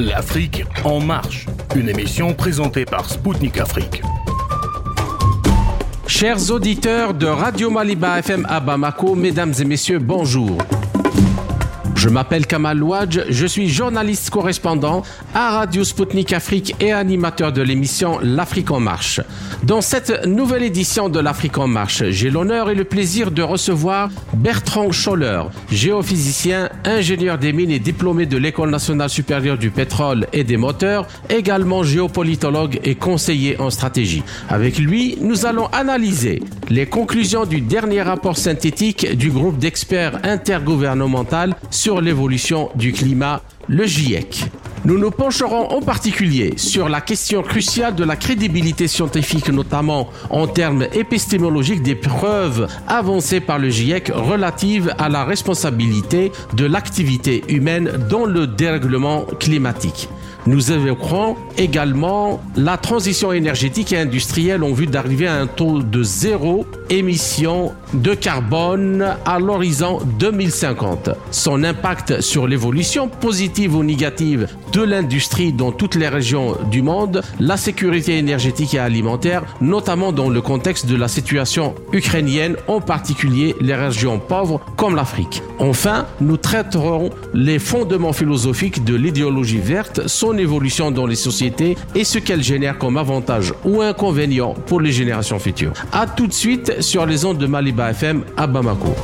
L'Afrique 0.00 0.64
en 0.82 0.98
marche, 0.98 1.44
une 1.76 1.90
émission 1.90 2.32
présentée 2.32 2.86
par 2.86 3.10
Spoutnik 3.10 3.58
Afrique. 3.58 4.00
Chers 6.06 6.50
auditeurs 6.50 7.12
de 7.12 7.26
Radio 7.26 7.68
Maliba 7.68 8.18
FM 8.20 8.46
à 8.48 8.60
Bamako, 8.60 9.14
mesdames 9.14 9.52
et 9.60 9.64
messieurs, 9.66 9.98
bonjour. 9.98 10.56
Je 12.00 12.08
m'appelle 12.08 12.46
Kamal 12.46 12.82
Ouadj, 12.82 13.26
je 13.28 13.46
suis 13.46 13.68
journaliste 13.68 14.30
correspondant 14.30 15.02
à 15.34 15.50
Radio 15.58 15.84
Sputnik 15.84 16.32
Afrique 16.32 16.74
et 16.80 16.92
animateur 16.92 17.52
de 17.52 17.60
l'émission 17.60 18.18
L'Afrique 18.22 18.70
en 18.70 18.80
marche. 18.80 19.20
Dans 19.64 19.82
cette 19.82 20.24
nouvelle 20.24 20.62
édition 20.62 21.10
de 21.10 21.20
l'Afrique 21.20 21.58
en 21.58 21.66
marche, 21.66 22.02
j'ai 22.08 22.30
l'honneur 22.30 22.70
et 22.70 22.74
le 22.74 22.84
plaisir 22.84 23.30
de 23.30 23.42
recevoir 23.42 24.08
Bertrand 24.32 24.90
Scholler, 24.90 25.42
géophysicien, 25.70 26.70
ingénieur 26.86 27.36
des 27.36 27.52
mines 27.52 27.70
et 27.70 27.78
diplômé 27.78 28.24
de 28.24 28.38
l'École 28.38 28.70
nationale 28.70 29.10
supérieure 29.10 29.58
du 29.58 29.68
pétrole 29.68 30.26
et 30.32 30.42
des 30.42 30.56
moteurs, 30.56 31.06
également 31.28 31.82
géopolitologue 31.82 32.80
et 32.82 32.94
conseiller 32.94 33.60
en 33.60 33.68
stratégie. 33.68 34.22
Avec 34.48 34.78
lui, 34.78 35.18
nous 35.20 35.44
allons 35.44 35.66
analyser 35.66 36.42
les 36.70 36.86
conclusions 36.86 37.44
du 37.44 37.60
dernier 37.60 38.00
rapport 38.00 38.38
synthétique 38.38 39.14
du 39.18 39.30
groupe 39.30 39.58
d'experts 39.58 40.18
intergouvernemental 40.22 41.54
sur 41.70 41.89
l'évolution 41.98 42.68
du 42.74 42.92
climat, 42.92 43.40
le 43.68 43.86
GIEC. 43.86 44.44
Nous 44.84 44.98
nous 44.98 45.10
pencherons 45.10 45.70
en 45.70 45.80
particulier 45.80 46.54
sur 46.56 46.88
la 46.88 47.00
question 47.00 47.42
cruciale 47.42 47.94
de 47.94 48.04
la 48.04 48.16
crédibilité 48.16 48.86
scientifique, 48.86 49.48
notamment 49.48 50.10
en 50.30 50.46
termes 50.46 50.86
épistémologiques 50.92 51.82
des 51.82 51.94
preuves 51.94 52.68
avancées 52.86 53.40
par 53.40 53.58
le 53.58 53.70
GIEC 53.70 54.12
relatives 54.14 54.94
à 54.98 55.08
la 55.08 55.24
responsabilité 55.24 56.32
de 56.54 56.66
l'activité 56.66 57.42
humaine 57.48 58.06
dans 58.08 58.26
le 58.26 58.46
dérèglement 58.46 59.24
climatique. 59.38 60.08
Nous 60.46 60.72
évoquerons 60.72 61.36
également 61.58 62.40
la 62.56 62.76
transition 62.76 63.32
énergétique 63.32 63.92
et 63.92 63.98
industrielle 63.98 64.62
en 64.62 64.72
vue 64.72 64.86
d'arriver 64.86 65.26
à 65.26 65.34
un 65.34 65.46
taux 65.46 65.82
de 65.82 66.02
zéro 66.02 66.66
émission 66.88 67.72
de 67.94 68.14
carbone 68.14 69.16
à 69.24 69.38
l'horizon 69.38 69.98
2050. 70.18 71.10
Son 71.30 71.62
impact 71.62 72.20
sur 72.20 72.46
l'évolution 72.46 73.08
positive 73.08 73.76
ou 73.76 73.84
négative 73.84 74.48
de 74.72 74.82
l'industrie 74.82 75.52
dans 75.52 75.72
toutes 75.72 75.94
les 75.94 76.08
régions 76.08 76.56
du 76.70 76.82
monde, 76.82 77.22
la 77.38 77.56
sécurité 77.56 78.18
énergétique 78.18 78.74
et 78.74 78.78
alimentaire, 78.78 79.42
notamment 79.60 80.12
dans 80.12 80.28
le 80.28 80.40
contexte 80.40 80.86
de 80.86 80.96
la 80.96 81.08
situation 81.08 81.74
ukrainienne, 81.92 82.56
en 82.66 82.80
particulier 82.80 83.54
les 83.60 83.74
régions 83.74 84.18
pauvres 84.18 84.60
comme 84.76 84.96
l'Afrique. 84.96 85.42
Enfin, 85.58 86.06
nous 86.20 86.36
traiterons 86.36 87.10
les 87.34 87.58
fondements 87.58 88.12
philosophiques 88.12 88.84
de 88.84 88.94
l'idéologie 88.94 89.58
verte, 89.58 90.06
évolution 90.38 90.90
dans 90.90 91.06
les 91.06 91.16
sociétés 91.16 91.76
et 91.94 92.04
ce 92.04 92.18
qu'elle 92.18 92.42
génère 92.42 92.78
comme 92.78 92.96
avantage 92.96 93.54
ou 93.64 93.82
inconvénient 93.82 94.54
pour 94.54 94.80
les 94.80 94.92
générations 94.92 95.38
futures. 95.38 95.72
À 95.92 96.06
tout 96.06 96.26
de 96.26 96.32
suite 96.32 96.80
sur 96.80 97.06
les 97.06 97.24
ondes 97.24 97.38
de 97.38 97.46
Maliba 97.46 97.90
FM 97.90 98.24
à 98.36 98.46
Bamako. 98.46 98.94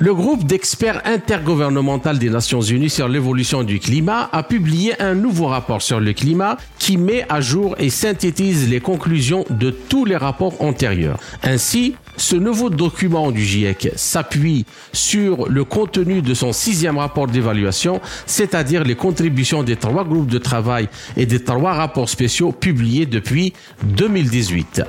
Le 0.00 0.14
groupe 0.14 0.44
d'experts 0.44 1.02
intergouvernemental 1.06 2.20
des 2.20 2.30
Nations 2.30 2.60
Unies 2.60 2.88
sur 2.88 3.08
l'évolution 3.08 3.64
du 3.64 3.80
climat 3.80 4.28
a 4.30 4.44
publié 4.44 5.00
un 5.02 5.14
nouveau 5.14 5.46
rapport 5.46 5.82
sur 5.82 5.98
le 5.98 6.12
climat 6.12 6.56
qui 6.78 6.96
met 6.96 7.26
à 7.28 7.40
jour 7.40 7.74
et 7.80 7.90
synthétise 7.90 8.70
les 8.70 8.78
conclusions 8.78 9.44
de 9.50 9.70
tous 9.70 10.04
les 10.04 10.16
rapports 10.16 10.54
antérieurs. 10.62 11.18
Ainsi, 11.42 11.96
ce 12.18 12.36
nouveau 12.36 12.68
document 12.68 13.30
du 13.30 13.42
GIEC 13.42 13.92
s'appuie 13.96 14.66
sur 14.92 15.48
le 15.48 15.64
contenu 15.64 16.20
de 16.20 16.34
son 16.34 16.52
sixième 16.52 16.98
rapport 16.98 17.26
d'évaluation, 17.26 18.00
c'est-à-dire 18.26 18.84
les 18.84 18.96
contributions 18.96 19.62
des 19.62 19.76
trois 19.76 20.04
groupes 20.04 20.30
de 20.30 20.38
travail 20.38 20.88
et 21.16 21.26
des 21.26 21.42
trois 21.42 21.72
rapports 21.72 22.08
spéciaux 22.08 22.52
publiés 22.52 23.06
depuis 23.06 23.52
2018. 23.84 24.82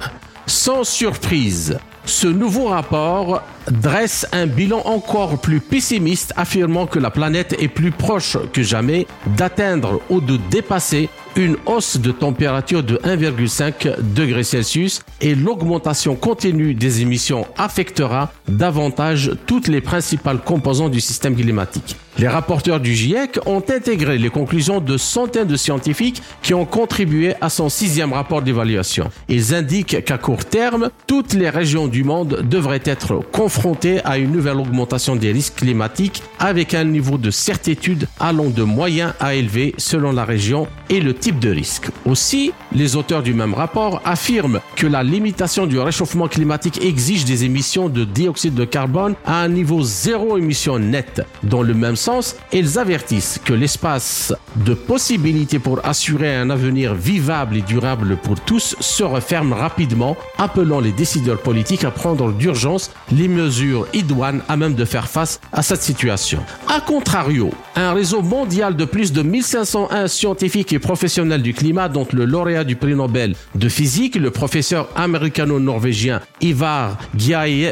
Sans 0.48 0.84
surprise, 0.84 1.78
ce 2.06 2.28
nouveau 2.28 2.66
rapport 2.66 3.44
dresse 3.72 4.28
un 4.32 4.48
bilan 4.48 4.82
encore 4.86 5.40
plus 5.40 5.60
pessimiste 5.60 6.34
affirmant 6.36 6.88
que 6.88 7.00
la 7.00 7.12
planète 7.12 7.56
est 7.60 7.68
plus 7.68 7.92
proche 7.92 8.38
que 8.54 8.64
jamais 8.64 9.08
d'atteindre 9.38 10.02
ou 10.10 10.22
de 10.22 10.38
dépasser 10.50 11.10
une 11.36 11.58
hausse 11.66 11.98
de 11.98 12.12
température 12.12 12.84
de 12.84 12.98
1,5 12.98 14.02
degré 14.14 14.44
Celsius 14.44 15.02
et 15.22 15.36
l'augmentation 15.36 16.16
continue 16.16 16.74
des 16.74 17.02
émissions 17.02 17.46
affectera 17.58 18.32
davantage 18.48 19.32
toutes 19.46 19.68
les 19.68 19.82
principales 19.82 20.40
composantes 20.40 20.92
du 20.92 21.02
système 21.02 21.36
climatique. 21.36 21.96
Les 22.18 22.28
rapporteurs 22.28 22.82
du 22.82 22.94
GIEC 22.94 23.40
ont 23.46 23.64
intégré 23.70 24.18
les 24.18 24.30
conclusions 24.30 24.82
de 24.82 24.98
centaines 24.98 25.48
de 25.48 25.56
scientifiques 25.56 26.22
qui 26.42 26.54
ont 26.54 26.66
contribué 26.66 27.36
à 27.40 27.50
son 27.50 27.70
sixième 27.70 28.12
rapport 28.12 28.42
d'évaluation. 28.42 29.10
Ils 29.30 29.56
indiquent 29.56 30.04
qu'à 30.04 30.18
court 30.18 30.44
terme, 30.44 30.90
toutes 31.08 31.34
les 31.34 31.50
régions 31.50 31.88
du 31.88 32.04
monde 32.04 32.42
devraient 32.44 32.82
être 32.84 33.22
confrontées 33.32 33.59
à 34.06 34.18
une 34.18 34.32
nouvelle 34.32 34.58
augmentation 34.58 35.16
des 35.18 35.32
risques 35.34 35.56
climatiques 35.56 36.24
avec 36.40 36.74
un 36.74 36.86
niveau 36.86 37.18
de 37.18 37.30
certitude 37.30 38.08
allant 38.20 38.50
de 38.50 38.64
moyen 38.64 39.14
à 39.20 39.36
élevé 39.36 39.76
selon 39.78 40.14
la 40.14 40.24
région 40.24 40.68
et 40.90 41.02
le 41.02 41.14
type 41.14 41.40
de 41.40 41.50
risque. 41.50 41.90
Aussi, 42.06 42.54
les 42.72 42.96
auteurs 42.96 43.22
du 43.22 43.34
même 43.34 43.54
rapport 43.54 44.02
affirment 44.06 44.62
que 44.76 44.88
la 44.88 45.04
limitation 45.04 45.68
du 45.68 45.78
réchauffement 45.78 46.30
climatique 46.30 46.82
exige 46.84 47.26
des 47.26 47.44
émissions 47.44 47.90
de 47.90 48.06
dioxyde 48.06 48.56
de 48.56 48.66
carbone 48.66 49.16
à 49.26 49.42
un 49.42 49.50
niveau 49.50 49.84
zéro 49.84 50.38
émission 50.38 50.80
nette. 50.80 51.22
Dans 51.44 51.62
le 51.62 51.74
même 51.74 51.98
sens, 51.98 52.38
ils 52.54 52.80
avertissent 52.80 53.42
que 53.44 53.54
l'espace 53.54 54.34
de 54.56 54.74
possibilités 54.74 55.60
pour 55.60 55.86
assurer 55.86 56.34
un 56.34 56.50
avenir 56.50 56.96
vivable 56.96 57.58
et 57.58 57.62
durable 57.62 58.16
pour 58.16 58.40
tous 58.40 58.76
se 58.80 59.04
referme 59.04 59.52
rapidement, 59.52 60.16
appelant 60.38 60.80
les 60.80 60.94
décideurs 60.94 61.42
politiques 61.42 61.84
à 61.84 61.92
prendre 61.92 62.32
d'urgence 62.32 62.92
les 63.12 63.28
mesures 63.28 63.49
idoines 63.94 64.42
à 64.48 64.58
même 64.58 64.76
de 64.76 64.86
faire 64.86 65.08
face 65.08 65.40
à 65.52 65.62
cette 65.62 65.82
situation. 65.82 66.40
A 66.68 66.82
contrario, 66.82 67.52
un 67.76 67.94
réseau 67.94 68.22
mondial 68.22 68.76
de 68.76 68.86
plus 68.86 69.12
de 69.12 69.22
1501 69.22 70.08
scientifiques 70.08 70.74
et 70.74 70.80
professionnels 70.80 71.42
du 71.42 71.54
climat, 71.54 71.90
dont 71.90 72.08
le 72.14 72.26
lauréat 72.26 72.64
du 72.64 72.76
prix 72.76 72.96
Nobel 72.96 73.36
de 73.56 73.70
physique, 73.70 74.16
le 74.16 74.32
professeur 74.32 74.90
américano-norvégien 74.96 76.22
Ivar 76.42 76.98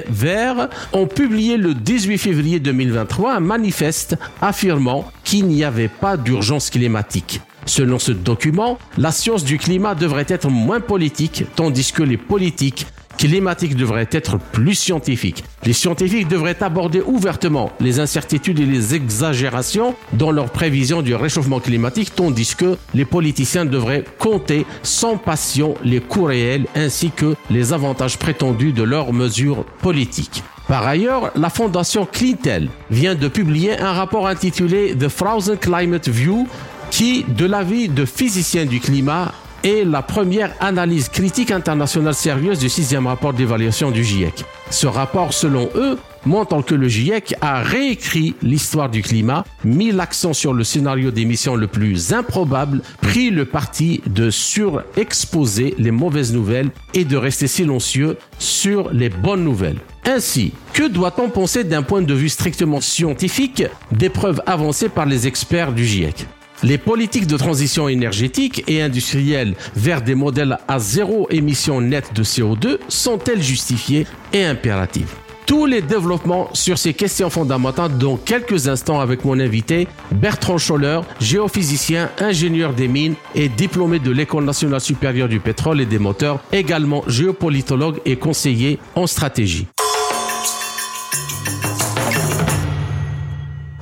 Ver, 0.10 0.70
ont 0.94 1.08
publié 1.08 1.58
le 1.58 1.74
18 1.74 2.18
février 2.18 2.60
2023 2.60 3.36
un 3.36 3.40
manifeste 3.40 4.18
affirmant 4.42 5.12
qu'il 5.24 5.48
n'y 5.48 5.64
avait 5.64 5.88
pas 5.88 6.18
d'urgence 6.18 6.70
climatique. 6.70 7.42
Selon 7.66 8.00
ce 8.00 8.14
document, 8.14 8.80
la 8.98 9.12
science 9.12 9.44
du 9.44 9.58
climat 9.58 9.94
devrait 9.94 10.26
être 10.30 10.50
moins 10.50 10.80
politique, 10.80 11.44
tandis 11.56 11.92
que 11.92 12.02
les 12.02 12.18
politiques 12.18 12.88
climatique 13.18 13.76
devrait 13.76 14.08
être 14.12 14.38
plus 14.38 14.76
scientifique. 14.76 15.44
Les 15.64 15.74
scientifiques 15.74 16.28
devraient 16.28 16.62
aborder 16.62 17.02
ouvertement 17.02 17.72
les 17.80 18.00
incertitudes 18.00 18.60
et 18.60 18.66
les 18.66 18.96
exagérations 18.96 19.96
dans 20.14 20.32
leur 20.32 20.50
prévision 20.50 21.02
du 21.02 21.16
réchauffement 21.16 21.60
climatique, 21.60 22.14
tandis 22.16 22.56
que 22.56 22.78
les 22.94 23.06
politiciens 23.06 23.66
devraient 23.66 24.06
compter 24.20 24.66
sans 24.84 25.18
passion 25.18 25.76
les 25.84 26.00
coûts 26.00 26.26
réels 26.26 26.68
ainsi 26.76 27.12
que 27.12 27.36
les 27.50 27.74
avantages 27.74 28.18
prétendus 28.18 28.72
de 28.72 28.84
leurs 28.84 29.14
mesures 29.14 29.66
politiques. 29.82 30.44
Par 30.68 30.86
ailleurs, 30.86 31.32
la 31.36 31.50
fondation 31.50 32.06
Clintel 32.06 32.70
vient 32.92 33.16
de 33.16 33.30
publier 33.30 33.80
un 33.80 33.94
rapport 33.94 34.28
intitulé 34.28 34.96
The 34.98 35.08
Frozen 35.08 35.58
Climate 35.58 36.10
View 36.10 36.48
qui, 36.92 37.24
de 37.24 37.46
l'avis 37.46 37.90
de 37.90 38.06
physiciens 38.06 38.66
du 38.66 38.80
climat, 38.80 39.32
est 39.64 39.84
la 39.84 40.02
première 40.02 40.54
analyse 40.60 41.10
critique 41.10 41.52
internationale 41.52 42.14
sérieuse 42.14 42.60
du 42.60 42.70
sixième 42.70 43.08
rapport 43.08 43.34
d'évaluation 43.34 43.92
du 43.92 44.04
GIEC. 44.04 44.46
Ce 44.70 44.88
rapport, 44.88 45.34
selon 45.34 45.70
eux, 45.76 45.98
montre 46.26 46.62
que 46.62 46.76
le 46.76 46.88
GIEC 46.88 47.36
a 47.42 47.62
réécrit 47.62 48.36
l'histoire 48.42 48.90
du 48.90 49.02
climat, 49.02 49.46
mis 49.64 49.92
l'accent 49.92 50.34
sur 50.34 50.54
le 50.54 50.64
scénario 50.64 51.12
d'émission 51.12 51.56
le 51.56 51.68
plus 51.68 52.14
improbable, 52.14 52.82
pris 53.02 53.30
le 53.30 53.46
parti 53.46 54.02
de 54.08 54.30
surexposer 54.30 55.76
les 55.78 55.92
mauvaises 55.92 56.34
nouvelles 56.34 56.70
et 56.94 57.06
de 57.06 57.18
rester 57.18 57.48
silencieux 57.48 58.18
sur 58.40 58.92
les 58.92 59.10
bonnes 59.10 59.44
nouvelles. 59.44 59.80
Ainsi, 60.06 60.54
que 60.74 60.88
doit-on 60.88 61.30
penser 61.30 61.64
d'un 61.64 61.84
point 61.84 62.02
de 62.02 62.14
vue 62.14 62.30
strictement 62.30 62.82
scientifique 62.82 63.64
des 63.92 64.10
preuves 64.10 64.42
avancées 64.46 64.90
par 64.90 65.06
les 65.06 65.28
experts 65.28 65.74
du 65.74 65.86
GIEC 65.86 66.28
les 66.64 66.78
politiques 66.78 67.28
de 67.28 67.38
transition 67.38 67.88
énergétique 67.88 68.64
et 68.68 68.82
industrielle 68.82 69.56
vers 69.76 70.02
des 70.02 70.16
modèles 70.16 70.58
à 70.68 70.80
zéro 70.80 71.28
émission 71.30 71.82
nette 71.82 72.14
de 72.14 72.24
CO2 72.24 72.78
sont-elles 72.88 73.44
justifiées 73.44 74.06
et 74.34 74.46
impératives 74.46 75.14
tous 75.48 75.66
les 75.66 75.82
développements 75.82 76.50
sur 76.52 76.78
ces 76.78 76.94
questions 76.94 77.30
fondamentales 77.30 77.98
dans 77.98 78.18
quelques 78.18 78.68
instants 78.68 79.00
avec 79.00 79.24
mon 79.24 79.40
invité 79.40 79.88
Bertrand 80.12 80.58
Scholler, 80.58 81.00
géophysicien, 81.22 82.10
ingénieur 82.20 82.74
des 82.74 82.90
mines 82.90 83.16
et 83.34 83.48
diplômé 83.48 84.00
de 84.00 84.12
l'École 84.12 84.44
nationale 84.44 84.82
supérieure 84.82 85.30
du 85.30 85.40
pétrole 85.40 85.80
et 85.80 85.86
des 85.86 86.00
moteurs, 86.00 86.42
également 86.52 87.02
géopolitologue 87.08 88.02
et 88.06 88.18
conseiller 88.18 88.78
en 88.96 89.08
stratégie. 89.08 89.68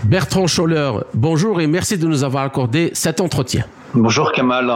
Bertrand 0.05 0.45
Scholler, 0.45 0.91
bonjour 1.15 1.61
et 1.61 1.65
merci 1.67 1.97
de 1.97 2.05
nous 2.05 2.23
avoir 2.23 2.43
accordé 2.43 2.91
cet 2.93 3.21
entretien. 3.21 3.65
Bonjour 3.95 4.31
Kamal, 4.33 4.71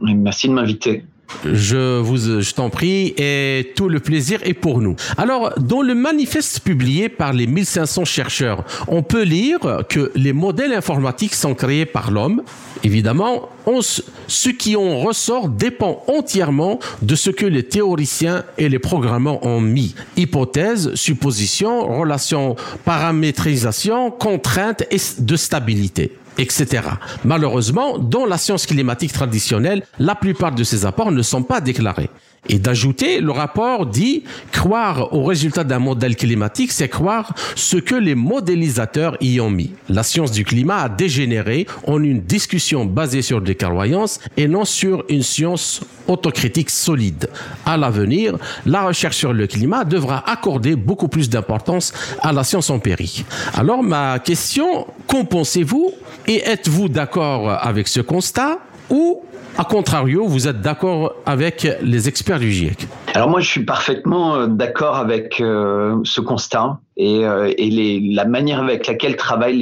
merci 0.00 0.48
de 0.48 0.54
m'inviter. 0.54 1.04
Je 1.44 1.98
vous, 1.98 2.40
je 2.40 2.54
t'en 2.54 2.70
prie, 2.70 3.14
et 3.18 3.72
tout 3.76 3.88
le 3.88 4.00
plaisir 4.00 4.40
est 4.44 4.54
pour 4.54 4.80
nous. 4.80 4.96
Alors, 5.16 5.52
dans 5.58 5.82
le 5.82 5.94
manifeste 5.94 6.60
publié 6.60 7.08
par 7.08 7.32
les 7.32 7.46
1500 7.46 8.04
chercheurs, 8.04 8.64
on 8.88 9.02
peut 9.02 9.22
lire 9.22 9.82
que 9.88 10.12
les 10.14 10.32
modèles 10.32 10.72
informatiques 10.72 11.34
sont 11.34 11.54
créés 11.54 11.86
par 11.86 12.10
l'homme. 12.10 12.42
Évidemment, 12.84 13.48
ce 14.28 14.50
qui 14.50 14.76
en 14.76 14.98
ressort 15.00 15.48
dépend 15.48 16.04
entièrement 16.08 16.78
de 17.02 17.14
ce 17.14 17.30
que 17.30 17.46
les 17.46 17.64
théoriciens 17.64 18.44
et 18.58 18.68
les 18.68 18.78
programmeurs 18.78 19.44
ont 19.44 19.60
mis. 19.60 19.94
Hypothèses, 20.16 20.94
suppositions, 20.94 21.86
relations, 21.98 22.56
paramétrisation, 22.84 24.10
contraintes 24.10 24.84
et 24.90 24.98
de 25.18 25.36
stabilité 25.36 26.12
etc. 26.38 26.88
Malheureusement, 27.24 27.98
dans 27.98 28.26
la 28.26 28.38
science 28.38 28.66
climatique 28.66 29.12
traditionnelle, 29.12 29.84
la 29.98 30.14
plupart 30.14 30.52
de 30.52 30.64
ces 30.64 30.86
apports 30.86 31.12
ne 31.12 31.22
sont 31.22 31.42
pas 31.42 31.60
déclarés. 31.60 32.10
Et 32.48 32.58
d'ajouter, 32.58 33.20
le 33.20 33.30
rapport 33.30 33.86
dit 33.86 34.22
croire 34.52 35.12
au 35.12 35.24
résultat 35.24 35.64
d'un 35.64 35.78
modèle 35.78 36.16
climatique, 36.16 36.72
c'est 36.72 36.88
croire 36.88 37.34
ce 37.54 37.76
que 37.76 37.94
les 37.94 38.14
modélisateurs 38.14 39.16
y 39.20 39.40
ont 39.40 39.50
mis. 39.50 39.72
La 39.88 40.02
science 40.02 40.30
du 40.30 40.44
climat 40.44 40.82
a 40.82 40.88
dégénéré 40.88 41.66
en 41.86 42.02
une 42.02 42.20
discussion 42.20 42.84
basée 42.84 43.22
sur 43.22 43.40
des 43.40 43.54
croyances 43.54 44.20
et 44.36 44.48
non 44.48 44.64
sur 44.64 45.04
une 45.08 45.22
science 45.22 45.80
autocritique 46.06 46.70
solide. 46.70 47.28
À 47.64 47.76
l'avenir, 47.76 48.36
la 48.64 48.86
recherche 48.86 49.16
sur 49.16 49.32
le 49.32 49.46
climat 49.46 49.84
devra 49.84 50.28
accorder 50.30 50.76
beaucoup 50.76 51.08
plus 51.08 51.28
d'importance 51.28 51.92
à 52.22 52.32
la 52.32 52.44
science 52.44 52.70
empirique. 52.70 53.24
Alors 53.54 53.82
ma 53.82 54.18
question, 54.18 54.86
qu'en 55.06 55.24
pensez-vous 55.24 55.92
et 56.26 56.42
êtes-vous 56.44 56.88
d'accord 56.88 57.50
avec 57.50 57.88
ce 57.88 58.00
constat 58.00 58.58
ou 58.90 59.22
a 59.58 59.64
contrario, 59.64 60.26
vous 60.26 60.48
êtes 60.48 60.60
d'accord 60.60 61.14
avec 61.24 61.66
les 61.80 62.08
experts 62.08 62.38
du 62.38 62.52
GIEC 62.52 62.86
Alors 63.14 63.30
moi, 63.30 63.40
je 63.40 63.48
suis 63.48 63.64
parfaitement 63.64 64.34
euh, 64.34 64.46
d'accord 64.48 64.96
avec 64.96 65.40
euh, 65.40 65.98
ce 66.04 66.20
constat 66.20 66.78
et, 66.98 67.24
euh, 67.24 67.52
la 67.58 68.26
manière 68.26 68.62
avec 68.62 68.86
laquelle 68.86 69.16
travaillent 69.16 69.56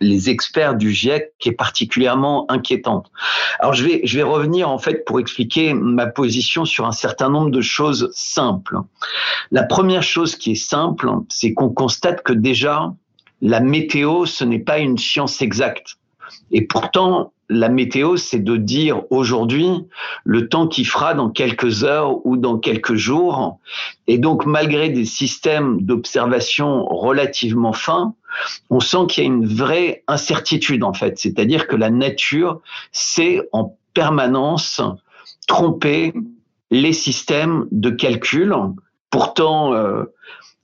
les, 0.00 0.30
experts 0.30 0.74
du 0.74 0.90
GIEC 0.90 1.32
qui 1.38 1.50
est 1.50 1.52
particulièrement 1.52 2.46
inquiétante. 2.50 3.10
Alors 3.58 3.74
je 3.74 3.84
vais, 3.84 4.00
je 4.04 4.16
vais 4.16 4.22
revenir 4.22 4.70
en 4.70 4.78
fait 4.78 5.04
pour 5.04 5.20
expliquer 5.20 5.74
ma 5.74 6.06
position 6.06 6.64
sur 6.64 6.86
un 6.86 6.92
certain 6.92 7.28
nombre 7.28 7.50
de 7.50 7.60
choses 7.60 8.10
simples. 8.14 8.78
La 9.50 9.64
première 9.64 10.02
chose 10.02 10.36
qui 10.36 10.52
est 10.52 10.54
simple, 10.54 11.10
c'est 11.28 11.52
qu'on 11.52 11.68
constate 11.68 12.22
que 12.22 12.32
déjà, 12.32 12.92
la 13.42 13.60
météo, 13.60 14.24
ce 14.24 14.44
n'est 14.44 14.58
pas 14.58 14.78
une 14.78 14.96
science 14.96 15.42
exacte. 15.42 15.96
Et 16.50 16.62
pourtant, 16.62 17.33
la 17.48 17.68
météo, 17.68 18.16
c'est 18.16 18.40
de 18.40 18.56
dire 18.56 19.02
aujourd'hui 19.10 19.68
le 20.24 20.48
temps 20.48 20.66
qui 20.66 20.84
fera 20.84 21.14
dans 21.14 21.30
quelques 21.30 21.84
heures 21.84 22.24
ou 22.26 22.36
dans 22.36 22.58
quelques 22.58 22.94
jours. 22.94 23.58
Et 24.06 24.18
donc, 24.18 24.46
malgré 24.46 24.88
des 24.88 25.04
systèmes 25.04 25.80
d'observation 25.82 26.84
relativement 26.86 27.72
fins, 27.72 28.14
on 28.70 28.80
sent 28.80 29.06
qu'il 29.08 29.24
y 29.24 29.26
a 29.26 29.30
une 29.30 29.46
vraie 29.46 30.02
incertitude, 30.08 30.84
en 30.84 30.92
fait. 30.92 31.18
C'est-à-dire 31.18 31.66
que 31.66 31.76
la 31.76 31.90
nature 31.90 32.60
sait 32.92 33.40
en 33.52 33.76
permanence 33.92 34.80
tromper 35.46 36.12
les 36.70 36.92
systèmes 36.92 37.66
de 37.70 37.90
calcul, 37.90 38.54
pourtant 39.10 39.74
euh, 39.74 40.04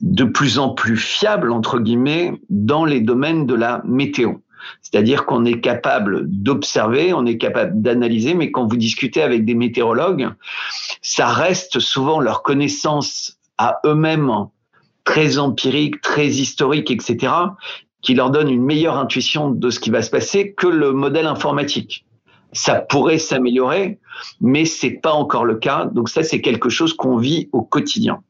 de 0.00 0.24
plus 0.24 0.58
en 0.58 0.70
plus 0.70 0.96
fiables, 0.96 1.52
entre 1.52 1.78
guillemets, 1.78 2.32
dans 2.48 2.84
les 2.84 3.00
domaines 3.00 3.46
de 3.46 3.54
la 3.54 3.82
météo. 3.84 4.34
C'est-à-dire 4.82 5.26
qu'on 5.26 5.44
est 5.44 5.60
capable 5.60 6.24
d'observer, 6.26 7.12
on 7.12 7.26
est 7.26 7.38
capable 7.38 7.80
d'analyser, 7.80 8.34
mais 8.34 8.50
quand 8.50 8.66
vous 8.66 8.76
discutez 8.76 9.22
avec 9.22 9.44
des 9.44 9.54
météorologues, 9.54 10.28
ça 11.02 11.28
reste 11.28 11.80
souvent 11.80 12.20
leur 12.20 12.42
connaissance 12.42 13.38
à 13.58 13.80
eux-mêmes 13.84 14.30
très 15.04 15.38
empirique, 15.38 16.00
très 16.00 16.28
historique, 16.28 16.90
etc., 16.90 17.32
qui 18.02 18.14
leur 18.14 18.30
donne 18.30 18.48
une 18.48 18.62
meilleure 18.62 18.96
intuition 18.96 19.50
de 19.50 19.70
ce 19.70 19.80
qui 19.80 19.90
va 19.90 20.02
se 20.02 20.10
passer 20.10 20.54
que 20.54 20.66
le 20.66 20.92
modèle 20.92 21.26
informatique. 21.26 22.06
Ça 22.52 22.76
pourrait 22.76 23.18
s'améliorer, 23.18 23.98
mais 24.40 24.64
c'est 24.64 24.90
pas 24.90 25.12
encore 25.12 25.44
le 25.44 25.56
cas. 25.56 25.84
Donc 25.84 26.08
ça, 26.08 26.22
c'est 26.22 26.40
quelque 26.40 26.68
chose 26.68 26.94
qu'on 26.94 27.16
vit 27.16 27.48
au 27.52 27.62
quotidien. 27.62 28.22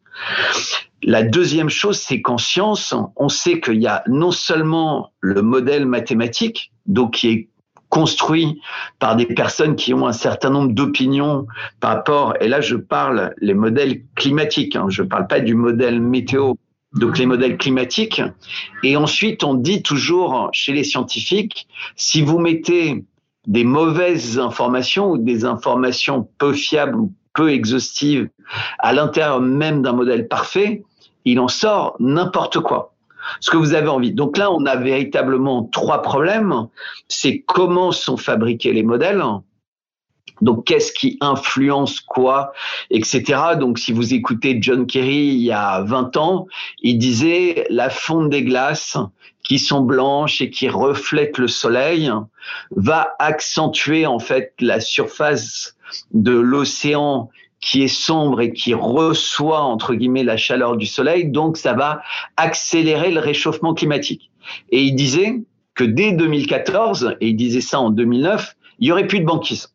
La 1.03 1.23
deuxième 1.23 1.71
chose, 1.71 1.99
c'est 1.99 2.21
qu'en 2.21 2.39
science, 2.39 2.95
on 3.17 3.29
sait 3.29 3.61
qu'il 3.61 3.81
y 3.81 3.87
a 3.87 4.03
non 4.07 4.31
seulement 4.31 5.13
le 5.21 5.41
modèle 5.41 5.87
mathématique, 5.87 6.73
donc 6.87 7.15
qui 7.15 7.29
est 7.29 7.49
construit 7.89 8.61
par 8.99 9.17
des 9.17 9.27
personnes 9.27 9.77
qui 9.77 9.93
ont 9.93 10.07
un 10.07 10.13
certain 10.13 10.51
nombre 10.51 10.73
d'opinions 10.73 11.47
par 11.81 11.91
rapport, 11.91 12.35
et 12.41 12.49
là 12.49 12.61
je 12.61 12.77
parle 12.77 13.35
les 13.39 13.55
modèles 13.55 14.03
climatiques, 14.15 14.77
hein, 14.77 14.87
je 14.89 15.03
ne 15.03 15.09
parle 15.09 15.27
pas 15.27 15.41
du 15.41 15.55
modèle 15.55 16.01
météo, 16.01 16.55
donc 16.95 17.19
les 17.19 17.27
modèles 17.27 17.59
climatiques. 17.59 18.23
Et 18.83 18.97
ensuite, 18.97 19.45
on 19.45 19.55
dit 19.55 19.83
toujours 19.83 20.49
chez 20.53 20.73
les 20.73 20.85
scientifiques, 20.85 21.67
si 21.97 22.23
vous 22.23 22.39
mettez 22.39 23.05
des 23.47 23.65
mauvaises 23.65 24.39
informations 24.39 25.11
ou 25.11 25.19
des 25.19 25.45
informations 25.45 26.29
peu 26.39 26.53
fiables 26.53 26.97
ou 26.97 27.13
peu 27.35 27.51
exhaustives 27.51 28.29
à 28.79 28.93
l'intérieur 28.93 29.41
même 29.41 29.83
d'un 29.83 29.93
modèle 29.93 30.29
parfait, 30.29 30.83
il 31.25 31.39
en 31.41 31.49
sort 31.49 31.97
n'importe 31.99 32.61
quoi. 32.61 32.95
Ce 33.41 33.51
que 33.51 33.57
vous 33.57 33.75
avez 33.75 33.89
envie. 33.89 34.13
Donc 34.13 34.37
là, 34.39 34.51
on 34.51 34.65
a 34.67 34.77
véritablement 34.77 35.65
trois 35.65 36.03
problèmes. 36.03 36.67
C'est 37.09 37.45
comment 37.47 37.93
sont 37.93 38.17
fabriqués 38.17 38.73
les 38.73 38.83
modèles. 38.83 39.23
Donc, 40.41 40.65
qu'est-ce 40.65 40.93
qui 40.93 41.19
influence 41.21 42.01
quoi, 42.01 42.53
etc. 42.91 43.41
Donc, 43.59 43.79
si 43.79 43.93
vous 43.93 44.15
écoutez 44.15 44.59
John 44.61 44.87
Kerry 44.87 45.27
il 45.27 45.43
y 45.43 45.53
a 45.53 45.83
20 45.83 46.17
ans, 46.17 46.47
il 46.81 46.99
disait 46.99 47.67
la 47.69 47.91
fonte 47.91 48.31
des 48.31 48.43
glaces 48.43 48.97
qui 49.43 49.59
sont 49.59 49.83
blanches 49.83 50.41
et 50.41 50.51
qui 50.51 50.69
reflètent 50.69 51.39
le 51.39 51.49
soleil 51.49 52.11
va 52.71 53.15
accentuer 53.19 54.07
en 54.07 54.19
fait 54.19 54.55
la 54.61 54.81
surface 54.81 55.77
de 56.13 56.33
l'océan 56.33 57.31
qui 57.61 57.83
est 57.83 57.89
sombre 57.89 58.41
et 58.41 58.53
qui 58.53 58.75
reçoit 58.75 59.61
entre 59.61 59.95
guillemets 59.95 60.25
la 60.25 60.37
chaleur 60.37 60.77
du 60.77 60.87
soleil, 60.87 61.27
donc 61.27 61.57
ça 61.57 61.75
va 61.75 62.03
accélérer 62.37 63.11
le 63.11 63.21
réchauffement 63.21 63.75
climatique. 63.75 64.31
Et 64.71 64.83
il 64.83 64.95
disait 64.95 65.43
que 65.75 65.85
dès 65.85 66.13
2014, 66.13 67.17
et 67.21 67.29
il 67.29 67.37
disait 67.37 67.61
ça 67.61 67.81
en 67.81 67.91
2009, 67.91 68.57
il 68.79 68.89
y 68.89 68.93
aurait 68.93 69.07
plus 69.07 69.21
de 69.21 69.27
banquise. 69.27 69.75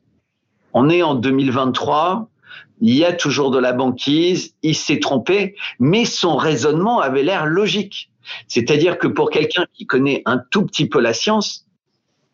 On 0.73 0.89
est 0.89 1.03
en 1.03 1.15
2023, 1.15 2.27
il 2.81 2.95
y 2.95 3.05
a 3.05 3.13
toujours 3.13 3.51
de 3.51 3.59
la 3.59 3.71
banquise, 3.71 4.55
il 4.61 4.75
s'est 4.75 4.99
trompé, 4.99 5.55
mais 5.79 6.05
son 6.05 6.35
raisonnement 6.35 6.99
avait 6.99 7.23
l'air 7.23 7.45
logique. 7.45 8.09
C'est-à-dire 8.47 8.97
que 8.97 9.07
pour 9.07 9.29
quelqu'un 9.29 9.65
qui 9.73 9.85
connaît 9.85 10.23
un 10.25 10.39
tout 10.49 10.65
petit 10.65 10.89
peu 10.89 10.99
la 10.99 11.13
science, 11.13 11.67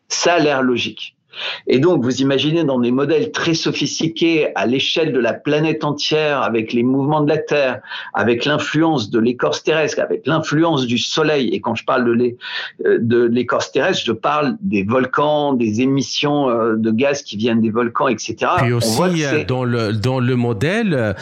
ça 0.08 0.34
a 0.34 0.38
l'air 0.38 0.62
logique. 0.62 1.16
Et 1.66 1.78
donc, 1.78 2.02
vous 2.02 2.20
imaginez 2.20 2.64
dans 2.64 2.78
des 2.78 2.90
modèles 2.90 3.30
très 3.32 3.54
sophistiqués 3.54 4.48
à 4.54 4.66
l'échelle 4.66 5.12
de 5.12 5.20
la 5.20 5.32
planète 5.32 5.84
entière, 5.84 6.42
avec 6.42 6.72
les 6.72 6.82
mouvements 6.82 7.22
de 7.22 7.28
la 7.28 7.38
Terre, 7.38 7.80
avec 8.14 8.44
l'influence 8.44 9.10
de 9.10 9.18
l'écorce 9.18 9.62
terrestre, 9.62 10.00
avec 10.00 10.26
l'influence 10.26 10.86
du 10.86 10.98
Soleil. 10.98 11.48
Et 11.52 11.60
quand 11.60 11.74
je 11.74 11.84
parle 11.84 12.08
euh, 12.08 12.98
de 13.00 13.24
l'écorce 13.24 13.72
terrestre, 13.72 14.02
je 14.04 14.12
parle 14.12 14.56
des 14.60 14.82
volcans, 14.82 15.52
des 15.52 15.80
émissions 15.80 16.48
euh, 16.48 16.76
de 16.76 16.90
gaz 16.90 17.22
qui 17.22 17.36
viennent 17.36 17.60
des 17.60 17.70
volcans, 17.70 18.08
etc. 18.08 18.36
Puis 18.58 18.72
aussi, 18.72 19.24
euh, 19.24 19.44
dans 19.44 19.64
le, 19.64 19.92
dans 19.92 20.20
le 20.20 20.36
modèle, 20.36 21.14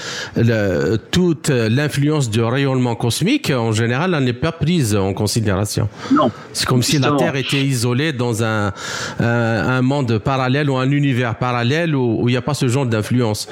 toute 1.10 1.48
l'influence 1.48 2.30
du 2.30 2.42
rayonnement 2.42 2.94
cosmique, 2.94 3.50
en 3.50 3.72
général, 3.72 4.12
n'est 4.22 4.32
pas 4.32 4.52
prise 4.52 4.96
en 4.96 5.12
considération. 5.12 5.88
Non. 6.12 6.30
C'est 6.52 6.66
comme 6.66 6.82
si 6.82 6.98
la 6.98 7.12
Terre 7.12 7.36
était 7.36 7.62
isolée 7.62 8.12
dans 8.12 8.42
un, 8.42 8.72
un, 9.18 9.24
un 9.24 9.82
monde 9.82 9.99
parallèle 10.18 10.70
ou 10.70 10.76
un 10.76 10.90
univers 10.90 11.36
parallèle 11.36 11.94
où 11.94 12.28
il 12.28 12.32
n'y 12.32 12.36
a 12.36 12.42
pas 12.42 12.54
ce 12.54 12.68
genre 12.68 12.86
d'influence. 12.86 13.48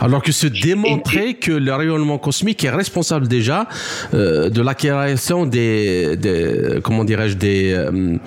Alors 0.00 0.22
que 0.22 0.32
se 0.32 0.46
démontrer 0.46 1.34
que 1.34 1.52
le 1.52 1.74
rayonnement 1.74 2.18
cosmique 2.18 2.64
est 2.64 2.70
responsable 2.70 3.28
déjà 3.28 3.68
euh, 4.14 4.50
de 4.50 4.62
la 4.62 4.74
création 4.74 5.46
des, 5.46 6.18
comment 6.82 7.04
dirais-je 7.04 7.36
des 7.36 7.72
euh, 7.72 8.18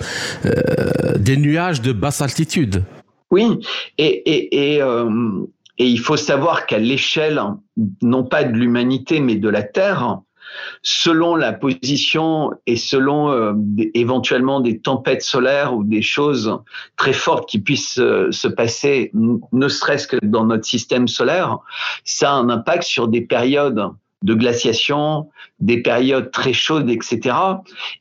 euh, 0.44 1.18
des 1.18 1.36
nuages 1.36 1.80
de 1.80 1.92
basse 1.92 2.20
altitude. 2.22 2.82
Oui, 3.30 3.44
et 3.98 4.22
et, 4.26 4.76
et, 4.76 4.80
et 5.78 5.86
il 5.86 6.00
faut 6.00 6.16
savoir 6.16 6.66
qu'à 6.66 6.78
l'échelle 6.78 7.40
non 8.02 8.24
pas 8.24 8.44
de 8.44 8.52
l'humanité 8.52 9.20
mais 9.20 9.36
de 9.36 9.48
la 9.48 9.62
Terre, 9.62 10.20
selon 10.82 11.36
la 11.36 11.52
position 11.52 12.52
et 12.66 12.76
selon 12.76 13.30
euh, 13.30 13.52
éventuellement 13.94 14.60
des 14.60 14.80
tempêtes 14.80 15.22
solaires 15.22 15.74
ou 15.74 15.84
des 15.84 16.02
choses 16.02 16.58
très 16.96 17.12
fortes 17.12 17.48
qui 17.48 17.60
puissent 17.60 17.98
euh, 17.98 18.30
se 18.30 18.48
passer, 18.48 19.10
ne 19.14 19.68
serait-ce 19.68 20.06
que 20.06 20.16
dans 20.22 20.44
notre 20.44 20.64
système 20.64 21.08
solaire, 21.08 21.58
ça 22.04 22.30
a 22.30 22.34
un 22.34 22.48
impact 22.48 22.84
sur 22.84 23.08
des 23.08 23.20
périodes 23.20 23.90
de 24.22 24.34
glaciation, 24.34 25.28
des 25.60 25.82
périodes 25.82 26.30
très 26.30 26.52
chaudes, 26.52 26.90
etc., 26.90 27.36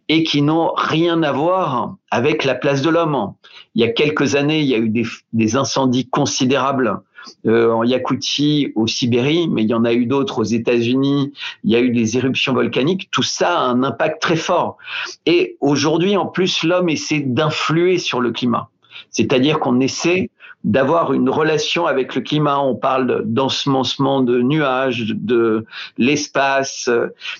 et 0.09 0.23
qui 0.23 0.41
n'ont 0.41 0.71
rien 0.75 1.23
à 1.23 1.31
voir 1.31 1.95
avec 2.09 2.43
la 2.45 2.55
place 2.55 2.81
de 2.81 2.89
l'homme. 2.89 3.33
Il 3.75 3.81
y 3.81 3.85
a 3.85 3.91
quelques 3.91 4.35
années, 4.35 4.61
il 4.61 4.67
y 4.67 4.75
a 4.75 4.77
eu 4.77 4.89
des, 4.89 5.55
incendies 5.55 6.09
considérables 6.09 6.99
euh, 7.45 7.71
en 7.71 7.83
Yakoutie, 7.83 8.71
au 8.75 8.87
Sibérie, 8.87 9.47
mais 9.47 9.63
il 9.63 9.69
y 9.69 9.73
en 9.73 9.85
a 9.85 9.93
eu 9.93 10.05
d'autres 10.05 10.39
aux 10.39 10.43
États-Unis. 10.43 11.33
Il 11.63 11.71
y 11.71 11.75
a 11.75 11.79
eu 11.79 11.91
des 11.91 12.17
éruptions 12.17 12.53
volcaniques. 12.53 13.09
Tout 13.11 13.23
ça 13.23 13.59
a 13.59 13.63
un 13.63 13.83
impact 13.83 14.21
très 14.21 14.35
fort. 14.35 14.77
Et 15.25 15.57
aujourd'hui, 15.61 16.17
en 16.17 16.25
plus, 16.25 16.63
l'homme 16.63 16.89
essaie 16.89 17.21
d'influer 17.21 17.97
sur 17.97 18.21
le 18.21 18.31
climat. 18.31 18.69
C'est-à-dire 19.09 19.59
qu'on 19.59 19.79
essaie 19.79 20.29
d'avoir 20.63 21.13
une 21.13 21.29
relation 21.29 21.85
avec 21.85 22.15
le 22.15 22.21
climat. 22.21 22.59
On 22.59 22.75
parle 22.75 23.23
d'ensemencement 23.25 24.21
de 24.21 24.41
nuages, 24.41 25.05
de 25.07 25.65
l'espace. 25.97 26.89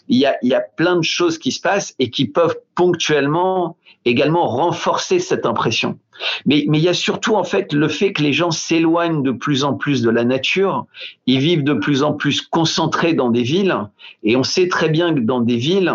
Il 0.08 0.18
y, 0.18 0.26
a, 0.26 0.38
il 0.44 0.50
y 0.50 0.54
a 0.54 0.62
plein 0.62 0.96
de 0.96 1.04
choses 1.04 1.40
qui 1.40 1.52
se 1.52 1.60
passent 1.60 1.96
et 1.98 2.10
qui 2.10 2.28
peuvent 2.28 2.56
ponctuellement 2.76 3.78
également 4.06 4.48
renforcer 4.48 5.20
cette 5.20 5.46
impression. 5.46 5.98
Mais, 6.46 6.66
il 6.68 6.78
y 6.78 6.88
a 6.88 6.94
surtout 6.94 7.36
en 7.36 7.44
fait 7.44 7.74
le 7.74 7.88
fait 7.88 8.14
que 8.14 8.22
les 8.22 8.34
gens 8.34 8.52
s'éloignent 8.52 9.24
de 9.24 9.32
plus 9.32 9.64
en 9.64 9.74
plus 9.74 10.02
de 10.02 10.10
la 10.10 10.24
nature, 10.24 10.86
ils 11.26 11.40
vivent 11.40 11.64
de 11.64 11.74
plus 11.74 12.04
en 12.04 12.14
plus 12.14 12.42
concentrés 12.42 13.14
dans 13.14 13.30
des 13.30 13.44
villes, 13.44 13.76
et 14.24 14.36
on 14.36 14.44
sait 14.44 14.68
très 14.68 14.90
bien 14.90 15.14
que 15.14 15.20
dans 15.20 15.42
des 15.42 15.58
villes, 15.58 15.94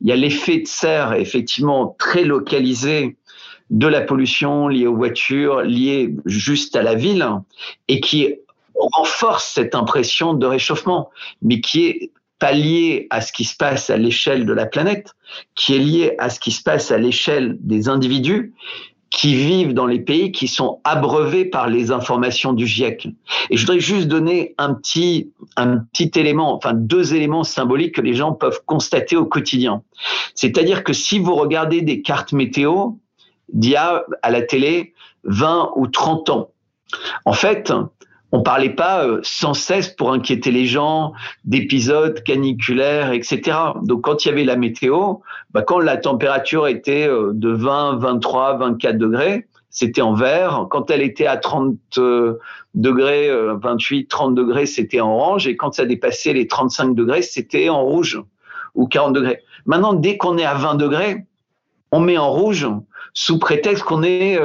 il 0.00 0.08
y 0.08 0.12
a 0.12 0.16
l'effet 0.16 0.58
de 0.58 0.66
serre 0.66 1.14
effectivement 1.14 1.96
très 1.98 2.24
localisé 2.24 3.16
de 3.70 3.86
la 3.86 4.02
pollution 4.02 4.68
liée 4.68 4.86
aux 4.86 4.96
voitures, 4.96 5.62
liée 5.62 6.14
juste 6.26 6.76
à 6.76 6.82
la 6.82 6.94
ville, 6.94 7.26
et 7.88 8.00
qui 8.00 8.34
renforce 8.74 9.52
cette 9.54 9.74
impression 9.74 10.34
de 10.34 10.44
réchauffement, 10.44 11.10
mais 11.40 11.60
qui 11.60 11.86
est 11.86 12.10
lié 12.50 13.06
à 13.10 13.20
ce 13.20 13.32
qui 13.32 13.44
se 13.44 13.54
passe 13.54 13.90
à 13.90 13.96
l'échelle 13.96 14.44
de 14.44 14.52
la 14.52 14.66
planète, 14.66 15.14
qui 15.54 15.76
est 15.76 15.78
lié 15.78 16.14
à 16.18 16.30
ce 16.30 16.40
qui 16.40 16.50
se 16.50 16.62
passe 16.62 16.90
à 16.90 16.98
l'échelle 16.98 17.56
des 17.60 17.88
individus 17.88 18.52
qui 19.12 19.34
vivent 19.34 19.74
dans 19.74 19.86
les 19.86 20.00
pays 20.00 20.32
qui 20.32 20.48
sont 20.48 20.80
abreuvés 20.84 21.44
par 21.44 21.68
les 21.68 21.90
informations 21.90 22.54
du 22.54 22.66
GIEC. 22.66 23.08
Et 23.50 23.56
je 23.56 23.60
voudrais 23.60 23.78
juste 23.78 24.08
donner 24.08 24.54
un 24.56 24.72
petit, 24.72 25.30
un 25.56 25.76
petit 25.76 26.10
élément, 26.18 26.56
enfin 26.56 26.72
deux 26.72 27.14
éléments 27.14 27.44
symboliques 27.44 27.94
que 27.96 28.00
les 28.00 28.14
gens 28.14 28.32
peuvent 28.32 28.62
constater 28.64 29.14
au 29.16 29.26
quotidien. 29.26 29.82
C'est-à-dire 30.34 30.82
que 30.82 30.94
si 30.94 31.18
vous 31.18 31.34
regardez 31.34 31.82
des 31.82 32.00
cartes 32.00 32.32
météo, 32.32 32.92
d'il 33.52 33.72
y 33.72 33.76
a 33.76 34.02
à 34.22 34.30
la 34.30 34.40
télé 34.40 34.94
20 35.24 35.72
ou 35.76 35.86
30 35.86 36.30
ans. 36.30 36.50
En 37.26 37.34
fait, 37.34 37.72
on 38.32 38.42
parlait 38.42 38.70
pas 38.70 39.06
euh, 39.06 39.20
sans 39.22 39.52
cesse 39.52 39.88
pour 39.88 40.10
inquiéter 40.10 40.50
les 40.50 40.64
gens 40.64 41.12
d'épisodes 41.44 42.22
caniculaires, 42.22 43.12
etc. 43.12 43.58
Donc 43.82 44.02
quand 44.02 44.24
il 44.24 44.28
y 44.28 44.30
avait 44.30 44.44
la 44.44 44.56
météo, 44.56 45.16
bah, 45.50 45.62
quand 45.62 45.78
la 45.78 45.98
température 45.98 46.66
était 46.66 47.06
euh, 47.06 47.32
de 47.34 47.50
20, 47.50 47.98
23, 47.98 48.56
24 48.56 48.96
degrés, 48.96 49.48
c'était 49.68 50.00
en 50.00 50.14
vert. 50.14 50.66
Quand 50.70 50.90
elle 50.90 51.02
était 51.02 51.26
à 51.26 51.36
30 51.36 51.76
euh, 51.98 52.38
degrés, 52.74 53.30
28, 53.62 54.06
30 54.08 54.34
degrés, 54.34 54.66
c'était 54.66 55.00
en 55.00 55.10
orange. 55.10 55.46
Et 55.46 55.56
quand 55.56 55.74
ça 55.74 55.84
dépassait 55.84 56.32
les 56.32 56.46
35 56.46 56.94
degrés, 56.94 57.22
c'était 57.22 57.68
en 57.68 57.82
rouge 57.82 58.20
ou 58.74 58.86
40 58.86 59.12
degrés. 59.12 59.40
Maintenant, 59.66 59.92
dès 59.92 60.16
qu'on 60.16 60.38
est 60.38 60.44
à 60.44 60.54
20 60.54 60.76
degrés, 60.76 61.26
on 61.90 62.00
met 62.00 62.18
en 62.18 62.30
rouge 62.30 62.66
sous 63.12 63.38
prétexte 63.38 63.84
qu'on 63.84 64.02
est 64.02 64.38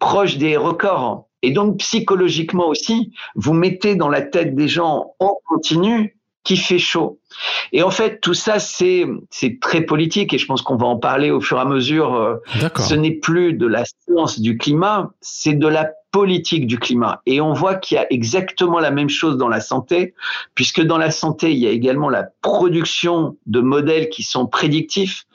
proche 0.00 0.38
des 0.38 0.56
records. 0.56 1.27
Et 1.42 1.50
donc 1.50 1.78
psychologiquement 1.78 2.68
aussi, 2.68 3.12
vous 3.34 3.52
mettez 3.52 3.94
dans 3.94 4.08
la 4.08 4.22
tête 4.22 4.54
des 4.54 4.68
gens 4.68 5.14
en 5.20 5.36
continu 5.46 6.16
qui 6.44 6.56
fait 6.56 6.78
chaud. 6.78 7.18
Et 7.72 7.82
en 7.82 7.90
fait, 7.90 8.20
tout 8.20 8.34
ça, 8.34 8.58
c'est 8.58 9.04
c'est 9.30 9.58
très 9.60 9.82
politique 9.82 10.32
et 10.32 10.38
je 10.38 10.46
pense 10.46 10.62
qu'on 10.62 10.76
va 10.76 10.86
en 10.86 10.96
parler 10.96 11.30
au 11.30 11.40
fur 11.40 11.58
et 11.58 11.60
à 11.60 11.64
mesure. 11.64 12.14
Euh, 12.14 12.36
ce 12.78 12.94
n'est 12.94 13.12
plus 13.12 13.52
de 13.52 13.66
la 13.66 13.84
science 13.84 14.40
du 14.40 14.56
climat, 14.56 15.10
c'est 15.20 15.52
de 15.52 15.68
la 15.68 15.90
politique 16.10 16.66
du 16.66 16.78
climat. 16.78 17.20
Et 17.26 17.40
on 17.40 17.52
voit 17.52 17.74
qu'il 17.74 17.96
y 17.96 17.98
a 17.98 18.06
exactement 18.10 18.78
la 18.78 18.90
même 18.90 19.10
chose 19.10 19.36
dans 19.36 19.48
la 19.48 19.60
santé, 19.60 20.14
puisque 20.54 20.80
dans 20.80 20.96
la 20.96 21.10
santé, 21.10 21.52
il 21.52 21.58
y 21.58 21.66
a 21.66 21.70
également 21.70 22.08
la 22.08 22.24
production 22.40 23.36
de 23.46 23.60
modèles 23.60 24.08
qui 24.08 24.22
sont 24.22 24.46
prédictifs, 24.46 25.26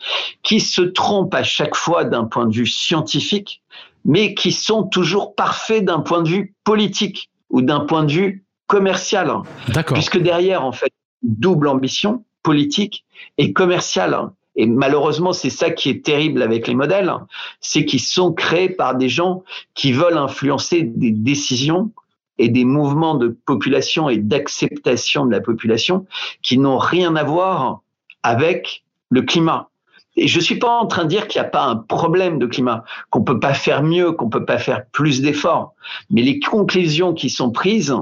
qui 0.41 0.59
se 0.59 0.81
trompent 0.81 1.35
à 1.35 1.43
chaque 1.43 1.75
fois 1.75 2.05
d'un 2.05 2.25
point 2.25 2.47
de 2.47 2.53
vue 2.53 2.65
scientifique, 2.65 3.61
mais 4.05 4.33
qui 4.33 4.51
sont 4.51 4.83
toujours 4.83 5.35
parfaits 5.35 5.85
d'un 5.85 5.99
point 5.99 6.21
de 6.21 6.29
vue 6.29 6.53
politique 6.63 7.29
ou 7.49 7.61
d'un 7.61 7.81
point 7.81 8.03
de 8.03 8.11
vue 8.11 8.43
commercial. 8.67 9.31
D'accord. 9.69 9.95
Puisque 9.95 10.17
derrière, 10.17 10.63
en 10.63 10.71
fait, 10.71 10.91
double 11.21 11.67
ambition 11.67 12.23
politique 12.41 13.05
et 13.37 13.53
commerciale. 13.53 14.29
Et 14.55 14.67
malheureusement, 14.67 15.33
c'est 15.33 15.49
ça 15.49 15.71
qui 15.71 15.89
est 15.89 16.05
terrible 16.05 16.41
avec 16.41 16.67
les 16.67 16.75
modèles, 16.75 17.11
c'est 17.59 17.85
qu'ils 17.85 18.01
sont 18.01 18.33
créés 18.33 18.69
par 18.69 18.95
des 18.95 19.09
gens 19.09 19.43
qui 19.73 19.93
veulent 19.93 20.17
influencer 20.17 20.83
des 20.83 21.11
décisions 21.11 21.91
et 22.37 22.49
des 22.49 22.65
mouvements 22.65 23.15
de 23.15 23.29
population 23.45 24.09
et 24.09 24.17
d'acceptation 24.17 25.25
de 25.25 25.31
la 25.31 25.41
population 25.41 26.05
qui 26.41 26.57
n'ont 26.57 26.77
rien 26.77 27.15
à 27.15 27.23
voir 27.23 27.81
avec 28.21 28.83
le 29.09 29.21
climat. 29.21 29.69
Et 30.15 30.27
je 30.27 30.39
suis 30.39 30.59
pas 30.59 30.69
en 30.69 30.85
train 30.85 31.03
de 31.03 31.09
dire 31.09 31.27
qu'il 31.27 31.41
n'y 31.41 31.47
a 31.47 31.49
pas 31.49 31.63
un 31.63 31.75
problème 31.75 32.37
de 32.37 32.45
climat, 32.45 32.83
qu'on 33.09 33.23
peut 33.23 33.39
pas 33.39 33.53
faire 33.53 33.81
mieux, 33.83 34.11
qu'on 34.11 34.29
peut 34.29 34.45
pas 34.45 34.59
faire 34.59 34.85
plus 34.91 35.21
d'efforts. 35.21 35.73
Mais 36.09 36.21
les 36.21 36.39
conclusions 36.39 37.13
qui 37.13 37.29
sont 37.29 37.51
prises 37.51 37.95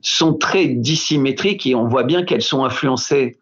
sont 0.00 0.34
très 0.34 0.66
dissymétriques 0.66 1.66
et 1.66 1.74
on 1.74 1.88
voit 1.88 2.04
bien 2.04 2.22
qu'elles 2.22 2.42
sont 2.42 2.64
influencées 2.64 3.38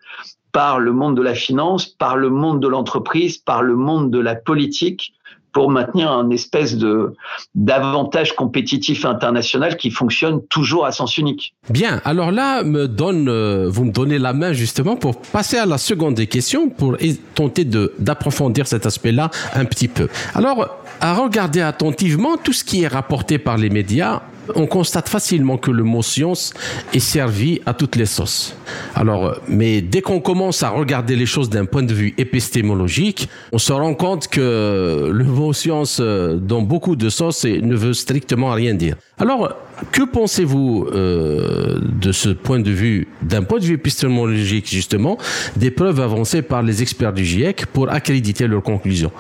par 0.53 0.79
le 0.79 0.93
monde 0.93 1.17
de 1.17 1.23
la 1.23 1.35
finance, 1.35 1.85
par 1.85 2.17
le 2.17 2.31
monde 2.31 2.61
de 2.61 2.69
l'entreprise, 2.69 3.37
par 3.37 3.63
le 3.63 3.77
monde 3.77 4.11
de 4.11 4.19
la 4.19 4.35
politique 4.35 5.13
pour 5.57 5.71
maintenir 5.71 6.11
un 6.11 6.29
espèce 6.29 6.77
de 6.77 7.15
d'avantage 7.55 8.37
compétitif 8.37 9.07
international 9.07 9.79
qui 9.79 9.91
fonctionne 9.91 10.43
toujours 10.51 10.85
à 10.85 10.93
sens 10.93 11.17
unique. 11.17 11.55
Bien, 11.71 12.03
alors 12.05 12.31
là, 12.31 12.63
me 12.63 12.87
donne, 12.87 13.27
euh, 13.31 13.67
vous 13.67 13.87
me 13.87 13.91
donnez 13.91 14.19
la 14.19 14.35
main 14.35 14.53
justement 14.53 14.97
pour 14.97 15.19
passer 15.19 15.57
à 15.57 15.65
la 15.65 15.79
seconde 15.79 16.13
des 16.13 16.27
questions, 16.27 16.69
pour 16.69 16.99
tenter 17.35 17.65
d'approfondir 17.65 18.67
cet 18.67 18.85
aspect-là 18.85 19.31
un 19.55 19.65
petit 19.65 19.89
peu. 19.89 20.09
Alors, 20.35 20.69
à 21.01 21.15
regarder 21.15 21.63
attentivement 21.63 22.37
tout 22.37 22.53
ce 22.53 22.63
qui 22.63 22.83
est 22.83 22.89
rapporté 22.89 23.39
par 23.39 23.57
les 23.57 23.71
médias 23.71 24.21
on 24.55 24.67
constate 24.67 25.09
facilement 25.09 25.57
que 25.57 25.71
le 25.71 25.83
mot 25.83 26.03
science 26.03 26.53
est 26.93 27.01
servi 27.01 27.61
à 27.67 27.75
toutes 27.75 27.97
les 27.97 28.07
sauces. 28.07 28.57
Alors, 28.95 29.37
mais 29.49 29.81
dès 29.81 30.03
qu'on 30.03 30.21
commence 30.21 30.63
à 30.63 30.71
regarder 30.71 31.17
les 31.17 31.27
choses 31.27 31.51
d'un 31.51 31.65
point 31.65 31.83
de 31.83 31.95
vue 31.95 32.15
épistémologique, 32.19 33.29
on 33.53 33.59
se 33.59 33.73
rend 33.73 33.95
compte 33.95 34.29
que 34.29 35.11
le 35.13 35.25
mot 35.25 35.53
science, 35.53 35.99
euh, 36.01 36.37
dans 36.37 36.63
beaucoup 36.63 36.97
de 36.97 37.09
sauces, 37.09 37.45
ne 37.45 37.75
veut 37.75 37.95
strictement 37.95 38.53
rien 38.53 38.75
dire. 38.75 38.97
Alors, 39.19 39.57
que 39.93 40.03
pensez-vous 40.03 40.89
euh, 40.93 41.81
de 42.01 42.13
ce 42.13 42.29
point 42.31 42.61
de 42.61 42.71
vue, 42.71 43.09
d'un 43.23 43.43
point 43.43 43.59
de 43.59 43.65
vue 43.65 43.75
épistémologique 43.75 44.69
justement, 44.69 45.19
des 45.57 45.71
preuves 45.71 46.01
avancées 46.01 46.43
par 46.43 46.63
les 46.63 46.83
experts 46.83 47.13
du 47.13 47.25
GIEC 47.25 47.67
pour 47.67 47.91
accréditer 47.91 48.47
leurs 48.47 48.63
conclusions? 48.63 49.13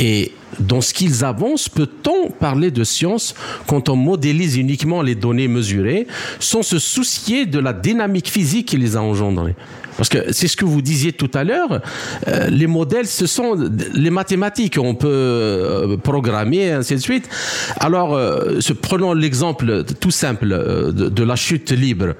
Et 0.00 0.32
dans 0.60 0.80
ce 0.80 0.94
qu'ils 0.94 1.24
avancent, 1.24 1.68
peut-on 1.68 2.30
parler 2.30 2.70
de 2.70 2.84
science 2.84 3.34
quand 3.66 3.88
on 3.88 3.96
modélise 3.96 4.56
uniquement 4.56 5.02
les 5.02 5.14
données 5.14 5.48
mesurées 5.48 6.06
sans 6.40 6.62
se 6.62 6.78
soucier 6.78 7.46
de 7.46 7.58
la 7.58 7.72
dynamique 7.72 8.28
physique 8.28 8.68
qui 8.68 8.76
les 8.76 8.96
a 8.96 9.02
engendrées 9.02 9.56
parce 9.98 10.08
que 10.08 10.32
c'est 10.32 10.46
ce 10.46 10.56
que 10.56 10.64
vous 10.64 10.80
disiez 10.80 11.12
tout 11.12 11.30
à 11.34 11.42
l'heure, 11.42 11.80
euh, 12.28 12.46
les 12.50 12.68
modèles, 12.68 13.08
ce 13.08 13.26
sont 13.26 13.56
les 13.94 14.10
mathématiques, 14.10 14.78
on 14.80 14.94
peut 14.94 15.08
euh, 15.10 15.96
programmer, 15.96 16.70
ainsi 16.70 16.94
de 16.94 17.00
suite. 17.00 17.28
Alors, 17.80 18.14
euh, 18.14 18.60
prenons 18.80 19.12
l'exemple 19.12 19.82
tout 19.98 20.12
simple 20.12 20.48
de, 20.48 21.08
de 21.08 21.22
la 21.24 21.34
chute 21.34 21.72
libre 21.72 22.14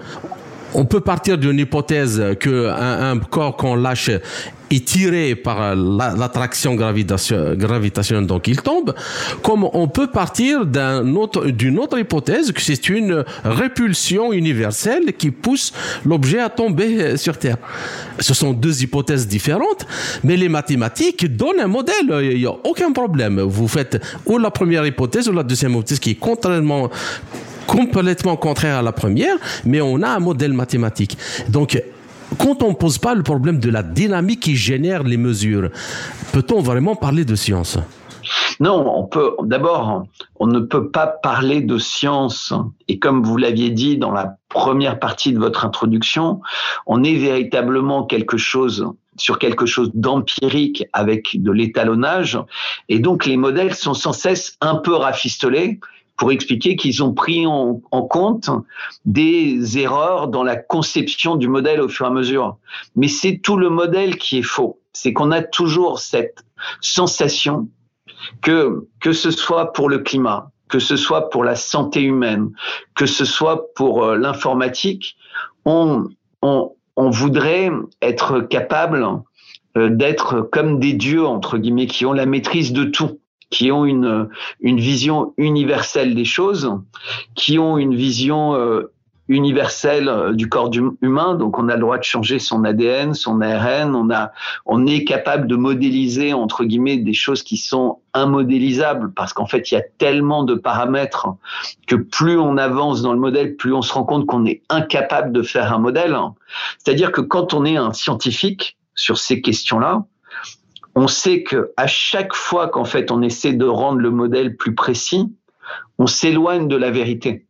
on 0.74 0.84
peut 0.84 1.00
partir 1.00 1.38
d'une 1.38 1.58
hypothèse 1.58 2.22
que 2.40 2.68
un, 2.68 3.18
corps 3.18 3.56
qu'on 3.56 3.74
lâche 3.74 4.10
est 4.70 4.84
tiré 4.86 5.34
par 5.34 5.74
l'attraction 5.74 6.74
gravitationnelle, 6.74 8.26
donc 8.26 8.48
il 8.48 8.60
tombe, 8.60 8.94
comme 9.42 9.66
on 9.72 9.88
peut 9.88 10.08
partir 10.08 10.66
d'une 10.66 11.16
autre, 11.16 11.46
autre 11.78 11.98
hypothèse 11.98 12.52
que 12.52 12.60
c'est 12.60 12.88
une 12.90 13.24
répulsion 13.44 14.32
universelle 14.32 15.14
qui 15.14 15.30
pousse 15.30 15.72
l'objet 16.04 16.40
à 16.40 16.50
tomber 16.50 17.16
sur 17.16 17.38
Terre. 17.38 17.56
Ce 18.18 18.34
sont 18.34 18.52
deux 18.52 18.82
hypothèses 18.82 19.26
différentes, 19.26 19.86
mais 20.22 20.36
les 20.36 20.50
mathématiques 20.50 21.34
donnent 21.34 21.60
un 21.60 21.68
modèle, 21.68 22.10
il 22.22 22.38
n'y 22.38 22.46
a 22.46 22.54
aucun 22.64 22.92
problème. 22.92 23.40
Vous 23.40 23.68
faites 23.68 24.02
ou 24.26 24.36
la 24.36 24.50
première 24.50 24.84
hypothèse 24.84 25.28
ou 25.28 25.32
la 25.32 25.42
deuxième 25.42 25.72
hypothèse 25.72 25.98
qui 25.98 26.10
est 26.10 26.14
contrairement 26.16 26.90
complètement 27.68 28.36
contraire 28.36 28.78
à 28.78 28.82
la 28.82 28.92
première, 28.92 29.36
mais 29.64 29.80
on 29.80 30.02
a 30.02 30.08
un 30.08 30.18
modèle 30.18 30.54
mathématique. 30.54 31.16
Donc, 31.48 31.80
quand 32.38 32.62
on 32.62 32.70
ne 32.70 32.74
pose 32.74 32.98
pas 32.98 33.14
le 33.14 33.22
problème 33.22 33.60
de 33.60 33.70
la 33.70 33.82
dynamique 33.82 34.40
qui 34.40 34.56
génère 34.56 35.02
les 35.04 35.16
mesures, 35.16 35.70
peut-on 36.32 36.60
vraiment 36.60 36.96
parler 36.96 37.24
de 37.24 37.34
science? 37.34 37.78
Non, 38.60 38.92
on 38.96 39.04
peut. 39.04 39.32
D'abord, 39.42 40.04
on 40.40 40.46
ne 40.46 40.60
peut 40.60 40.90
pas 40.90 41.06
parler 41.06 41.60
de 41.60 41.78
science. 41.78 42.52
Et 42.88 42.98
comme 42.98 43.22
vous 43.22 43.36
l'aviez 43.36 43.70
dit 43.70 43.96
dans 43.96 44.10
la 44.10 44.36
première 44.48 44.98
partie 44.98 45.32
de 45.32 45.38
votre 45.38 45.64
introduction, 45.64 46.40
on 46.86 47.04
est 47.04 47.14
véritablement 47.14 48.04
quelque 48.04 48.36
chose 48.36 48.86
sur 49.16 49.38
quelque 49.38 49.66
chose 49.66 49.90
d'empirique 49.94 50.84
avec 50.92 51.42
de 51.42 51.50
l'étalonnage. 51.50 52.38
Et 52.88 52.98
donc, 52.98 53.26
les 53.26 53.36
modèles 53.36 53.74
sont 53.74 53.94
sans 53.94 54.12
cesse 54.12 54.56
un 54.60 54.76
peu 54.76 54.94
rafistolés 54.94 55.80
pour 56.18 56.32
expliquer 56.32 56.76
qu'ils 56.76 57.02
ont 57.02 57.14
pris 57.14 57.46
en, 57.46 57.80
compte 58.10 58.50
des 59.06 59.78
erreurs 59.78 60.28
dans 60.28 60.42
la 60.42 60.56
conception 60.56 61.36
du 61.36 61.48
modèle 61.48 61.80
au 61.80 61.88
fur 61.88 62.06
et 62.06 62.08
à 62.08 62.12
mesure. 62.12 62.58
Mais 62.96 63.08
c'est 63.08 63.38
tout 63.38 63.56
le 63.56 63.70
modèle 63.70 64.18
qui 64.18 64.38
est 64.38 64.42
faux. 64.42 64.80
C'est 64.92 65.12
qu'on 65.12 65.30
a 65.30 65.42
toujours 65.42 66.00
cette 66.00 66.44
sensation 66.80 67.68
que, 68.42 68.88
que 69.00 69.12
ce 69.12 69.30
soit 69.30 69.72
pour 69.72 69.88
le 69.88 70.00
climat, 70.00 70.50
que 70.68 70.80
ce 70.80 70.96
soit 70.96 71.30
pour 71.30 71.44
la 71.44 71.54
santé 71.54 72.02
humaine, 72.02 72.50
que 72.96 73.06
ce 73.06 73.24
soit 73.24 73.72
pour 73.74 74.04
euh, 74.04 74.16
l'informatique, 74.16 75.16
on, 75.64 76.08
on, 76.42 76.72
on 76.96 77.10
voudrait 77.10 77.70
être 78.02 78.40
capable 78.40 79.06
euh, 79.76 79.88
d'être 79.88 80.40
comme 80.40 80.80
des 80.80 80.94
dieux, 80.94 81.24
entre 81.24 81.58
guillemets, 81.58 81.86
qui 81.86 82.04
ont 82.06 82.12
la 82.12 82.26
maîtrise 82.26 82.72
de 82.72 82.84
tout, 82.84 83.20
qui 83.50 83.72
ont 83.72 83.84
une, 83.84 84.28
vision 84.60 85.32
universelle 85.36 86.14
des 86.14 86.24
choses, 86.24 86.70
qui 87.34 87.58
ont 87.58 87.78
une 87.78 87.94
vision 87.94 88.54
euh, 88.54 88.92
universelle 89.28 90.08
euh, 90.08 90.32
du 90.32 90.48
corps 90.48 90.70
humain. 91.02 91.34
Donc, 91.34 91.58
on 91.58 91.68
a 91.68 91.74
le 91.74 91.80
droit 91.80 91.98
de 91.98 92.02
changer 92.02 92.38
son 92.38 92.64
ADN, 92.64 93.14
son 93.14 93.40
ARN. 93.40 93.94
On 93.94 94.10
a, 94.10 94.32
on 94.66 94.86
est 94.86 95.04
capable 95.04 95.46
de 95.46 95.56
modéliser 95.56 96.32
entre 96.32 96.64
guillemets 96.64 96.98
des 96.98 97.12
choses 97.12 97.42
qui 97.42 97.56
sont 97.56 98.00
immodélisables 98.16 99.12
parce 99.14 99.32
qu'en 99.32 99.46
fait, 99.46 99.70
il 99.70 99.74
y 99.74 99.78
a 99.78 99.84
tellement 99.98 100.44
de 100.44 100.54
paramètres 100.54 101.28
que 101.86 101.96
plus 101.96 102.38
on 102.38 102.56
avance 102.56 103.02
dans 103.02 103.12
le 103.12 103.20
modèle, 103.20 103.56
plus 103.56 103.72
on 103.72 103.82
se 103.82 103.92
rend 103.92 104.04
compte 104.04 104.26
qu'on 104.26 104.44
est 104.44 104.62
incapable 104.68 105.32
de 105.32 105.42
faire 105.42 105.72
un 105.72 105.78
modèle. 105.78 106.16
C'est-à-dire 106.78 107.12
que 107.12 107.20
quand 107.20 107.54
on 107.54 107.64
est 107.64 107.76
un 107.76 107.92
scientifique 107.92 108.76
sur 108.94 109.18
ces 109.18 109.40
questions-là, 109.40 110.04
on 110.98 111.06
sait 111.06 111.44
que 111.44 111.72
à 111.76 111.86
chaque 111.86 112.34
fois 112.34 112.68
qu'en 112.68 112.84
fait 112.84 113.12
on 113.12 113.22
essaie 113.22 113.52
de 113.52 113.64
rendre 113.64 113.98
le 113.98 114.10
modèle 114.10 114.56
plus 114.56 114.74
précis, 114.74 115.32
on 115.98 116.08
s'éloigne 116.08 116.66
de 116.66 116.74
la 116.74 116.90
vérité. 116.90 117.46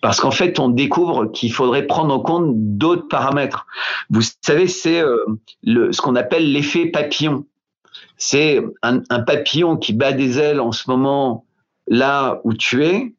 Parce 0.00 0.20
qu'en 0.20 0.30
fait, 0.30 0.58
on 0.58 0.70
découvre 0.70 1.26
qu'il 1.26 1.52
faudrait 1.52 1.86
prendre 1.86 2.12
en 2.12 2.20
compte 2.20 2.52
d'autres 2.56 3.06
paramètres. 3.06 3.66
Vous 4.10 4.22
savez, 4.42 4.66
c'est 4.66 5.00
euh, 5.00 5.24
ce 5.64 6.00
qu'on 6.00 6.16
appelle 6.16 6.50
l'effet 6.50 6.86
papillon. 6.86 7.44
C'est 8.16 8.60
un, 8.82 9.02
un, 9.10 9.20
papillon 9.20 9.76
qui 9.76 9.92
bat 9.92 10.12
des 10.12 10.38
ailes 10.40 10.60
en 10.60 10.72
ce 10.72 10.90
moment 10.90 11.44
là 11.86 12.40
où 12.42 12.54
tu 12.54 12.84
es 12.84 13.14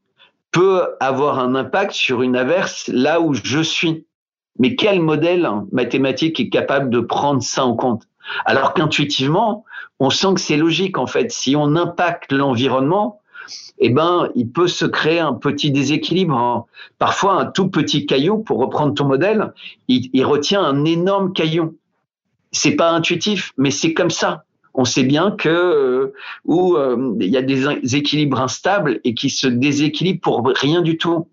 peut 0.52 0.82
avoir 1.00 1.40
un 1.40 1.56
impact 1.56 1.92
sur 1.92 2.24
une 2.24 2.36
averse 2.36 2.90
là 2.92 3.22
où 3.22 3.34
je 3.34 3.62
suis. 3.62 4.06
Mais 4.58 4.76
quel 4.76 5.00
modèle 5.00 5.48
mathématique 5.72 6.40
est 6.40 6.50
capable 6.50 6.90
de 6.90 7.00
prendre 7.00 7.42
ça 7.42 7.66
en 7.66 7.76
compte? 7.76 8.04
Alors 8.46 8.74
qu'intuitivement, 8.74 9.66
on 10.00 10.10
sent 10.10 10.34
que 10.36 10.42
c'est 10.42 10.58
logique 10.58 10.98
en 10.98 11.08
fait. 11.08 11.32
Si 11.32 11.56
on 11.56 11.76
impacte 11.76 12.32
l'environnement, 12.32 13.20
eh 13.80 13.90
ben, 13.90 14.30
il 14.36 14.50
peut 14.50 14.68
se 14.68 14.86
créer 14.86 15.20
un 15.20 15.34
petit 15.34 15.72
déséquilibre. 15.72 16.68
Parfois, 16.98 17.42
un 17.42 17.46
tout 17.46 17.70
petit 17.70 18.06
caillou, 18.06 18.40
pour 18.40 18.60
reprendre 18.60 18.94
ton 18.94 19.06
modèle, 19.06 19.54
il, 19.88 20.26
retient 20.26 20.62
un 20.62 20.86
énorme 20.86 21.34
caillou. 21.34 21.78
C'est 22.52 22.76
pas 22.76 22.92
intuitif, 22.92 23.54
mais 23.58 23.72
c'est 23.72 23.94
comme 23.94 24.10
ça. 24.10 24.44
On 24.74 24.86
sait 24.86 25.04
bien 25.04 25.32
que 25.32 25.50
euh, 25.50 26.14
où 26.46 26.76
euh, 26.76 27.16
il 27.20 27.30
y 27.30 27.38
a 27.38 27.42
des 27.42 27.96
équilibres 27.96 28.40
instables 28.40 29.00
et 29.04 29.14
qui 29.14 29.30
se 29.30 29.48
déséquilibrent 29.48 30.22
pour 30.22 30.48
rien 30.56 30.82
du 30.82 30.98
tout. 30.98 31.28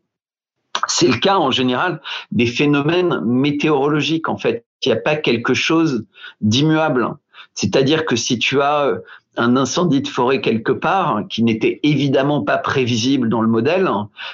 C'est 0.86 1.08
le 1.08 1.18
cas 1.18 1.36
en 1.36 1.50
général 1.50 2.00
des 2.32 2.46
phénomènes 2.46 3.20
météorologiques. 3.24 4.28
En 4.28 4.38
fait, 4.38 4.64
il 4.84 4.88
n'y 4.88 4.98
a 4.98 5.00
pas 5.00 5.16
quelque 5.16 5.54
chose 5.54 6.06
d'immuable. 6.40 7.08
C'est-à-dire 7.54 8.04
que 8.04 8.16
si 8.16 8.38
tu 8.38 8.60
as 8.60 8.84
euh, 8.84 8.98
un 9.36 9.56
incendie 9.56 10.00
de 10.00 10.08
forêt 10.08 10.40
quelque 10.40 10.72
part 10.72 11.22
qui 11.28 11.42
n'était 11.42 11.80
évidemment 11.82 12.42
pas 12.42 12.58
prévisible 12.58 13.28
dans 13.28 13.42
le 13.42 13.48
modèle, 13.48 13.88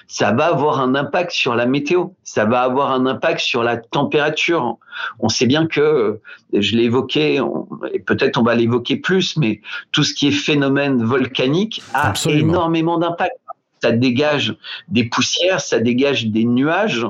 ça 0.06 0.32
va 0.32 0.46
avoir 0.46 0.80
un 0.80 0.94
impact 0.94 1.32
sur 1.32 1.54
la 1.54 1.66
météo, 1.66 2.06
ça 2.24 2.44
va 2.44 2.62
avoir 2.62 2.92
un 2.92 3.06
impact 3.06 3.40
sur 3.40 3.62
la 3.62 3.76
température. 3.76 4.76
On 5.18 5.28
sait 5.28 5.46
bien 5.46 5.66
que, 5.66 6.20
je 6.52 6.76
l'ai 6.76 6.84
évoqué, 6.84 7.40
et 7.92 8.00
peut-être 8.00 8.38
on 8.38 8.42
va 8.42 8.54
l'évoquer 8.54 8.96
plus, 8.96 9.36
mais 9.36 9.60
tout 9.90 10.04
ce 10.04 10.14
qui 10.14 10.28
est 10.28 10.32
phénomène 10.32 11.02
volcanique 11.02 11.82
a 11.94 12.12
énormément 12.28 12.98
d'impact. 12.98 13.32
Ça 13.82 13.92
dégage 13.92 14.56
des 14.88 15.04
poussières, 15.04 15.60
ça 15.60 15.80
dégage 15.80 16.26
des 16.26 16.44
nuages 16.44 17.06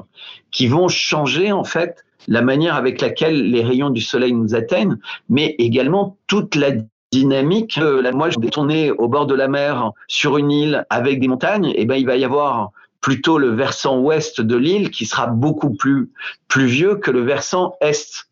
qui 0.51 0.67
vont 0.67 0.89
changer 0.89 1.53
en 1.53 1.65
fait 1.65 2.05
la 2.29 2.43
manière 2.43 2.77
avec 2.77 3.01
laquelle 3.01 3.51
les 3.51 3.63
rayons 3.63 3.91
du 3.91 4.01
soleil 4.01 4.33
nous 4.33 4.55
atteignent, 4.55 4.97
mais 5.29 5.55
également 5.59 6.17
toute 6.29 6.55
la 6.55 6.71
dynamique. 7.11 7.79
Euh, 7.79 8.11
moi, 8.13 8.31
je 8.31 8.39
vais 8.41 8.49
tourner 8.49 8.91
au 8.91 9.09
bord 9.09 9.27
de 9.27 9.35
la 9.35 9.49
mer 9.49 9.93
sur 10.09 10.39
une 10.39 10.51
île 10.51 10.87
avec 10.89 11.21
des 11.21 11.29
montagnes. 11.29 11.67
Et 11.67 11.83
eh 11.83 11.85
ben, 11.85 11.97
il 11.97 12.07
va 12.07 12.17
y 12.17 12.25
avoir 12.25 12.71
plutôt 13.01 13.39
le 13.39 13.51
versant 13.51 13.99
ouest 13.99 14.41
de 14.41 14.57
l'île 14.57 14.91
qui 14.91 15.07
sera 15.07 15.27
beaucoup 15.27 15.75
plus 15.75 16.11
pluvieux 16.49 16.97
que 16.97 17.11
le 17.11 17.23
versant 17.23 17.77
est. 17.81 18.29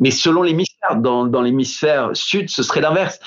Mais 0.00 0.10
selon 0.10 0.42
l'hémisphère, 0.42 0.96
dans, 0.96 1.26
dans 1.26 1.42
l'hémisphère 1.42 2.10
sud, 2.14 2.48
ce 2.48 2.62
serait 2.62 2.80
l'inverse. 2.80 3.20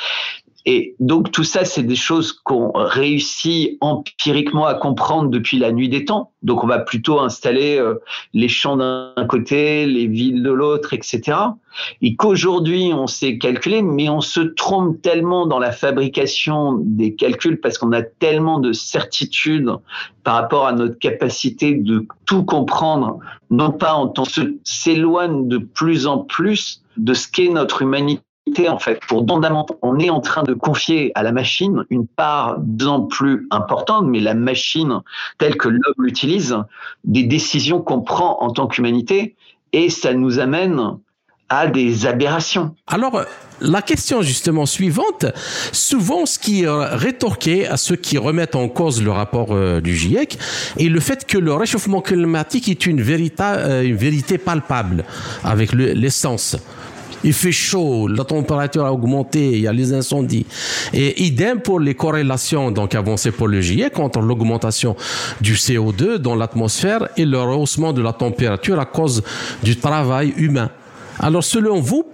Et 0.69 0.95
donc 0.99 1.31
tout 1.31 1.45
ça, 1.45 1.63
c'est 1.63 1.83
des 1.83 1.95
choses 1.95 2.33
qu'on 2.33 2.73
réussit 2.75 3.77
empiriquement 3.79 4.65
à 4.65 4.73
comprendre 4.73 5.29
depuis 5.29 5.57
la 5.59 5.71
nuit 5.71 5.87
des 5.87 6.03
temps. 6.03 6.33
Donc 6.43 6.61
on 6.61 6.67
va 6.67 6.79
plutôt 6.79 7.21
installer 7.21 7.77
euh, 7.77 7.95
les 8.33 8.49
champs 8.49 8.75
d'un 8.75 9.13
côté, 9.29 9.85
les 9.85 10.07
villes 10.07 10.43
de 10.43 10.51
l'autre, 10.51 10.93
etc. 10.93 11.37
Et 12.01 12.17
qu'aujourd'hui 12.17 12.91
on 12.93 13.07
sait 13.07 13.37
calculer, 13.37 13.81
mais 13.81 14.09
on 14.09 14.19
se 14.19 14.41
trompe 14.41 15.01
tellement 15.01 15.47
dans 15.47 15.59
la 15.59 15.71
fabrication 15.71 16.73
des 16.83 17.15
calculs 17.15 17.61
parce 17.61 17.77
qu'on 17.77 17.93
a 17.93 18.01
tellement 18.01 18.59
de 18.59 18.73
certitudes 18.73 19.71
par 20.25 20.35
rapport 20.35 20.67
à 20.67 20.73
notre 20.73 20.99
capacité 20.99 21.75
de 21.75 22.05
tout 22.25 22.43
comprendre, 22.43 23.19
non 23.49 23.71
pas 23.71 23.93
en 23.93 24.09
tant 24.09 24.23
que 24.23 24.57
s'éloigne 24.65 25.47
de 25.47 25.59
plus 25.59 26.07
en 26.07 26.17
plus 26.17 26.83
de 26.97 27.13
ce 27.13 27.29
qu'est 27.29 27.47
notre 27.47 27.83
humanité 27.83 28.21
en 28.69 28.79
fait, 28.79 28.99
pour 29.07 29.25
on 29.81 29.99
est 29.99 30.09
en 30.09 30.21
train 30.21 30.43
de 30.43 30.53
confier 30.53 31.11
à 31.15 31.23
la 31.23 31.31
machine 31.31 31.85
une 31.89 32.07
part 32.07 32.57
bien 32.59 33.01
plus 33.01 33.47
importante, 33.51 34.05
mais 34.07 34.19
la 34.19 34.33
machine 34.33 35.01
telle 35.37 35.57
que 35.57 35.69
l'homme 35.69 35.99
l'utilise, 35.99 36.57
des 37.03 37.23
décisions 37.23 37.81
qu'on 37.81 38.01
prend 38.01 38.41
en 38.41 38.51
tant 38.51 38.67
qu'humanité, 38.67 39.35
et 39.73 39.89
ça 39.89 40.13
nous 40.13 40.39
amène 40.39 40.97
à 41.49 41.67
des 41.67 42.05
aberrations. 42.05 42.75
Alors, 42.87 43.23
la 43.61 43.81
question 43.81 44.21
justement 44.21 44.65
suivante, 44.65 45.25
souvent 45.71 46.25
ce 46.25 46.39
qui 46.39 46.63
est 46.63 46.69
rétorqué 46.69 47.65
à 47.67 47.77
ceux 47.77 47.95
qui 47.95 48.17
remettent 48.17 48.55
en 48.55 48.67
cause 48.67 49.01
le 49.01 49.11
rapport 49.11 49.51
euh, 49.51 49.79
du 49.79 49.95
GIEC 49.95 50.37
est 50.77 50.89
le 50.89 50.99
fait 50.99 51.25
que 51.25 51.37
le 51.37 51.53
réchauffement 51.53 52.01
climatique 52.01 52.67
est 52.67 52.85
une, 52.85 52.99
euh, 52.99 53.83
une 53.83 53.95
vérité 53.95 54.37
palpable 54.37 55.05
avec 55.43 55.71
l'essence 55.73 56.57
il 57.23 57.33
fait 57.33 57.51
chaud, 57.51 58.07
la 58.07 58.23
température 58.23 58.85
a 58.85 58.93
augmenté, 58.93 59.51
il 59.53 59.61
y 59.61 59.67
a 59.67 59.73
les 59.73 59.93
incendies. 59.93 60.45
Et 60.93 61.23
idem 61.23 61.61
pour 61.61 61.79
les 61.79 61.95
corrélations 61.95 62.71
donc 62.71 62.95
avancées 62.95 63.31
pour 63.31 63.47
le 63.47 63.61
GIEC 63.61 63.97
entre 63.99 64.19
l'augmentation 64.19 64.95
du 65.41 65.55
CO2 65.55 66.17
dans 66.17 66.35
l'atmosphère 66.35 67.07
et 67.17 67.25
le 67.25 67.39
rehaussement 67.39 67.93
de 67.93 68.01
la 68.01 68.13
température 68.13 68.79
à 68.79 68.85
cause 68.85 69.23
du 69.63 69.77
travail 69.77 70.33
humain. 70.37 70.69
Alors 71.19 71.43
selon 71.43 71.79
vous, 71.79 72.05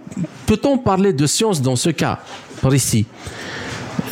peut-on 0.46 0.78
parler 0.78 1.12
de 1.12 1.26
science 1.26 1.60
dans 1.60 1.76
ce 1.76 1.90
cas 1.90 2.20
précis? 2.60 3.06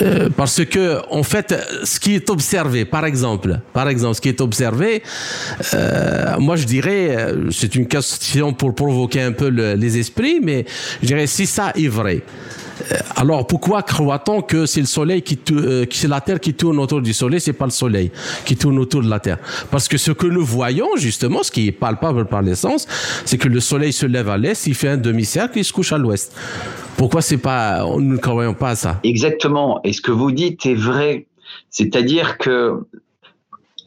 Euh, 0.00 0.28
parce 0.36 0.64
que 0.64 1.00
en 1.10 1.22
fait, 1.22 1.54
ce 1.84 2.00
qui 2.00 2.14
est 2.14 2.30
observé, 2.30 2.84
par 2.84 3.04
exemple, 3.04 3.60
par 3.72 3.88
exemple, 3.88 4.14
ce 4.16 4.20
qui 4.20 4.28
est 4.28 4.40
observé, 4.40 5.02
euh, 5.74 6.38
moi 6.38 6.56
je 6.56 6.64
dirais, 6.64 7.16
euh, 7.16 7.50
c'est 7.50 7.74
une 7.74 7.86
question 7.86 8.52
pour 8.52 8.74
provoquer 8.74 9.22
un 9.22 9.32
peu 9.32 9.48
les 9.48 9.98
esprits, 9.98 10.40
mais 10.42 10.64
je 11.02 11.06
dirais 11.06 11.26
si 11.26 11.46
ça 11.46 11.72
est 11.76 11.88
vrai. 11.88 12.22
Alors 13.16 13.46
pourquoi 13.46 13.82
croit-on 13.82 14.42
que 14.42 14.66
c'est 14.66 14.80
le 14.80 14.86
soleil 14.86 15.22
qui 15.22 15.38
c'est 15.90 16.08
la 16.08 16.20
Terre 16.20 16.40
qui 16.40 16.54
tourne 16.54 16.78
autour 16.78 17.00
du 17.00 17.12
soleil, 17.12 17.40
c'est 17.40 17.52
pas 17.52 17.66
le 17.66 17.70
soleil 17.70 18.10
qui 18.44 18.56
tourne 18.56 18.78
autour 18.78 19.02
de 19.02 19.08
la 19.08 19.20
Terre? 19.20 19.38
Parce 19.70 19.88
que 19.88 19.98
ce 19.98 20.10
que 20.12 20.26
nous 20.26 20.44
voyons 20.44 20.88
justement, 20.96 21.42
ce 21.42 21.50
qui 21.50 21.68
est 21.68 21.72
palpable 21.72 22.26
par 22.26 22.42
l'essence, 22.42 22.86
c'est 23.24 23.38
que 23.38 23.48
le 23.48 23.60
soleil 23.60 23.92
se 23.92 24.06
lève 24.06 24.28
à 24.28 24.38
l'est, 24.38 24.66
il 24.66 24.74
fait 24.74 24.88
un 24.88 24.96
demi-cercle, 24.96 25.58
il 25.58 25.64
se 25.64 25.72
couche 25.72 25.92
à 25.92 25.98
l'ouest. 25.98 26.34
Pourquoi 26.96 27.22
c'est 27.22 27.38
pas, 27.38 27.84
on 27.86 28.00
ne 28.00 28.16
croyons 28.16 28.54
pas 28.54 28.70
à 28.70 28.76
ça? 28.76 29.00
Exactement. 29.04 29.80
Et 29.84 29.92
ce 29.92 30.00
que 30.00 30.12
vous 30.12 30.32
dites 30.32 30.66
est 30.66 30.74
vrai. 30.74 31.26
C'est-à-dire 31.70 32.38
que 32.38 32.84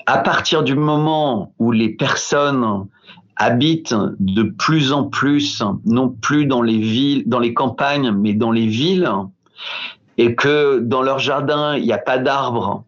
à 0.05 0.19
partir 0.19 0.63
du 0.63 0.75
moment 0.75 1.53
où 1.57 1.71
les 1.71 1.89
personnes 1.89 2.85
habitent 3.37 3.95
de 4.19 4.43
plus 4.43 4.91
en 4.91 5.03
plus, 5.05 5.63
non 5.85 6.09
plus 6.09 6.45
dans 6.45 6.61
les 6.61 6.79
villes, 6.79 7.23
dans 7.25 7.39
les 7.39 7.53
campagnes, 7.53 8.11
mais 8.11 8.33
dans 8.33 8.51
les 8.51 8.67
villes, 8.67 9.09
et 10.17 10.35
que 10.35 10.79
dans 10.79 11.01
leur 11.01 11.19
jardin, 11.19 11.75
il 11.75 11.83
n'y 11.83 11.93
a 11.93 11.97
pas 11.97 12.17
d'arbres, 12.17 12.85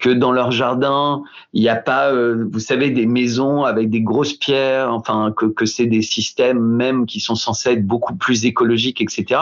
que 0.00 0.08
dans 0.08 0.32
leur 0.32 0.50
jardin, 0.50 1.22
il 1.52 1.60
n'y 1.60 1.68
a 1.68 1.76
pas, 1.76 2.10
euh, 2.10 2.48
vous 2.50 2.58
savez, 2.58 2.90
des 2.90 3.06
maisons 3.06 3.64
avec 3.64 3.90
des 3.90 4.00
grosses 4.00 4.32
pierres, 4.32 4.92
enfin, 4.92 5.32
que, 5.36 5.46
que 5.46 5.66
c'est 5.66 5.86
des 5.86 6.02
systèmes 6.02 6.58
même 6.58 7.06
qui 7.06 7.20
sont 7.20 7.34
censés 7.34 7.72
être 7.72 7.86
beaucoup 7.86 8.16
plus 8.16 8.46
écologiques, 8.46 9.00
etc. 9.02 9.40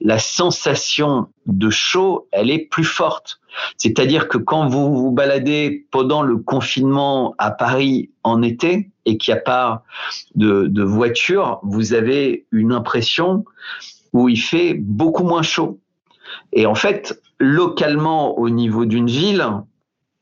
La 0.00 0.18
sensation 0.18 1.28
de 1.46 1.70
chaud, 1.70 2.26
elle 2.32 2.50
est 2.50 2.66
plus 2.68 2.84
forte. 2.84 3.40
C'est-à-dire 3.76 4.28
que 4.28 4.38
quand 4.38 4.66
vous 4.66 4.94
vous 4.94 5.12
baladez 5.12 5.86
pendant 5.90 6.22
le 6.22 6.36
confinement 6.36 7.34
à 7.38 7.50
Paris 7.50 8.10
en 8.24 8.42
été 8.42 8.90
et 9.04 9.16
qu'il 9.16 9.34
n'y 9.34 9.38
a 9.38 9.42
pas 9.42 9.84
de, 10.34 10.82
voiture, 10.82 11.60
vous 11.62 11.94
avez 11.94 12.46
une 12.52 12.72
impression 12.72 13.44
où 14.12 14.28
il 14.28 14.40
fait 14.40 14.74
beaucoup 14.74 15.24
moins 15.24 15.42
chaud. 15.42 15.80
Et 16.52 16.66
en 16.66 16.74
fait, 16.74 17.20
localement, 17.38 18.38
au 18.38 18.50
niveau 18.50 18.84
d'une 18.84 19.08
ville, 19.08 19.46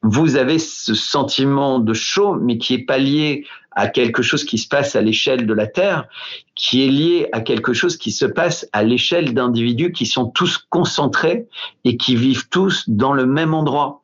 vous 0.02 0.36
avez 0.36 0.58
ce 0.58 0.94
sentiment 0.94 1.78
de 1.78 1.92
chaud, 1.92 2.34
mais 2.34 2.56
qui 2.56 2.74
est 2.74 2.84
pas 2.84 2.98
lié 2.98 3.44
à 3.72 3.86
quelque 3.86 4.22
chose 4.22 4.44
qui 4.44 4.58
se 4.58 4.68
passe 4.68 4.96
à 4.96 5.00
l'échelle 5.00 5.46
de 5.46 5.54
la 5.54 5.66
Terre, 5.66 6.06
qui 6.54 6.84
est 6.84 6.90
lié 6.90 7.28
à 7.32 7.40
quelque 7.40 7.72
chose 7.72 7.96
qui 7.96 8.10
se 8.10 8.24
passe 8.24 8.66
à 8.72 8.82
l'échelle 8.82 9.34
d'individus 9.34 9.92
qui 9.92 10.06
sont 10.06 10.26
tous 10.26 10.58
concentrés 10.70 11.46
et 11.84 11.96
qui 11.96 12.16
vivent 12.16 12.48
tous 12.48 12.88
dans 12.88 13.12
le 13.12 13.26
même 13.26 13.54
endroit. 13.54 14.02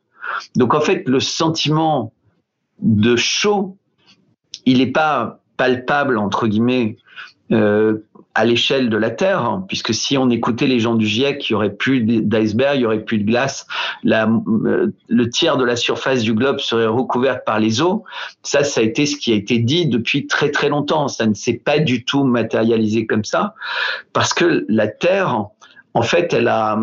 Donc 0.54 0.74
en 0.74 0.80
fait, 0.80 1.08
le 1.08 1.20
sentiment 1.20 2.12
de 2.80 3.16
chaud, 3.16 3.76
il 4.66 4.78
n'est 4.78 4.86
pas 4.86 5.40
palpable, 5.56 6.18
entre 6.18 6.46
guillemets, 6.46 6.96
euh, 7.52 7.98
à 8.34 8.44
l'échelle 8.44 8.90
de 8.90 8.98
la 8.98 9.10
Terre, 9.10 9.42
hein, 9.44 9.64
puisque 9.66 9.94
si 9.94 10.18
on 10.18 10.28
écoutait 10.28 10.66
les 10.66 10.78
gens 10.78 10.94
du 10.94 11.06
GIEC, 11.06 11.48
il 11.48 11.52
y 11.52 11.54
aurait 11.54 11.72
plus 11.72 12.02
d'iceberg, 12.02 12.76
il 12.76 12.82
y 12.82 12.86
aurait 12.86 13.04
plus 13.04 13.18
de 13.18 13.24
glace, 13.24 13.66
la, 14.02 14.28
euh, 14.28 14.88
le 15.08 15.30
tiers 15.30 15.56
de 15.56 15.64
la 15.64 15.74
surface 15.74 16.22
du 16.22 16.34
globe 16.34 16.58
serait 16.58 16.86
recouverte 16.86 17.46
par 17.46 17.60
les 17.60 17.80
eaux. 17.80 18.04
Ça, 18.42 18.62
ça 18.62 18.80
a 18.80 18.84
été 18.84 19.06
ce 19.06 19.16
qui 19.16 19.32
a 19.32 19.36
été 19.36 19.58
dit 19.58 19.86
depuis 19.86 20.26
très 20.26 20.50
très 20.50 20.68
longtemps. 20.68 21.08
Ça 21.08 21.24
ne 21.24 21.32
s'est 21.32 21.62
pas 21.64 21.78
du 21.78 22.04
tout 22.04 22.24
matérialisé 22.24 23.06
comme 23.06 23.24
ça, 23.24 23.54
parce 24.12 24.34
que 24.34 24.66
la 24.68 24.88
Terre, 24.88 25.46
en 25.94 26.02
fait, 26.02 26.34
elle 26.34 26.48
a, 26.48 26.78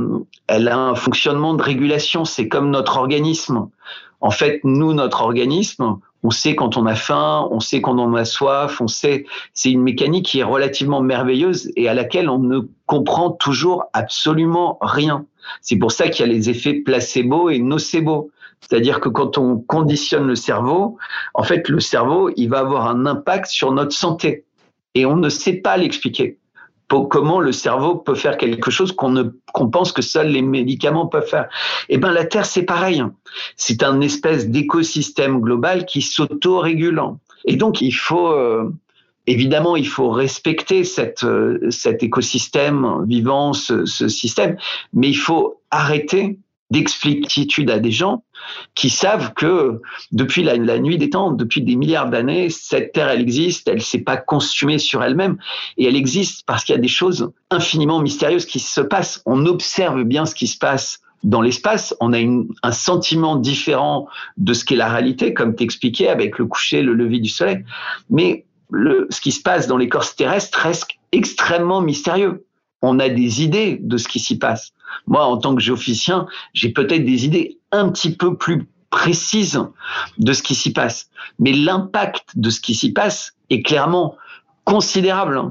elle 0.48 0.67
a 0.67 0.78
un 0.78 0.96
fonctionnement 0.96 1.54
de 1.54 1.62
régulation. 1.62 2.26
C'est 2.26 2.48
comme 2.48 2.72
notre 2.72 2.98
organisme. 2.98 3.67
En 4.22 4.32
fait, 4.32 4.62
nous, 4.63 4.93
notre 4.93 5.22
organisme, 5.22 5.98
on 6.23 6.31
sait 6.31 6.55
quand 6.55 6.77
on 6.77 6.86
a 6.86 6.95
faim, 6.95 7.47
on 7.51 7.59
sait 7.59 7.81
quand 7.81 7.99
on 7.99 8.15
a 8.15 8.25
soif, 8.25 8.79
on 8.81 8.88
sait. 8.88 9.25
C'est 9.53 9.71
une 9.71 9.81
mécanique 9.81 10.25
qui 10.25 10.39
est 10.39 10.43
relativement 10.43 11.01
merveilleuse 11.01 11.71
et 11.75 11.89
à 11.89 11.93
laquelle 11.93 12.29
on 12.29 12.39
ne 12.39 12.59
comprend 12.86 13.31
toujours 13.31 13.86
absolument 13.93 14.77
rien. 14.81 15.25
C'est 15.62 15.77
pour 15.77 15.91
ça 15.91 16.07
qu'il 16.07 16.25
y 16.25 16.29
a 16.29 16.31
les 16.31 16.49
effets 16.49 16.73
placebo 16.73 17.49
et 17.49 17.59
nocebo. 17.59 18.31
C'est-à-dire 18.62 19.01
que 19.01 19.09
quand 19.09 19.38
on 19.38 19.57
conditionne 19.57 20.25
le 20.25 20.36
cerveau, 20.36 20.97
en 21.33 21.43
fait, 21.43 21.67
le 21.67 21.81
cerveau, 21.81 22.31
il 22.38 22.47
va 22.47 22.59
avoir 22.59 22.88
un 22.88 23.05
impact 23.05 23.47
sur 23.47 23.73
notre 23.73 23.91
santé. 23.91 24.45
Et 24.95 25.05
on 25.05 25.17
ne 25.17 25.27
sait 25.27 25.55
pas 25.55 25.75
l'expliquer 25.75 26.38
comment 27.01 27.39
le 27.39 27.51
cerveau 27.51 27.95
peut 27.95 28.15
faire 28.15 28.38
quelque 28.38 28.71
chose 28.71 28.91
qu'on 28.91 29.69
pense 29.69 29.91
que 29.91 30.01
seuls 30.01 30.27
les 30.27 30.41
médicaments 30.41 31.08
peuvent 31.08 31.27
faire. 31.27 31.49
Eh 31.89 31.97
ben 31.97 32.12
la 32.12 32.25
Terre 32.25 32.45
c'est 32.45 32.63
pareil. 32.63 33.03
C'est 33.56 33.84
un 33.84 34.01
espèce 34.01 34.49
d'écosystème 34.49 35.39
global 35.39 35.86
qui 35.86 36.01
s'auto-régule. 36.01 37.01
Et 37.45 37.56
donc 37.56 37.82
il 37.82 37.91
faut 37.91 38.27
euh, 38.27 38.71
évidemment 39.27 39.75
il 39.75 39.88
faut 39.88 40.10
respecter 40.10 40.84
euh, 41.23 41.69
cet 41.69 42.03
écosystème 42.03 43.06
vivant, 43.06 43.53
ce, 43.53 43.86
ce 43.86 44.08
système, 44.08 44.58
mais 44.93 45.10
il 45.10 45.17
faut 45.17 45.62
arrêter 45.71 46.39
d'explicitude 46.69 47.69
à 47.69 47.79
des 47.79 47.91
gens 47.91 48.23
qui 48.75 48.89
savent 48.89 49.34
que 49.34 49.82
depuis 50.12 50.43
la, 50.43 50.79
nuit 50.79 50.97
des 50.97 51.10
temps, 51.10 51.32
depuis 51.32 51.62
des 51.62 51.75
milliards 51.75 52.10
d'années, 52.10 52.49
cette 52.49 52.91
Terre, 52.91 53.10
elle 53.10 53.21
existe, 53.21 53.67
elle 53.67 53.82
s'est 53.82 53.99
pas 53.99 54.17
consumée 54.17 54.77
sur 54.77 55.03
elle-même, 55.03 55.38
et 55.77 55.86
elle 55.86 55.95
existe 55.95 56.45
parce 56.45 56.63
qu'il 56.63 56.75
y 56.75 56.77
a 56.77 56.82
des 56.82 56.88
choses 56.88 57.32
infiniment 57.49 58.01
mystérieuses 58.01 58.45
qui 58.45 58.60
se 58.60 58.82
passent. 58.82 59.21
On 59.25 59.45
observe 59.45 60.03
bien 60.03 60.25
ce 60.25 60.36
qui 60.36 60.47
se 60.47 60.58
passe 60.58 60.99
dans 61.23 61.41
l'espace, 61.41 61.95
on 62.01 62.12
a 62.12 62.17
un 62.19 62.71
sentiment 62.71 63.38
différent 63.38 64.08
de 64.38 64.53
ce 64.53 64.65
qu'est 64.65 64.75
la 64.75 64.89
réalité, 64.89 65.34
comme 65.34 65.56
t'expliquais 65.56 66.10
avec 66.10 66.38
le 66.38 66.45
coucher, 66.45 66.82
le 66.82 66.93
lever 66.93 67.19
du 67.19 67.29
soleil. 67.29 67.63
Mais 68.10 68.45
ce 68.71 69.21
qui 69.21 69.32
se 69.32 69.41
passe 69.41 69.67
dans 69.67 69.77
l'écorce 69.77 70.15
terrestre 70.15 70.60
reste 70.60 70.88
extrêmement 71.13 71.82
mystérieux 71.82 72.45
on 72.84 72.99
a 72.99 73.10
des 73.10 73.41
idées 73.41 73.79
de 73.82 73.97
ce 73.97 74.08
qui 74.08 74.19
s'y 74.19 74.38
passe. 74.38 74.73
Moi, 75.08 75.25
en 75.25 75.38
tant 75.38 75.56
que 75.56 75.62
géophysicien, 75.62 76.27
j'ai 76.53 76.69
peut-être 76.69 77.06
des 77.06 77.25
idées 77.25 77.58
un 77.73 77.89
petit 77.89 78.15
peu 78.15 78.38
plus 78.38 78.67
précises 78.89 79.59
de 80.19 80.33
ce 80.33 80.43
qui 80.43 80.55
s'y 80.55 80.71
passe. 80.71 81.09
Mais 81.39 81.51
l'impact 81.51 82.29
de 82.36 82.49
ce 82.49 82.62
qui 82.62 82.75
s'y 82.75 82.93
passe 82.93 83.33
est 83.49 83.63
clairement 83.63 84.15
considérable. 84.63 85.41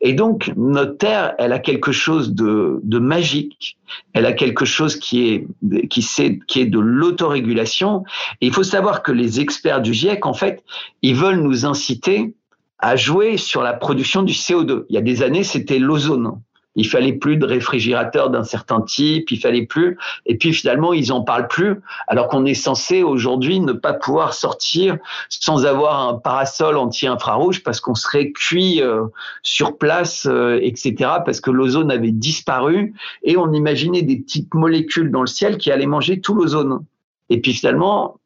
Et 0.00 0.12
donc, 0.12 0.52
notre 0.56 0.98
Terre, 0.98 1.34
elle 1.38 1.52
a 1.52 1.60
quelque 1.60 1.92
chose 1.92 2.34
de, 2.34 2.80
magique. 2.98 3.78
Elle 4.12 4.26
a 4.26 4.32
quelque 4.32 4.64
chose 4.64 4.96
qui 4.96 5.28
est, 5.28 5.46
qui, 5.88 6.04
qui 6.48 6.60
est 6.60 6.66
de 6.66 6.80
l'autorégulation. 6.80 8.02
Et 8.40 8.48
il 8.48 8.52
faut 8.52 8.64
savoir 8.64 9.02
que 9.02 9.12
les 9.12 9.40
experts 9.40 9.80
du 9.80 9.94
GIEC, 9.94 10.26
en 10.26 10.34
fait, 10.34 10.64
ils 11.02 11.14
veulent 11.14 11.40
nous 11.40 11.64
inciter 11.64 12.34
à 12.80 12.96
jouer 12.96 13.36
sur 13.36 13.62
la 13.62 13.72
production 13.72 14.22
du 14.22 14.32
CO2. 14.32 14.84
Il 14.88 14.94
y 14.94 14.98
a 14.98 15.02
des 15.02 15.22
années, 15.22 15.44
c'était 15.44 15.78
l'ozone 15.78 16.40
il 16.78 16.86
fallait 16.86 17.12
plus 17.12 17.36
de 17.36 17.44
réfrigérateurs 17.44 18.30
d'un 18.30 18.44
certain 18.44 18.80
type, 18.80 19.32
il 19.32 19.40
fallait 19.40 19.66
plus. 19.66 19.98
Et 20.26 20.38
puis 20.38 20.54
finalement, 20.54 20.92
ils 20.92 21.12
en 21.12 21.22
parlent 21.22 21.48
plus, 21.48 21.80
alors 22.06 22.28
qu'on 22.28 22.46
est 22.46 22.54
censé 22.54 23.02
aujourd'hui 23.02 23.58
ne 23.58 23.72
pas 23.72 23.92
pouvoir 23.92 24.32
sortir 24.32 24.96
sans 25.28 25.66
avoir 25.66 26.08
un 26.08 26.14
parasol 26.14 26.76
anti-infrarouge 26.76 27.64
parce 27.64 27.80
qu'on 27.80 27.96
serait 27.96 28.30
cuit 28.30 28.80
euh, 28.80 29.06
sur 29.42 29.76
place, 29.76 30.26
euh, 30.26 30.60
etc. 30.62 30.94
Parce 31.26 31.40
que 31.40 31.50
l'ozone 31.50 31.90
avait 31.90 32.12
disparu 32.12 32.94
et 33.24 33.36
on 33.36 33.52
imaginait 33.52 34.02
des 34.02 34.16
petites 34.16 34.54
molécules 34.54 35.10
dans 35.10 35.22
le 35.22 35.26
ciel 35.26 35.58
qui 35.58 35.72
allaient 35.72 35.86
manger 35.86 36.20
tout 36.20 36.34
l'ozone. 36.34 36.84
Et 37.28 37.40
puis 37.40 37.54
finalement, 37.54 38.20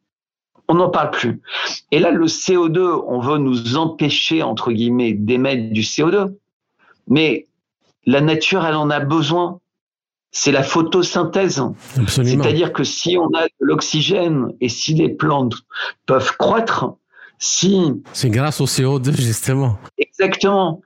on 0.68 0.74
n'en 0.74 0.90
parle 0.90 1.10
plus. 1.10 1.40
Et 1.90 2.00
là, 2.00 2.10
le 2.10 2.26
CO2, 2.26 3.02
on 3.06 3.18
veut 3.20 3.38
nous 3.38 3.78
empêcher, 3.78 4.42
entre 4.42 4.72
guillemets, 4.72 5.14
d'émettre 5.14 5.72
du 5.72 5.80
CO2. 5.80 6.34
Mais 7.08 7.46
la 8.06 8.20
nature, 8.20 8.64
elle 8.66 8.74
en 8.74 8.90
a 8.90 9.00
besoin. 9.00 9.60
C'est 10.30 10.52
la 10.52 10.62
photosynthèse. 10.62 11.62
C'est-à-dire 12.06 12.72
que 12.72 12.84
si 12.84 13.18
on 13.18 13.28
a 13.34 13.44
de 13.44 13.52
l'oxygène 13.60 14.48
et 14.62 14.70
si 14.70 14.94
les 14.94 15.10
plantes 15.10 15.56
peuvent 16.06 16.36
croître, 16.38 16.94
si... 17.38 17.92
C'est 18.12 18.30
grâce 18.30 18.60
au 18.60 18.66
CO2, 18.66 19.14
justement. 19.14 19.78
Exactement. 19.98 20.80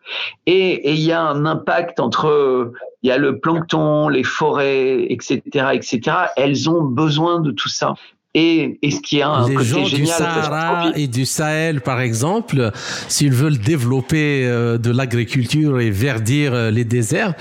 Et 0.46 0.92
il 0.92 1.00
y 1.00 1.12
a 1.12 1.22
un 1.22 1.46
impact 1.46 2.00
entre... 2.00 2.72
Il 3.02 3.08
y 3.08 3.12
a 3.12 3.18
le 3.18 3.38
plancton, 3.38 4.08
les 4.08 4.24
forêts, 4.24 5.06
etc., 5.12 5.40
etc. 5.74 6.00
Elles 6.36 6.68
ont 6.68 6.82
besoin 6.82 7.40
de 7.40 7.52
tout 7.52 7.68
ça. 7.68 7.94
Et, 8.38 8.78
ce 8.82 9.00
qui 9.00 9.22
a 9.22 9.30
un 9.30 9.48
les 9.48 9.54
côté 9.54 9.66
gens 9.66 9.84
génial 9.86 10.04
du 10.04 10.06
Sahara 10.06 10.92
et 10.94 11.06
du 11.06 11.24
Sahel, 11.24 11.80
par 11.80 12.02
exemple, 12.02 12.70
s'ils 13.08 13.32
veulent 13.32 13.56
développer 13.56 14.44
euh, 14.44 14.76
de 14.76 14.90
l'agriculture 14.90 15.80
et 15.80 15.88
verdir 15.88 16.52
euh, 16.52 16.70
les 16.70 16.84
déserts, 16.84 17.32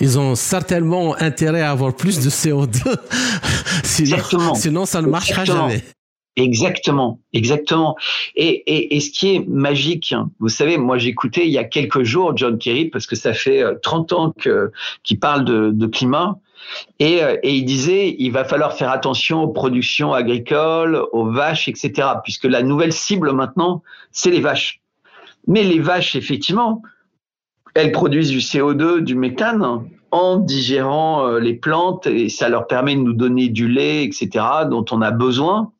ils 0.00 0.18
ont 0.18 0.34
certainement 0.34 1.14
intérêt 1.20 1.60
à 1.62 1.70
avoir 1.70 1.94
plus 1.94 2.18
de 2.18 2.28
CO2. 2.28 2.80
sinon, 3.84 4.54
sinon, 4.56 4.86
ça 4.86 5.02
ne 5.02 5.06
marchera 5.06 5.44
jamais. 5.44 5.84
Exactement, 6.34 7.20
exactement. 7.32 7.94
Et, 8.34 8.98
ce 9.00 9.10
qui 9.10 9.36
est 9.36 9.48
magique, 9.48 10.16
vous 10.40 10.48
savez, 10.48 10.78
moi 10.78 10.98
j'écoutais 10.98 11.46
il 11.46 11.52
y 11.52 11.58
a 11.58 11.64
quelques 11.64 12.02
jours 12.02 12.36
John 12.36 12.58
Kerry 12.58 12.86
parce 12.86 13.06
que 13.06 13.14
ça 13.14 13.34
fait 13.34 13.62
30 13.82 14.12
euh, 14.12 14.16
ans 14.16 14.34
qu'il 15.04 15.20
parle 15.20 15.44
de, 15.44 15.70
de 15.72 15.86
climat. 15.86 16.40
Euh, 17.02 17.36
et, 17.42 17.56
il 17.56 17.64
disait, 17.64 18.14
il 18.18 18.30
va 18.30 18.44
falloir 18.44 18.74
faire 18.74 18.90
attention 18.90 19.42
aux 19.42 19.48
productions 19.48 20.12
agricoles, 20.12 21.02
aux 21.12 21.30
vaches, 21.30 21.68
etc. 21.68 22.08
Puisque 22.22 22.44
la 22.44 22.62
nouvelle 22.62 22.92
cible 22.92 23.32
maintenant, 23.32 23.82
c'est 24.12 24.30
les 24.30 24.40
vaches. 24.40 24.80
Mais 25.46 25.62
les 25.62 25.78
vaches, 25.78 26.16
effectivement, 26.16 26.82
elles 27.74 27.92
produisent 27.92 28.30
du 28.30 28.38
CO2, 28.38 29.00
du 29.00 29.14
méthane, 29.14 29.88
en 30.12 30.36
digérant 30.38 31.26
euh, 31.26 31.38
les 31.38 31.54
plantes 31.54 32.06
et 32.06 32.28
ça 32.28 32.48
leur 32.48 32.66
permet 32.66 32.94
de 32.94 33.00
nous 33.00 33.12
donner 33.12 33.48
du 33.48 33.68
lait, 33.68 34.04
etc., 34.04 34.28
dont 34.68 34.84
on 34.90 35.02
a 35.02 35.10
besoin. 35.10 35.72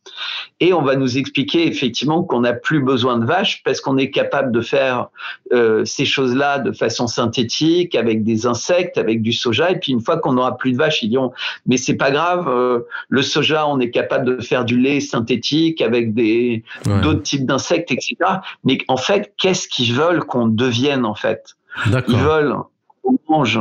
Et 0.61 0.73
on 0.73 0.83
va 0.83 0.97
nous 0.97 1.17
expliquer 1.17 1.67
effectivement 1.67 2.23
qu'on 2.23 2.41
n'a 2.41 2.53
plus 2.53 2.81
besoin 2.81 3.19
de 3.19 3.25
vaches 3.25 3.63
parce 3.65 3.81
qu'on 3.81 3.97
est 3.97 4.11
capable 4.11 4.53
de 4.53 4.61
faire 4.61 5.09
euh, 5.53 5.85
ces 5.85 6.05
choses-là 6.05 6.59
de 6.59 6.73
façon 6.73 7.07
synthétique, 7.07 7.95
avec 7.95 8.23
des 8.25 8.47
insectes, 8.47 8.99
avec 8.99 9.23
du 9.23 9.33
soja. 9.33 9.71
Et 9.71 9.79
puis 9.79 9.93
une 9.93 10.01
fois 10.01 10.19
qu'on 10.19 10.35
n'aura 10.35 10.57
plus 10.57 10.73
de 10.73 10.77
vaches, 10.77 11.03
ils 11.03 11.09
diront 11.09 11.33
mais 11.67 11.77
c'est 11.77 11.97
pas 11.97 12.11
grave, 12.11 12.47
euh, 12.49 12.81
le 13.09 13.23
soja, 13.23 13.67
on 13.67 13.81
est 13.81 13.91
capable 13.91 14.37
de 14.37 14.43
faire 14.43 14.65
du 14.65 14.79
lait 14.79 15.01
synthétique 15.01 15.81
avec 15.81 16.15
des 16.15 16.63
d'autres 17.03 17.23
types 17.23 17.47
d'insectes, 17.47 17.91
etc. 17.91 18.17
Mais 18.65 18.79
en 18.89 18.97
fait, 18.97 19.33
qu'est-ce 19.39 19.67
qu'ils 19.67 19.95
veulent 19.95 20.25
qu'on 20.25 20.47
devienne 20.47 21.05
en 21.05 21.15
fait? 21.15 21.57
Ils 21.87 22.17
veulent 22.17 22.55
qu'on 23.03 23.19
mange 23.29 23.59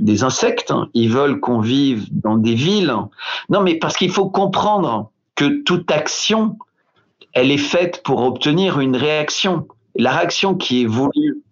des 0.00 0.24
insectes, 0.24 0.70
hein. 0.70 0.88
ils 0.94 1.10
veulent 1.10 1.40
qu'on 1.40 1.60
vive 1.60 2.06
dans 2.10 2.36
des 2.36 2.54
villes. 2.54 2.94
Non, 3.48 3.60
mais 3.62 3.76
parce 3.76 3.96
qu'il 3.96 4.10
faut 4.10 4.28
comprendre 4.28 5.10
que 5.34 5.62
toute 5.62 5.90
action, 5.90 6.58
elle 7.32 7.50
est 7.50 7.58
faite 7.58 8.02
pour 8.02 8.22
obtenir 8.22 8.80
une 8.80 8.96
réaction. 8.96 9.68
La 9.96 10.12
réaction 10.12 10.54
qui 10.54 10.82
est 10.82 10.86
voulue, 10.86 11.42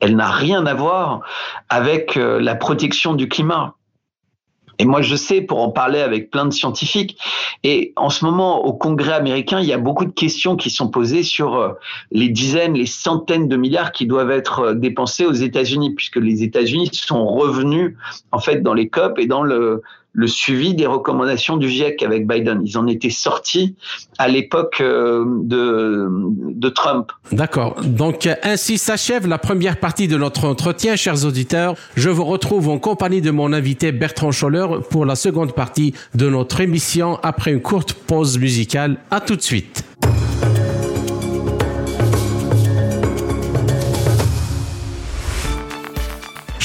elle 0.00 0.16
n'a 0.16 0.30
rien 0.30 0.66
à 0.66 0.74
voir 0.74 1.20
avec 1.68 2.16
euh, 2.16 2.40
la 2.40 2.54
protection 2.54 3.14
du 3.14 3.28
climat. 3.28 3.74
Et 4.82 4.84
moi, 4.84 5.00
je 5.00 5.14
sais, 5.14 5.40
pour 5.40 5.60
en 5.60 5.70
parler 5.70 6.00
avec 6.00 6.32
plein 6.32 6.44
de 6.44 6.52
scientifiques, 6.52 7.16
et 7.62 7.92
en 7.94 8.10
ce 8.10 8.24
moment, 8.24 8.64
au 8.66 8.72
Congrès 8.72 9.12
américain, 9.12 9.60
il 9.60 9.66
y 9.66 9.72
a 9.72 9.78
beaucoup 9.78 10.04
de 10.04 10.10
questions 10.10 10.56
qui 10.56 10.70
sont 10.70 10.88
posées 10.88 11.22
sur 11.22 11.54
euh, 11.54 11.68
les 12.10 12.28
dizaines, 12.28 12.74
les 12.74 12.86
centaines 12.86 13.46
de 13.46 13.56
milliards 13.56 13.92
qui 13.92 14.06
doivent 14.06 14.32
être 14.32 14.58
euh, 14.58 14.74
dépensés 14.74 15.24
aux 15.24 15.32
États-Unis, 15.32 15.94
puisque 15.94 16.16
les 16.16 16.42
États-Unis 16.42 16.90
sont 16.92 17.24
revenus, 17.24 17.94
en 18.32 18.40
fait, 18.40 18.60
dans 18.60 18.74
les 18.74 18.88
COP 18.88 19.20
et 19.20 19.26
dans 19.26 19.44
le, 19.44 19.82
le 20.12 20.26
suivi 20.26 20.74
des 20.74 20.86
recommandations 20.86 21.56
du 21.56 21.68
GIEC 21.68 22.02
avec 22.02 22.26
Biden. 22.26 22.60
Ils 22.64 22.76
en 22.76 22.86
étaient 22.86 23.10
sortis 23.10 23.74
à 24.18 24.28
l'époque 24.28 24.78
euh, 24.80 25.24
de, 25.42 26.08
de 26.10 26.68
Trump. 26.68 27.12
D'accord. 27.32 27.80
Donc 27.82 28.28
ainsi 28.42 28.78
s'achève 28.78 29.26
la 29.26 29.38
première 29.38 29.78
partie 29.78 30.08
de 30.08 30.16
notre 30.16 30.44
entretien, 30.44 30.96
chers 30.96 31.24
auditeurs. 31.24 31.74
Je 31.96 32.10
vous 32.10 32.24
retrouve 32.24 32.68
en 32.68 32.78
compagnie 32.78 33.20
de 33.22 33.30
mon 33.30 33.52
invité 33.52 33.92
Bertrand 33.92 34.32
Scholler 34.32 34.66
pour 34.90 35.06
la 35.06 35.16
seconde 35.16 35.52
partie 35.52 35.94
de 36.14 36.28
notre 36.28 36.60
émission 36.60 37.18
après 37.22 37.52
une 37.52 37.62
courte 37.62 37.94
pause 37.94 38.38
musicale. 38.38 38.98
À 39.10 39.20
tout 39.20 39.36
de 39.36 39.42
suite. 39.42 39.84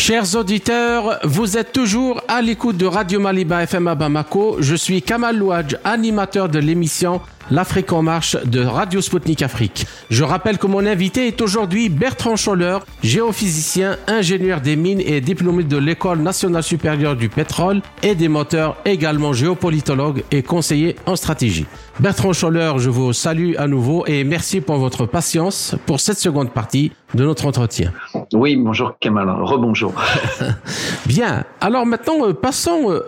Chers 0.08 0.38
auditeurs, 0.38 1.20
vous 1.26 1.58
êtes 1.58 1.74
toujours 1.74 2.22
à 2.30 2.42
l'écoute 2.42 2.78
de 2.78 2.86
Radio 2.86 3.20
Maliba 3.20 3.64
FM 3.64 3.90
à 3.90 3.96
Bamako. 3.96 4.56
Je 4.62 4.74
suis 4.74 5.02
Kamal 5.02 5.38
Louadj, 5.38 5.76
animateur 5.84 6.48
de 6.48 6.60
l'émission 6.60 7.20
L'Afrique 7.52 7.94
en 7.94 8.02
marche 8.04 8.38
de 8.46 8.62
Radio 8.62 9.02
Sputnik 9.02 9.42
Afrique. 9.42 9.86
Je 10.10 10.24
rappelle 10.24 10.58
que 10.58 10.68
mon 10.68 10.86
invité 10.86 11.28
est 11.28 11.42
aujourd'hui 11.42 11.90
Bertrand 11.90 12.36
Scholler, 12.36 12.78
géophysicien, 13.04 13.98
ingénieur 14.08 14.60
des 14.60 14.76
mines 14.76 15.02
et 15.02 15.22
diplômé 15.22 15.64
de 15.64 15.78
l'École 15.78 16.20
nationale 16.20 16.64
supérieure 16.64 17.16
du 17.16 17.30
pétrole 17.30 17.82
et 18.04 18.16
des 18.16 18.28
moteurs, 18.28 18.78
également 18.86 19.32
géopolitologue 19.34 20.24
et 20.32 20.44
conseiller 20.44 20.96
en 21.06 21.16
stratégie. 21.16 21.66
Bertrand 22.00 22.32
Scholler, 22.32 22.74
je 22.78 22.92
vous 22.92 23.12
salue 23.12 23.54
à 23.58 23.68
nouveau 23.68 24.06
et 24.06 24.24
merci 24.24 24.62
pour 24.62 24.78
votre 24.78 25.08
patience 25.08 25.76
pour 25.88 26.00
cette 26.00 26.20
seconde 26.20 26.52
partie 26.52 26.92
de 27.16 27.24
notre 27.24 27.48
entretien. 27.48 27.92
Oui, 28.34 28.56
bonjour 28.56 29.00
Kamal, 29.00 29.28
rebonjour. 29.42 29.96
Bien, 31.08 31.44
alors 31.60 31.88
maintenant 31.88 32.28
euh, 32.28 32.34
passons 32.34 32.92
euh, 32.92 33.02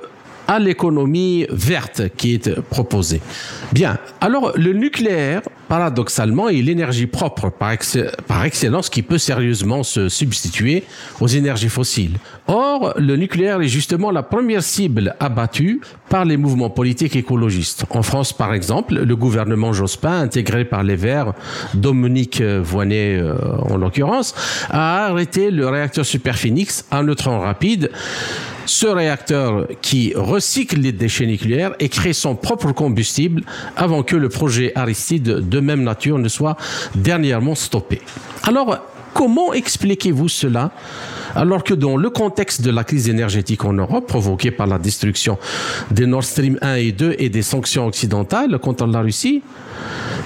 à 0.47 0.57
l'économie 0.57 1.45
verte 1.51 2.09
qui 2.17 2.33
est 2.33 2.59
proposée. 2.61 3.21
Bien, 3.71 3.99
alors 4.21 4.53
le 4.55 4.73
nucléaire, 4.73 5.41
paradoxalement, 5.69 6.49
est 6.49 6.61
l'énergie 6.61 7.07
propre 7.07 7.49
par, 7.49 7.71
par, 8.27 8.43
excellence 8.43 8.89
qui 8.89 9.03
peut 9.03 9.19
sérieusement 9.19 9.83
se 9.83 10.09
substituer 10.09 10.83
aux 11.21 11.27
énergies 11.27 11.69
fossiles. 11.69 12.17
Or, 12.47 12.93
le 12.97 13.15
nucléaire 13.15 13.61
est 13.61 13.67
justement 13.67 14.11
la 14.11 14.23
première 14.23 14.63
cible 14.63 15.15
abattue 15.19 15.79
par 16.09 16.25
les 16.25 16.35
mouvements 16.35 16.71
politiques 16.71 17.15
écologistes. 17.15 17.85
En 17.91 18.01
France, 18.01 18.33
par 18.33 18.53
exemple, 18.53 18.95
le 18.95 19.15
gouvernement 19.15 19.71
Jospin, 19.71 20.19
intégré 20.21 20.65
par 20.65 20.83
les 20.83 20.95
Verts, 20.95 21.33
Dominique 21.75 22.41
Voynet 22.41 23.19
euh, 23.19 23.35
en 23.69 23.77
l'occurrence, 23.77 24.33
a 24.71 25.05
arrêté 25.05 25.51
le 25.51 25.67
réacteur 25.69 26.05
Superphénix 26.05 26.85
à 26.89 27.03
neutrons 27.03 27.39
rapide 27.39 27.91
ce 28.69 28.85
réacteur 28.85 29.67
qui 29.81 30.13
recycle 30.15 30.79
les 30.79 30.91
déchets 30.91 31.25
nucléaires 31.25 31.73
et 31.79 31.89
crée 31.89 32.13
son 32.13 32.35
propre 32.35 32.71
combustible 32.71 33.41
avant 33.75 34.03
que 34.03 34.15
le 34.15 34.29
projet 34.29 34.71
Aristide 34.75 35.49
de 35.49 35.58
même 35.61 35.83
nature 35.83 36.17
ne 36.17 36.27
soit 36.27 36.57
dernièrement 36.95 37.55
stoppé. 37.55 38.01
Alors, 38.43 38.77
comment 39.13 39.53
expliquez-vous 39.53 40.29
cela 40.29 40.71
alors 41.35 41.63
que 41.63 41.73
dans 41.73 41.95
le 41.95 42.09
contexte 42.09 42.61
de 42.61 42.71
la 42.71 42.83
crise 42.83 43.07
énergétique 43.07 43.63
en 43.63 43.73
Europe 43.73 44.07
provoquée 44.07 44.51
par 44.51 44.67
la 44.67 44.79
destruction 44.79 45.37
des 45.91 46.07
Nord 46.07 46.23
Stream 46.23 46.57
1 46.61 46.75
et 46.75 46.91
2 46.91 47.15
et 47.19 47.29
des 47.29 47.41
sanctions 47.41 47.85
occidentales 47.85 48.57
contre 48.59 48.87
la 48.87 49.01
Russie, 49.01 49.43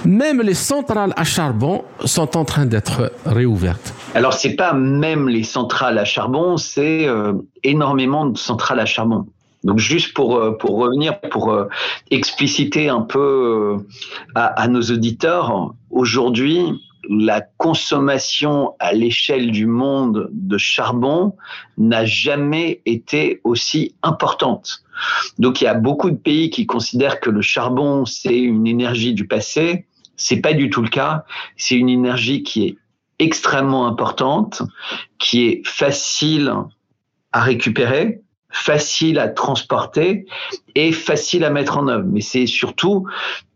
même 0.04 0.40
les 0.40 0.54
centrales 0.54 1.12
à 1.16 1.24
charbon 1.24 1.84
sont 2.04 2.36
en 2.36 2.44
train 2.44 2.66
d'être 2.66 3.12
réouvertes? 3.26 3.94
Alors 4.14 4.32
c'est 4.32 4.54
pas 4.54 4.72
même 4.72 5.28
les 5.28 5.42
centrales 5.42 5.98
à 5.98 6.04
charbon, 6.04 6.56
c'est 6.56 7.06
euh, 7.06 7.32
énormément 7.62 8.26
de 8.26 8.38
centrales 8.38 8.80
à 8.80 8.86
charbon. 8.86 9.26
Donc 9.64 9.78
juste 9.78 10.14
pour 10.14 10.36
euh, 10.36 10.52
pour 10.52 10.76
revenir 10.76 11.20
pour 11.20 11.50
euh, 11.50 11.68
expliciter 12.10 12.88
un 12.88 13.00
peu 13.00 13.78
à, 14.34 14.46
à 14.46 14.68
nos 14.68 14.82
auditeurs, 14.82 15.74
aujourd'hui 15.90 16.60
la 17.08 17.40
consommation 17.40 18.74
à 18.78 18.92
l'échelle 18.92 19.50
du 19.50 19.66
monde 19.66 20.30
de 20.32 20.56
charbon 20.58 21.36
n'a 21.76 22.04
jamais 22.04 22.80
été 22.86 23.40
aussi 23.44 23.94
importante. 24.02 24.84
Donc 25.38 25.60
il 25.60 25.64
y 25.64 25.66
a 25.66 25.74
beaucoup 25.74 26.10
de 26.10 26.16
pays 26.16 26.50
qui 26.50 26.66
considèrent 26.66 27.20
que 27.20 27.30
le 27.30 27.42
charbon 27.42 28.04
c'est 28.04 28.38
une 28.38 28.66
énergie 28.66 29.14
du 29.14 29.26
passé. 29.26 29.86
C'est 30.16 30.40
pas 30.40 30.52
du 30.52 30.70
tout 30.70 30.82
le 30.82 30.88
cas. 30.88 31.24
C'est 31.56 31.74
une 31.74 31.88
énergie 31.88 32.42
qui 32.42 32.66
est 32.66 32.76
extrêmement 33.18 33.86
importante, 33.86 34.62
qui 35.18 35.46
est 35.46 35.66
facile 35.66 36.52
à 37.32 37.40
récupérer, 37.40 38.22
facile 38.54 39.18
à 39.18 39.28
transporter 39.28 40.26
et 40.74 40.92
facile 40.92 41.44
à 41.44 41.50
mettre 41.50 41.76
en 41.76 41.88
œuvre. 41.88 42.06
Mais 42.06 42.20
c'est 42.20 42.46
surtout 42.46 43.06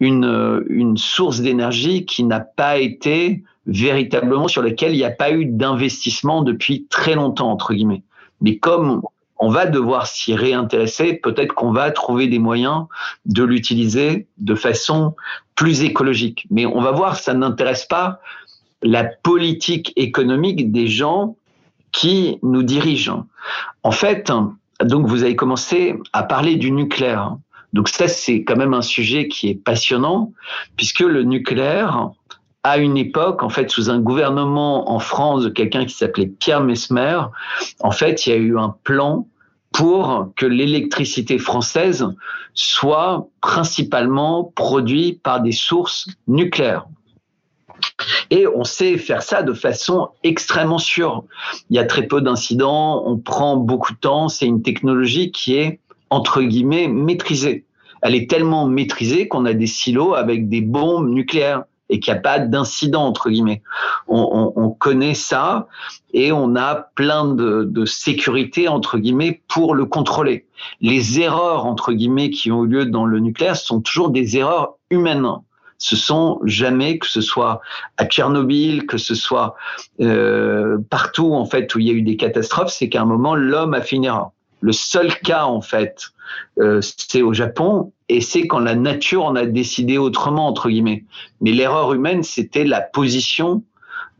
une, 0.00 0.64
une 0.68 0.96
source 0.96 1.40
d'énergie 1.40 2.04
qui 2.04 2.24
n'a 2.24 2.40
pas 2.40 2.78
été 2.78 3.44
véritablement 3.66 4.48
sur 4.48 4.62
laquelle 4.62 4.92
il 4.92 4.98
n'y 4.98 5.04
a 5.04 5.11
pas 5.11 5.30
eu 5.30 5.46
d'investissement 5.46 6.42
depuis 6.42 6.87
très 6.90 7.14
longtemps, 7.14 7.50
entre 7.50 7.74
guillemets. 7.74 8.02
Mais 8.40 8.56
comme 8.56 9.02
on 9.38 9.50
va 9.50 9.66
devoir 9.66 10.06
s'y 10.06 10.34
réintéresser. 10.34 11.14
Peut-être 11.14 11.54
qu'on 11.54 11.72
va 11.72 11.90
trouver 11.90 12.26
des 12.26 12.38
moyens 12.38 12.87
de 13.24 13.44
l'utiliser 13.44 14.26
de 14.38 14.54
façon 14.54 15.14
plus 15.54 15.82
écologique. 15.82 16.46
Mais 16.50 16.66
on 16.66 16.80
va 16.80 16.92
voir, 16.92 17.16
ça 17.16 17.34
n'intéresse 17.34 17.84
pas 17.84 18.20
la 18.82 19.04
politique 19.04 19.92
économique 19.96 20.72
des 20.72 20.88
gens 20.88 21.37
qui 21.92 22.38
nous 22.42 22.62
dirigent. 22.62 23.26
En 23.82 23.92
fait, 23.92 24.30
donc 24.82 25.06
vous 25.06 25.22
avez 25.22 25.36
commencé 25.36 25.96
à 26.12 26.22
parler 26.22 26.56
du 26.56 26.70
nucléaire. 26.70 27.36
Donc 27.72 27.88
ça, 27.88 28.08
c'est 28.08 28.44
quand 28.44 28.56
même 28.56 28.74
un 28.74 28.82
sujet 28.82 29.28
qui 29.28 29.48
est 29.48 29.54
passionnant, 29.54 30.32
puisque 30.76 31.00
le 31.00 31.22
nucléaire, 31.22 32.10
à 32.62 32.78
une 32.78 32.96
époque, 32.96 33.42
en 33.42 33.48
fait, 33.48 33.70
sous 33.70 33.90
un 33.90 34.00
gouvernement 34.00 34.90
en 34.90 34.98
France 34.98 35.44
de 35.44 35.48
quelqu'un 35.48 35.84
qui 35.84 35.94
s'appelait 35.94 36.26
Pierre 36.26 36.62
Mesmer, 36.62 37.20
en 37.80 37.90
fait, 37.90 38.26
il 38.26 38.30
y 38.30 38.32
a 38.32 38.36
eu 38.36 38.58
un 38.58 38.74
plan 38.84 39.26
pour 39.72 40.32
que 40.34 40.46
l'électricité 40.46 41.38
française 41.38 42.06
soit 42.54 43.28
principalement 43.42 44.44
produite 44.56 45.22
par 45.22 45.40
des 45.40 45.52
sources 45.52 46.08
nucléaires. 46.26 46.86
Et 48.30 48.46
on 48.46 48.64
sait 48.64 48.98
faire 48.98 49.22
ça 49.22 49.42
de 49.42 49.52
façon 49.52 50.08
extrêmement 50.22 50.78
sûre. 50.78 51.24
Il 51.70 51.76
y 51.76 51.78
a 51.78 51.84
très 51.84 52.06
peu 52.06 52.20
d'incidents, 52.20 53.02
on 53.06 53.16
prend 53.16 53.56
beaucoup 53.56 53.92
de 53.94 53.98
temps, 53.98 54.28
c'est 54.28 54.46
une 54.46 54.62
technologie 54.62 55.30
qui 55.30 55.56
est, 55.56 55.80
entre 56.10 56.42
guillemets, 56.42 56.88
maîtrisée. 56.88 57.64
Elle 58.02 58.14
est 58.14 58.30
tellement 58.30 58.66
maîtrisée 58.66 59.28
qu'on 59.28 59.44
a 59.44 59.54
des 59.54 59.66
silos 59.66 60.14
avec 60.14 60.48
des 60.48 60.60
bombes 60.60 61.08
nucléaires 61.08 61.64
et 61.88 62.00
qu'il 62.00 62.12
n'y 62.12 62.18
a 62.18 62.22
pas 62.22 62.38
d'incident 62.38 63.04
entre 63.04 63.30
guillemets. 63.30 63.62
On, 64.06 64.52
on, 64.56 64.62
on, 64.62 64.70
connaît 64.70 65.14
ça 65.14 65.68
et 66.12 66.32
on 66.32 66.54
a 66.56 66.74
plein 66.74 67.24
de, 67.24 67.64
de, 67.64 67.84
sécurité 67.84 68.68
entre 68.68 68.98
guillemets 68.98 69.42
pour 69.48 69.74
le 69.74 69.86
contrôler. 69.86 70.46
Les 70.80 71.20
erreurs 71.20 71.66
entre 71.66 71.92
guillemets 71.92 72.30
qui 72.30 72.52
ont 72.52 72.64
eu 72.64 72.68
lieu 72.68 72.86
dans 72.86 73.06
le 73.06 73.20
nucléaire 73.20 73.56
sont 73.56 73.80
toujours 73.80 74.10
des 74.10 74.36
erreurs 74.36 74.74
humaines. 74.90 75.26
Ce 75.78 75.96
sont 75.96 76.40
jamais 76.44 76.98
que 76.98 77.06
ce 77.06 77.20
soit 77.20 77.60
à 77.96 78.04
Tchernobyl, 78.04 78.86
que 78.86 78.98
ce 78.98 79.14
soit 79.14 79.54
euh, 80.00 80.78
partout 80.90 81.34
en 81.34 81.46
fait 81.46 81.74
où 81.74 81.78
il 81.78 81.86
y 81.86 81.90
a 81.90 81.94
eu 81.94 82.02
des 82.02 82.16
catastrophes, 82.16 82.72
c'est 82.72 82.88
qu'à 82.88 83.02
un 83.02 83.06
moment 83.06 83.34
l'homme 83.34 83.74
a 83.74 83.80
erreur. 83.92 84.32
Le 84.60 84.72
seul 84.72 85.14
cas 85.20 85.44
en 85.44 85.60
fait, 85.60 86.10
euh, 86.58 86.80
c'est 86.80 87.22
au 87.22 87.32
Japon 87.32 87.92
et 88.08 88.20
c'est 88.20 88.46
quand 88.46 88.58
la 88.58 88.74
nature 88.74 89.24
en 89.24 89.36
a 89.36 89.46
décidé 89.46 89.98
autrement 89.98 90.48
entre 90.48 90.68
guillemets. 90.68 91.04
Mais 91.40 91.52
l'erreur 91.52 91.92
humaine, 91.92 92.24
c'était 92.24 92.64
la 92.64 92.80
position 92.80 93.62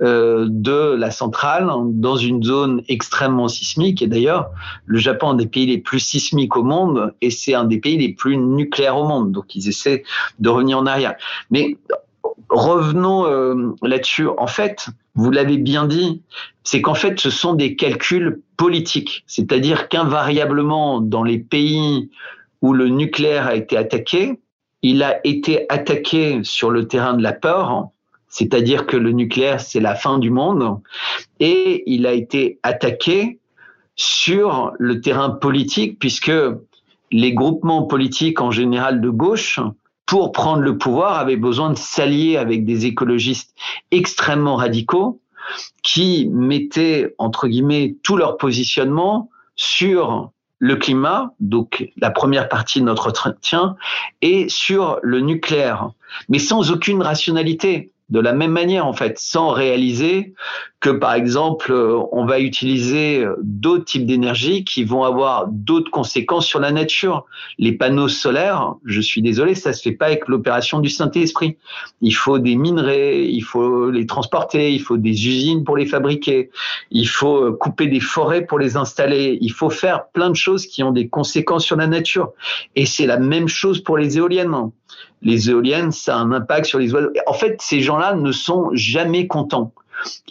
de 0.01 0.95
la 0.95 1.11
centrale 1.11 1.69
dans 1.93 2.17
une 2.17 2.43
zone 2.43 2.83
extrêmement 2.89 3.49
sismique. 3.49 4.01
Et 4.03 4.07
d'ailleurs, 4.07 4.51
le 4.87 4.99
Japon 4.99 5.29
est 5.29 5.33
un 5.33 5.35
des 5.35 5.47
pays 5.47 5.67
les 5.67 5.79
plus 5.79 6.01
sismiques 6.01 6.57
au 6.57 6.63
monde 6.63 7.15
et 7.21 7.31
c'est 7.31 7.55
un 7.55 7.65
des 7.65 7.79
pays 7.79 7.99
les 7.99 8.13
plus 8.13 8.37
nucléaires 8.37 8.97
au 8.97 9.07
monde. 9.07 9.33
Donc 9.33 9.55
ils 9.55 9.69
essaient 9.69 10.05
de 10.39 10.49
revenir 10.49 10.79
en 10.79 10.87
arrière. 10.87 11.15
Mais 11.51 11.77
revenons 12.49 13.27
euh, 13.27 13.75
là-dessus. 13.83 14.29
En 14.39 14.47
fait, 14.47 14.89
vous 15.15 15.31
l'avez 15.31 15.59
bien 15.59 15.87
dit, 15.87 16.23
c'est 16.65 16.81
qu'en 16.81 16.95
fait, 16.95 17.19
ce 17.21 17.31
sont 17.31 17.55
des 17.55 17.77
calculs 17.77 18.43
politiques. 18.57 19.25
C'est-à-dire 19.27 19.89
qu'invariablement, 19.89 21.01
dans 21.01 21.23
les 21.23 21.39
pays 21.39 22.11
où 22.63 22.73
le 22.73 22.89
nucléaire 22.89 23.47
a 23.47 23.55
été 23.55 23.77
attaqué, 23.77 24.41
il 24.83 25.03
a 25.03 25.27
été 25.27 25.67
attaqué 25.69 26.41
sur 26.45 26.71
le 26.71 26.87
terrain 26.87 27.15
de 27.15 27.23
la 27.23 27.33
peur, 27.33 27.89
c'est-à-dire 28.38 28.87
que 28.87 28.96
le 28.96 29.11
nucléaire, 29.11 29.61
c'est 29.61 29.81
la 29.81 29.96
fin 29.96 30.18
du 30.18 30.31
monde, 30.31 30.79
et 31.40 31.83
il 31.87 32.07
a 32.07 32.12
été 32.12 32.61
attaqué 32.62 33.40
sur 33.96 34.72
le 34.79 35.01
terrain 35.01 35.31
politique, 35.31 35.98
puisque 35.98 36.31
les 37.11 37.33
groupements 37.33 37.83
politiques 37.83 38.40
en 38.40 38.53
général 38.53 39.01
de 39.01 39.11
gauche, 39.11 39.59
pour 40.07 40.31
prendre 40.31 40.62
le 40.62 40.79
pouvoir, 40.79 41.18
avaient 41.18 41.37
besoin 41.37 41.70
de 41.70 41.77
s'allier 41.77 42.37
avec 42.37 42.64
des 42.64 42.87
écologistes 42.87 43.57
extrêmement 43.90 44.55
radicaux 44.55 45.20
qui 45.83 46.29
mettaient, 46.31 47.16
entre 47.18 47.48
guillemets, 47.48 47.96
tout 48.05 48.16
leur 48.16 48.37
positionnement 48.37 49.31
sur 49.57 50.31
le 50.61 50.77
climat, 50.77 51.33
donc 51.40 51.90
la 51.96 52.11
première 52.11 52.48
partie 52.48 52.79
de 52.79 52.85
notre 52.85 53.09
entretien, 53.09 53.74
et 54.22 54.48
sur 54.48 55.01
le 55.03 55.18
nucléaire, 55.18 55.90
mais 56.29 56.38
sans 56.38 56.70
aucune 56.70 57.03
rationalité 57.03 57.90
de 58.09 58.21
la 58.21 58.33
même 58.33 58.53
manière 58.53 58.87
en 58.87 58.92
fait, 58.92 59.18
sans 59.18 59.51
réaliser 59.51 60.35
que 60.81 60.91
par 60.91 61.14
exemple 61.14 61.73
euh, 61.73 62.01
on 62.12 62.25
va 62.25 62.38
utiliser 62.38 63.25
d'autres 63.43 63.85
types 63.85 64.07
d'énergie 64.07 64.64
qui 64.64 64.85
vont 64.85 65.03
avoir 65.03 65.49
d'autres 65.49 65.91
conséquences 65.91 66.47
sur 66.47 66.61
la 66.61 66.71
nature. 66.71 67.27
Les 67.59 67.73
panneaux 67.73 68.09
solaires, 68.09 68.75
je 68.85 69.01
suis 69.01 69.23
désolé, 69.23 69.55
ça 69.55 69.73
se 69.73 69.83
fait 69.83 69.93
pas 69.93 70.07
avec 70.07 70.29
l'opération 70.29 70.79
du 70.81 70.88
Saint-Esprit. 70.88 71.57
Il 72.01 72.12
faut 72.12 72.38
des 72.38 72.55
minerais, 72.55 73.27
il 73.27 73.43
faut 73.43 73.91
les 73.91 74.07
transporter, 74.07 74.73
il 74.73 74.81
faut 74.81 74.97
des 74.97 75.27
usines 75.27 75.64
pour 75.64 75.77
les 75.77 75.87
fabriquer, 75.87 76.51
il 76.91 77.09
faut 77.09 77.45
euh, 77.45 77.53
couper 77.53 77.88
des 77.88 78.01
forêts 78.01 78.45
pour 78.45 78.59
les 78.59 78.77
installer, 78.77 79.38
il 79.41 79.53
faut 79.53 79.71
faire 79.71 80.09
plein 80.09 80.31
de 80.31 80.37
choses 80.37 80.67
qui 80.67 80.83
ont 80.83 80.93
des 80.93 81.09
conséquences 81.09 81.64
sur 81.64 81.77
la 81.77 81.87
nature. 81.87 82.33
Et 82.77 82.87
c'est 82.87 83.07
la 83.07 83.19
même 83.19 83.49
chose 83.49 83.83
pour 83.83 83.99
les 83.99 84.19
éoliennes 84.19 84.71
les 85.23 85.51
éoliennes, 85.51 85.91
ça 85.91 86.17
a 86.17 86.21
un 86.21 86.33
impact 86.33 86.67
sur 86.67 86.79
les 86.79 86.95
oiseaux. 86.95 87.11
En 87.27 87.33
fait, 87.33 87.57
ces 87.61 87.81
gens-là 87.81 88.14
ne 88.14 88.33
sont 88.33 88.71
jamais 88.73 89.27
contents. 89.27 89.73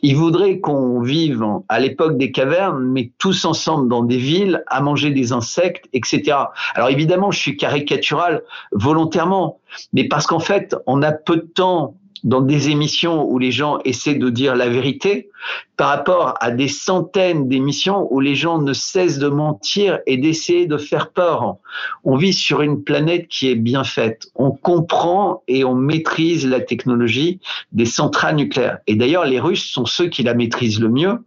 Ils 0.02 0.16
voudraient 0.16 0.60
qu'on 0.60 1.02
vive 1.02 1.44
à 1.70 1.80
l'époque 1.80 2.18
des 2.18 2.32
cavernes, 2.32 2.80
mais 2.80 3.12
tous 3.18 3.46
ensemble 3.46 3.90
dans 3.90 4.04
des 4.04 4.18
villes, 4.18 4.64
à 4.68 4.82
manger 4.82 5.12
des 5.12 5.34
insectes, 5.34 5.88
etc. 5.94 6.38
Alors 6.76 6.90
évidemment, 6.90 7.32
je 7.32 7.40
suis 7.40 7.58
caricatural 7.58 8.44
volontairement, 8.72 9.60
mais 9.94 10.08
parce 10.08 10.28
qu'en 10.28 10.40
fait, 10.40 10.76
on 10.86 11.02
a 11.02 11.12
peu 11.12 11.38
de 11.38 11.42
temps 11.42 11.96
dans 12.24 12.42
des 12.42 12.70
émissions 12.70 13.24
où 13.30 13.40
les 13.40 13.52
gens 13.52 13.80
essaient 13.86 14.16
de 14.16 14.30
dire 14.30 14.56
la 14.56 14.70
vérité 14.70 15.30
par 15.76 15.90
rapport 15.90 16.34
à 16.40 16.52
des 16.52 16.68
centaines 16.68 17.48
d'émissions 17.48 18.08
où 18.12 18.20
les 18.20 18.36
gens 18.36 18.60
ne 18.60 18.74
cessent 18.74 19.20
de 19.20 19.28
mentir 19.28 20.00
et 20.08 20.18
d'essayer 20.18 20.66
de 20.66 20.78
faire 20.78 21.12
peur. 21.12 21.58
On 22.04 22.18
vit 22.18 22.34
sur 22.34 22.62
une 22.62 22.84
planète 22.84 23.28
qui 23.28 23.50
est 23.50 23.56
bien 23.56 23.84
faite. 23.84 24.28
On 24.36 24.52
comprend 24.52 25.44
et 25.48 25.64
on 25.64 25.76
maîtrise 25.76 26.48
la 26.48 26.60
technologie 26.60 27.40
des 27.72 27.86
centrales 27.86 28.36
nucléaires. 28.36 28.80
Et 28.88 28.96
d'ailleurs, 28.96 29.26
les 29.26 29.40
Russes 29.40 29.70
sont 29.70 29.86
ceux 29.86 30.08
qui 30.08 30.24
la 30.24 30.34
maîtrisent 30.34 30.80
le 30.80 30.90
mieux. 30.90 31.20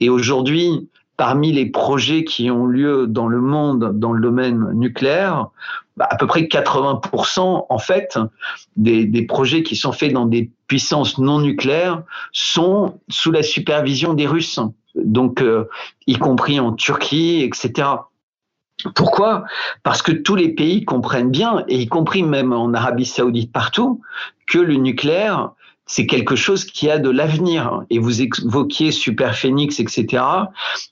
Et 0.00 0.10
aujourd'hui, 0.10 0.88
parmi 1.16 1.52
les 1.52 1.66
projets 1.66 2.24
qui 2.24 2.50
ont 2.50 2.66
lieu 2.66 3.06
dans 3.06 3.28
le 3.28 3.40
monde 3.40 3.98
dans 3.98 4.12
le 4.12 4.20
domaine 4.20 4.72
nucléaire, 4.72 5.48
bah, 5.96 6.08
à 6.10 6.16
peu 6.16 6.26
près 6.26 6.42
80% 6.42 7.66
en 7.68 7.78
fait 7.78 8.18
des, 8.76 9.04
des, 9.04 9.22
projets 9.22 9.62
qui 9.62 9.76
sont 9.76 9.92
faits 9.92 10.12
dans 10.12 10.26
des 10.26 10.50
puissances 10.66 11.18
non 11.18 11.40
nucléaires 11.40 12.02
sont 12.32 12.98
sous 13.08 13.30
la 13.30 13.44
supervision 13.44 14.14
des 14.14 14.26
Russes, 14.26 14.58
donc 14.96 15.40
euh, 15.40 15.68
y 16.06 16.16
compris 16.16 16.58
en 16.58 16.72
Turquie, 16.72 17.42
etc. 17.42 17.88
Pourquoi? 18.96 19.44
Parce 19.84 20.02
que 20.02 20.10
tous 20.10 20.34
les 20.34 20.48
pays 20.48 20.84
comprennent 20.84 21.30
bien, 21.30 21.64
et 21.68 21.82
y 21.82 21.86
compris 21.86 22.22
même 22.24 22.52
en 22.52 22.74
Arabie 22.74 23.06
saoudite 23.06 23.52
partout, 23.52 24.00
que 24.46 24.58
le 24.58 24.74
nucléaire, 24.74 25.52
c'est 25.86 26.06
quelque 26.06 26.36
chose 26.36 26.64
qui 26.64 26.90
a 26.90 26.98
de 26.98 27.10
l'avenir. 27.10 27.82
Et 27.90 27.98
vous 27.98 28.22
évoquiez 28.22 28.90
Super 28.90 29.36
Phoenix, 29.36 29.80
etc. 29.80 30.24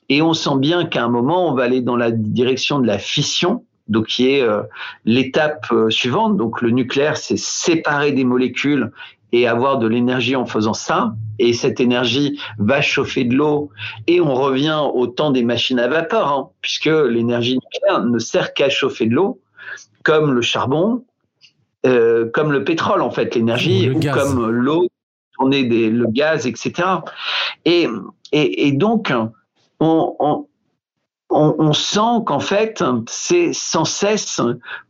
Et 0.09 0.21
on 0.21 0.33
sent 0.33 0.57
bien 0.57 0.85
qu'à 0.85 1.03
un 1.03 1.09
moment, 1.09 1.49
on 1.49 1.53
va 1.53 1.63
aller 1.63 1.81
dans 1.81 1.97
la 1.97 2.11
direction 2.11 2.79
de 2.79 2.87
la 2.87 2.99
fission, 2.99 3.65
donc 3.87 4.07
qui 4.07 4.29
est 4.29 4.41
euh, 4.41 4.61
l'étape 5.05 5.65
euh, 5.71 5.89
suivante. 5.89 6.37
Donc 6.37 6.61
le 6.61 6.69
nucléaire, 6.69 7.17
c'est 7.17 7.37
séparer 7.37 8.11
des 8.11 8.23
molécules 8.23 8.91
et 9.31 9.47
avoir 9.47 9.79
de 9.79 9.87
l'énergie 9.87 10.35
en 10.35 10.45
faisant 10.45 10.75
ça. 10.75 11.15
Et 11.39 11.53
cette 11.53 11.79
énergie 11.79 12.39
va 12.59 12.81
chauffer 12.81 13.23
de 13.23 13.35
l'eau. 13.35 13.71
Et 14.05 14.21
on 14.21 14.35
revient 14.35 14.79
au 14.93 15.07
temps 15.07 15.31
des 15.31 15.43
machines 15.43 15.79
à 15.79 15.87
vapeur, 15.87 16.27
hein, 16.27 16.49
puisque 16.61 16.85
l'énergie 16.85 17.55
nucléaire 17.57 18.03
ne 18.05 18.19
sert 18.19 18.53
qu'à 18.53 18.69
chauffer 18.69 19.07
de 19.07 19.15
l'eau, 19.15 19.41
comme 20.03 20.33
le 20.33 20.41
charbon, 20.43 21.03
euh, 21.85 22.29
comme 22.33 22.51
le 22.51 22.63
pétrole 22.63 23.01
en 23.01 23.11
fait, 23.11 23.35
l'énergie, 23.35 23.89
ou 23.89 23.99
comme 23.99 24.49
l'eau, 24.49 24.87
des, 25.49 25.89
le 25.89 26.07
gaz, 26.07 26.47
etc. 26.47 26.87
Et, 27.65 27.87
et, 28.31 28.67
et 28.67 28.71
donc, 28.71 29.11
on, 29.79 30.15
on, 30.19 30.45
on, 31.29 31.73
sent 31.73 32.23
qu'en 32.25 32.39
fait, 32.39 32.83
c'est 33.07 33.53
sans 33.53 33.85
cesse 33.85 34.39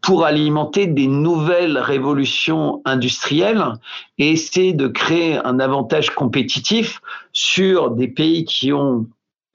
pour 0.01 0.25
alimenter 0.25 0.87
des 0.87 1.07
nouvelles 1.07 1.77
révolutions 1.77 2.81
industrielles 2.85 3.73
et 4.17 4.31
essayer 4.31 4.73
de 4.73 4.87
créer 4.87 5.37
un 5.37 5.59
avantage 5.59 6.09
compétitif 6.11 7.01
sur 7.31 7.91
des 7.91 8.07
pays 8.07 8.45
qui 8.45 8.73
ont 8.73 9.07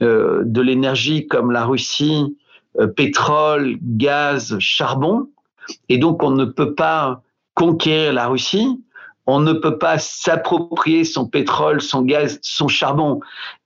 euh, 0.03 0.43
de 0.45 0.61
l'énergie 0.61 1.27
comme 1.27 1.51
la 1.51 1.65
Russie, 1.65 2.37
euh, 2.81 2.87
pétrole, 2.87 3.77
gaz, 3.83 4.57
charbon. 4.59 5.29
Et 5.89 5.99
donc, 5.99 6.23
on 6.23 6.31
ne 6.31 6.45
peut 6.45 6.75
pas 6.75 7.23
conquérir 7.59 8.13
la 8.13 8.29
Russie, 8.29 8.81
on 9.27 9.41
ne 9.41 9.53
peut 9.53 9.79
pas 9.79 9.99
s'approprier 9.99 11.03
son 11.03 11.27
pétrole, 11.27 11.83
son 11.83 12.03
gaz, 12.03 12.39
son 12.41 12.69
charbon 12.69 13.19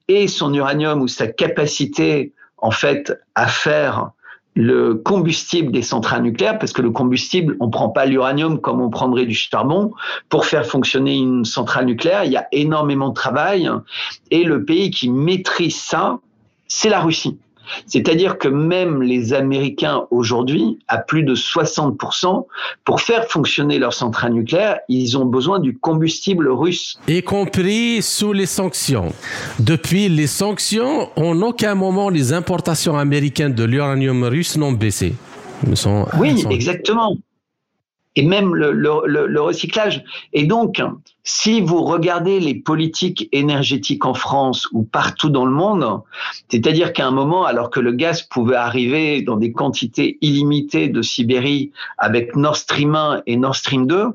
et 0.08 0.28
son 0.28 0.52
uranium 0.54 1.02
ou 1.02 1.08
sa 1.08 1.26
capacité 1.26 2.32
en 2.56 2.70
fait 2.70 3.12
à 3.34 3.46
faire 3.48 4.12
le 4.54 4.94
combustible 4.94 5.72
des 5.72 5.82
centrales 5.82 6.22
nucléaires, 6.22 6.58
parce 6.58 6.72
que 6.72 6.80
le 6.80 6.90
combustible, 6.90 7.56
on 7.60 7.68
prend 7.68 7.90
pas 7.90 8.06
l'uranium 8.06 8.60
comme 8.60 8.80
on 8.80 8.88
prendrait 8.88 9.26
du 9.26 9.34
charbon. 9.34 9.92
Pour 10.30 10.46
faire 10.46 10.64
fonctionner 10.64 11.16
une 11.16 11.44
centrale 11.44 11.84
nucléaire, 11.84 12.24
il 12.24 12.32
y 12.32 12.36
a 12.36 12.48
énormément 12.50 13.10
de 13.10 13.14
travail. 13.14 13.70
Et 14.30 14.44
le 14.44 14.64
pays 14.64 14.90
qui 14.90 15.10
maîtrise 15.10 15.76
ça, 15.76 16.18
c'est 16.66 16.88
la 16.88 17.00
Russie. 17.00 17.38
C'est-à-dire 17.86 18.38
que 18.38 18.48
même 18.48 19.02
les 19.02 19.32
Américains 19.32 20.02
aujourd'hui, 20.10 20.78
à 20.88 20.98
plus 20.98 21.22
de 21.22 21.34
60%, 21.34 22.46
pour 22.84 23.00
faire 23.00 23.26
fonctionner 23.28 23.78
leur 23.78 23.92
centrale 23.92 24.32
nucléaire, 24.32 24.78
ils 24.88 25.16
ont 25.16 25.24
besoin 25.24 25.58
du 25.58 25.76
combustible 25.78 26.48
russe. 26.48 26.98
Y 27.08 27.22
compris 27.22 28.02
sous 28.02 28.32
les 28.32 28.46
sanctions. 28.46 29.12
Depuis 29.58 30.08
les 30.08 30.26
sanctions, 30.26 31.08
en 31.16 31.40
aucun 31.42 31.74
moment 31.74 32.08
les 32.08 32.32
importations 32.32 32.96
américaines 32.96 33.54
de 33.54 33.64
l'uranium 33.64 34.24
russe 34.24 34.56
n'ont 34.56 34.72
baissé. 34.72 35.14
oui, 36.18 36.44
exactement 36.50 37.16
et 38.16 38.22
même 38.22 38.54
le, 38.54 38.72
le, 38.72 39.26
le, 39.26 39.40
recyclage. 39.40 40.04
Et 40.32 40.44
donc, 40.44 40.82
si 41.24 41.60
vous 41.60 41.82
regardez 41.82 42.40
les 42.40 42.54
politiques 42.54 43.28
énergétiques 43.32 44.04
en 44.04 44.14
France 44.14 44.68
ou 44.72 44.82
partout 44.82 45.30
dans 45.30 45.46
le 45.46 45.52
monde, 45.52 46.02
c'est-à-dire 46.50 46.92
qu'à 46.92 47.06
un 47.06 47.10
moment, 47.10 47.44
alors 47.44 47.70
que 47.70 47.80
le 47.80 47.92
gaz 47.92 48.22
pouvait 48.22 48.56
arriver 48.56 49.22
dans 49.22 49.36
des 49.36 49.52
quantités 49.52 50.18
illimitées 50.20 50.88
de 50.88 51.00
Sibérie 51.00 51.72
avec 51.96 52.36
Nord 52.36 52.56
Stream 52.56 52.94
1 52.94 53.22
et 53.26 53.36
Nord 53.36 53.56
Stream 53.56 53.86
2, 53.86 54.08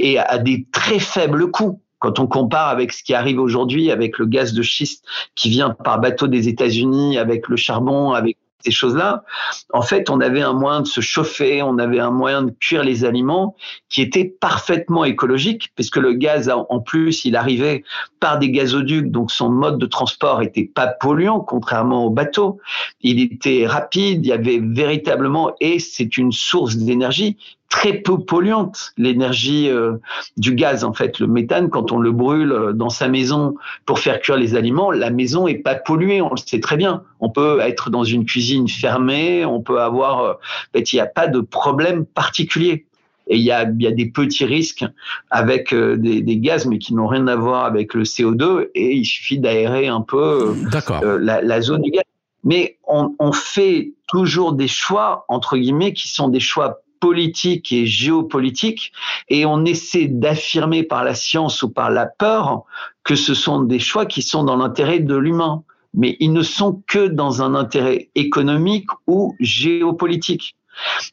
et 0.00 0.18
à 0.18 0.38
des 0.38 0.66
très 0.72 0.98
faibles 0.98 1.50
coûts, 1.50 1.80
quand 1.98 2.18
on 2.20 2.26
compare 2.26 2.68
avec 2.68 2.92
ce 2.92 3.02
qui 3.02 3.14
arrive 3.14 3.40
aujourd'hui 3.40 3.90
avec 3.90 4.18
le 4.18 4.26
gaz 4.26 4.52
de 4.52 4.62
schiste 4.62 5.04
qui 5.34 5.50
vient 5.50 5.70
par 5.70 6.00
bateau 6.00 6.28
des 6.28 6.48
États-Unis, 6.48 7.18
avec 7.18 7.48
le 7.48 7.56
charbon, 7.56 8.12
avec 8.12 8.36
ces 8.64 8.70
choses-là, 8.70 9.24
en 9.72 9.82
fait, 9.82 10.10
on 10.10 10.20
avait 10.20 10.42
un 10.42 10.52
moyen 10.52 10.80
de 10.80 10.86
se 10.86 11.00
chauffer, 11.00 11.62
on 11.62 11.78
avait 11.78 12.00
un 12.00 12.10
moyen 12.10 12.42
de 12.42 12.50
cuire 12.50 12.82
les 12.82 13.04
aliments 13.04 13.54
qui 13.88 14.02
était 14.02 14.24
parfaitement 14.24 15.04
écologique, 15.04 15.70
puisque 15.76 15.96
le 15.96 16.12
gaz, 16.12 16.50
en 16.50 16.80
plus, 16.80 17.24
il 17.24 17.36
arrivait 17.36 17.84
par 18.20 18.38
des 18.38 18.50
gazoducs, 18.50 19.10
donc 19.10 19.30
son 19.30 19.48
mode 19.48 19.78
de 19.78 19.86
transport 19.86 20.42
était 20.42 20.64
pas 20.64 20.88
polluant, 20.88 21.40
contrairement 21.40 22.06
au 22.06 22.10
bateau. 22.10 22.58
Il 23.00 23.20
était 23.20 23.66
rapide, 23.66 24.26
il 24.26 24.28
y 24.28 24.32
avait 24.32 24.60
véritablement, 24.60 25.54
et 25.60 25.78
c'est 25.78 26.16
une 26.18 26.32
source 26.32 26.76
d'énergie 26.76 27.36
très 27.68 27.94
peu 27.94 28.18
polluante, 28.18 28.92
l'énergie 28.96 29.68
euh, 29.68 29.96
du 30.36 30.54
gaz 30.54 30.84
en 30.84 30.94
fait. 30.94 31.18
Le 31.18 31.26
méthane, 31.26 31.68
quand 31.68 31.92
on 31.92 31.98
le 31.98 32.12
brûle 32.12 32.52
euh, 32.52 32.72
dans 32.72 32.88
sa 32.88 33.08
maison 33.08 33.54
pour 33.84 33.98
faire 33.98 34.20
cuire 34.20 34.36
les 34.36 34.56
aliments, 34.56 34.90
la 34.90 35.10
maison 35.10 35.46
est 35.46 35.58
pas 35.58 35.74
polluée, 35.74 36.22
on 36.22 36.30
le 36.30 36.38
sait 36.38 36.60
très 36.60 36.76
bien. 36.76 37.02
On 37.20 37.28
peut 37.28 37.60
être 37.60 37.90
dans 37.90 38.04
une 38.04 38.24
cuisine 38.24 38.68
fermée, 38.68 39.44
on 39.44 39.60
peut 39.60 39.80
avoir, 39.80 40.20
euh, 40.20 40.32
en 40.32 40.78
fait, 40.78 40.92
il 40.92 40.96
n'y 40.96 41.00
a 41.00 41.06
pas 41.06 41.26
de 41.26 41.40
problème 41.40 42.06
particulier. 42.06 42.86
Et 43.30 43.36
il 43.36 43.42
y 43.42 43.52
a, 43.52 43.64
il 43.64 43.82
y 43.82 43.86
a 43.86 43.92
des 43.92 44.06
petits 44.06 44.46
risques 44.46 44.86
avec 45.30 45.74
des, 45.74 46.22
des, 46.22 46.36
gaz, 46.38 46.64
mais 46.64 46.78
qui 46.78 46.94
n'ont 46.94 47.06
rien 47.06 47.26
à 47.26 47.36
voir 47.36 47.66
avec 47.66 47.92
le 47.92 48.04
CO2. 48.04 48.70
Et 48.74 48.94
il 48.94 49.04
suffit 49.04 49.38
d'aérer 49.38 49.86
un 49.86 50.00
peu 50.00 50.54
la, 51.02 51.42
la, 51.42 51.60
zone 51.60 51.82
du 51.82 51.90
gaz. 51.90 52.04
Mais 52.42 52.78
on, 52.86 53.14
on 53.18 53.32
fait 53.32 53.92
toujours 54.06 54.54
des 54.54 54.66
choix, 54.66 55.26
entre 55.28 55.58
guillemets, 55.58 55.92
qui 55.92 56.08
sont 56.08 56.28
des 56.28 56.40
choix 56.40 56.80
politique 57.00 57.72
et 57.72 57.86
géopolitique 57.86 58.92
et 59.28 59.46
on 59.46 59.64
essaie 59.64 60.08
d'affirmer 60.08 60.82
par 60.82 61.04
la 61.04 61.14
science 61.14 61.62
ou 61.62 61.70
par 61.70 61.90
la 61.90 62.06
peur 62.06 62.64
que 63.04 63.14
ce 63.14 63.34
sont 63.34 63.62
des 63.62 63.78
choix 63.78 64.06
qui 64.06 64.22
sont 64.22 64.44
dans 64.44 64.56
l'intérêt 64.56 65.00
de 65.00 65.16
l'humain. 65.16 65.62
Mais 65.94 66.16
ils 66.20 66.32
ne 66.32 66.42
sont 66.42 66.82
que 66.86 67.06
dans 67.06 67.42
un 67.42 67.54
intérêt 67.54 68.10
économique 68.14 68.88
ou 69.06 69.34
géopolitique. 69.40 70.56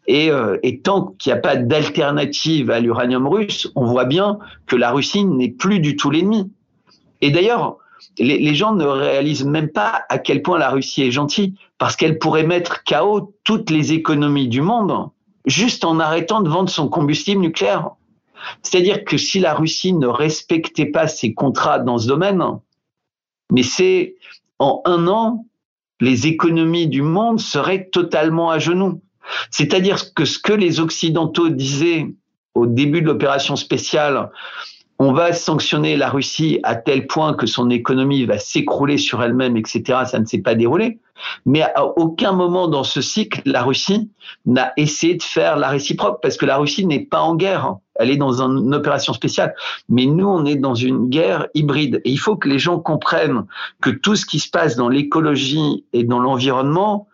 Et, 0.05 0.29
euh, 0.29 0.57
tant 0.83 1.15
qu'il 1.17 1.31
n'y 1.31 1.39
a 1.39 1.41
pas 1.41 1.55
d'alternative 1.55 2.69
à 2.69 2.79
l'uranium 2.79 3.27
russe, 3.27 3.71
on 3.75 3.85
voit 3.85 4.05
bien 4.05 4.37
que 4.67 4.75
la 4.75 4.91
Russie 4.91 5.25
n'est 5.25 5.49
plus 5.49 5.79
du 5.79 5.95
tout 5.95 6.11
l'ennemi. 6.11 6.51
Et 7.21 7.31
d'ailleurs, 7.31 7.77
les, 8.19 8.37
les, 8.37 8.53
gens 8.53 8.73
ne 8.73 8.85
réalisent 8.85 9.45
même 9.45 9.69
pas 9.69 10.03
à 10.09 10.19
quel 10.19 10.41
point 10.41 10.59
la 10.59 10.69
Russie 10.69 11.03
est 11.03 11.11
gentille, 11.11 11.55
parce 11.77 11.95
qu'elle 11.95 12.19
pourrait 12.19 12.45
mettre 12.45 12.83
KO 12.83 13.33
toutes 13.43 13.69
les 13.69 13.93
économies 13.93 14.47
du 14.47 14.61
monde 14.61 15.09
juste 15.45 15.85
en 15.85 15.99
arrêtant 15.99 16.41
de 16.41 16.49
vendre 16.49 16.69
son 16.69 16.89
combustible 16.89 17.41
nucléaire. 17.41 17.91
C'est-à-dire 18.61 19.03
que 19.05 19.17
si 19.17 19.39
la 19.39 19.53
Russie 19.53 19.93
ne 19.93 20.07
respectait 20.07 20.85
pas 20.85 21.07
ses 21.07 21.33
contrats 21.33 21.79
dans 21.79 21.97
ce 21.97 22.07
domaine, 22.07 22.43
mais 23.51 23.63
c'est 23.63 24.15
en 24.59 24.81
un 24.85 25.07
an, 25.07 25.45
les 25.99 26.27
économies 26.27 26.87
du 26.87 27.01
monde 27.01 27.39
seraient 27.39 27.85
totalement 27.85 28.49
à 28.51 28.59
genoux. 28.59 29.01
C'est-à-dire 29.49 30.13
que 30.13 30.25
ce 30.25 30.39
que 30.39 30.53
les 30.53 30.79
Occidentaux 30.79 31.49
disaient 31.49 32.13
au 32.53 32.67
début 32.67 33.01
de 33.01 33.07
l'opération 33.07 33.55
spéciale, 33.55 34.29
on 34.97 35.11
va 35.11 35.33
sanctionner 35.33 35.97
la 35.97 36.09
Russie 36.09 36.59
à 36.63 36.75
tel 36.75 37.07
point 37.07 37.33
que 37.33 37.45
son 37.45 37.69
économie 37.69 38.25
va 38.25 38.37
s'écrouler 38.37 38.97
sur 38.97 39.21
elle-même, 39.21 39.57
etc. 39.57 39.99
Ça 40.05 40.19
ne 40.19 40.25
s'est 40.25 40.41
pas 40.41 40.55
déroulé. 40.55 40.99
Mais 41.45 41.63
à 41.63 41.85
aucun 41.97 42.31
moment 42.31 42.67
dans 42.67 42.83
ce 42.83 43.01
cycle, 43.01 43.41
la 43.45 43.63
Russie 43.63 44.09
n'a 44.45 44.71
essayé 44.77 45.15
de 45.15 45.23
faire 45.23 45.57
la 45.57 45.69
réciproque, 45.69 46.21
parce 46.21 46.37
que 46.37 46.45
la 46.45 46.57
Russie 46.57 46.85
n'est 46.85 47.03
pas 47.03 47.21
en 47.21 47.35
guerre. 47.35 47.75
Elle 47.95 48.09
est 48.09 48.17
dans 48.17 48.41
une 48.41 48.73
opération 48.73 49.13
spéciale. 49.13 49.53
Mais 49.89 50.05
nous, 50.05 50.27
on 50.27 50.45
est 50.45 50.55
dans 50.55 50.75
une 50.75 51.09
guerre 51.09 51.47
hybride. 51.53 52.01
Et 52.05 52.11
il 52.11 52.19
faut 52.19 52.35
que 52.35 52.47
les 52.47 52.59
gens 52.59 52.79
comprennent 52.79 53.45
que 53.81 53.89
tout 53.89 54.15
ce 54.15 54.25
qui 54.25 54.39
se 54.39 54.49
passe 54.49 54.75
dans 54.75 54.89
l'écologie 54.89 55.85
et 55.93 56.03
dans 56.03 56.19
l'environnement, 56.19 57.07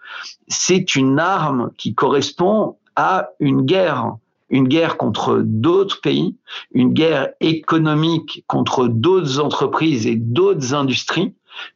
c'est 0.48 0.96
une 0.96 1.20
arme 1.20 1.72
qui 1.78 1.94
correspond 1.94 2.78
à 2.96 3.30
une 3.40 3.62
guerre 3.62 4.16
une 4.52 4.68
guerre 4.68 4.98
contre 4.98 5.42
d'autres 5.44 6.02
pays, 6.02 6.36
une 6.74 6.94
guerre 6.94 7.30
économique 7.40 8.44
contre 8.48 8.88
d'autres 8.88 9.40
entreprises 9.40 10.06
et 10.06 10.16
d'autres 10.16 10.76
industries 10.76 11.34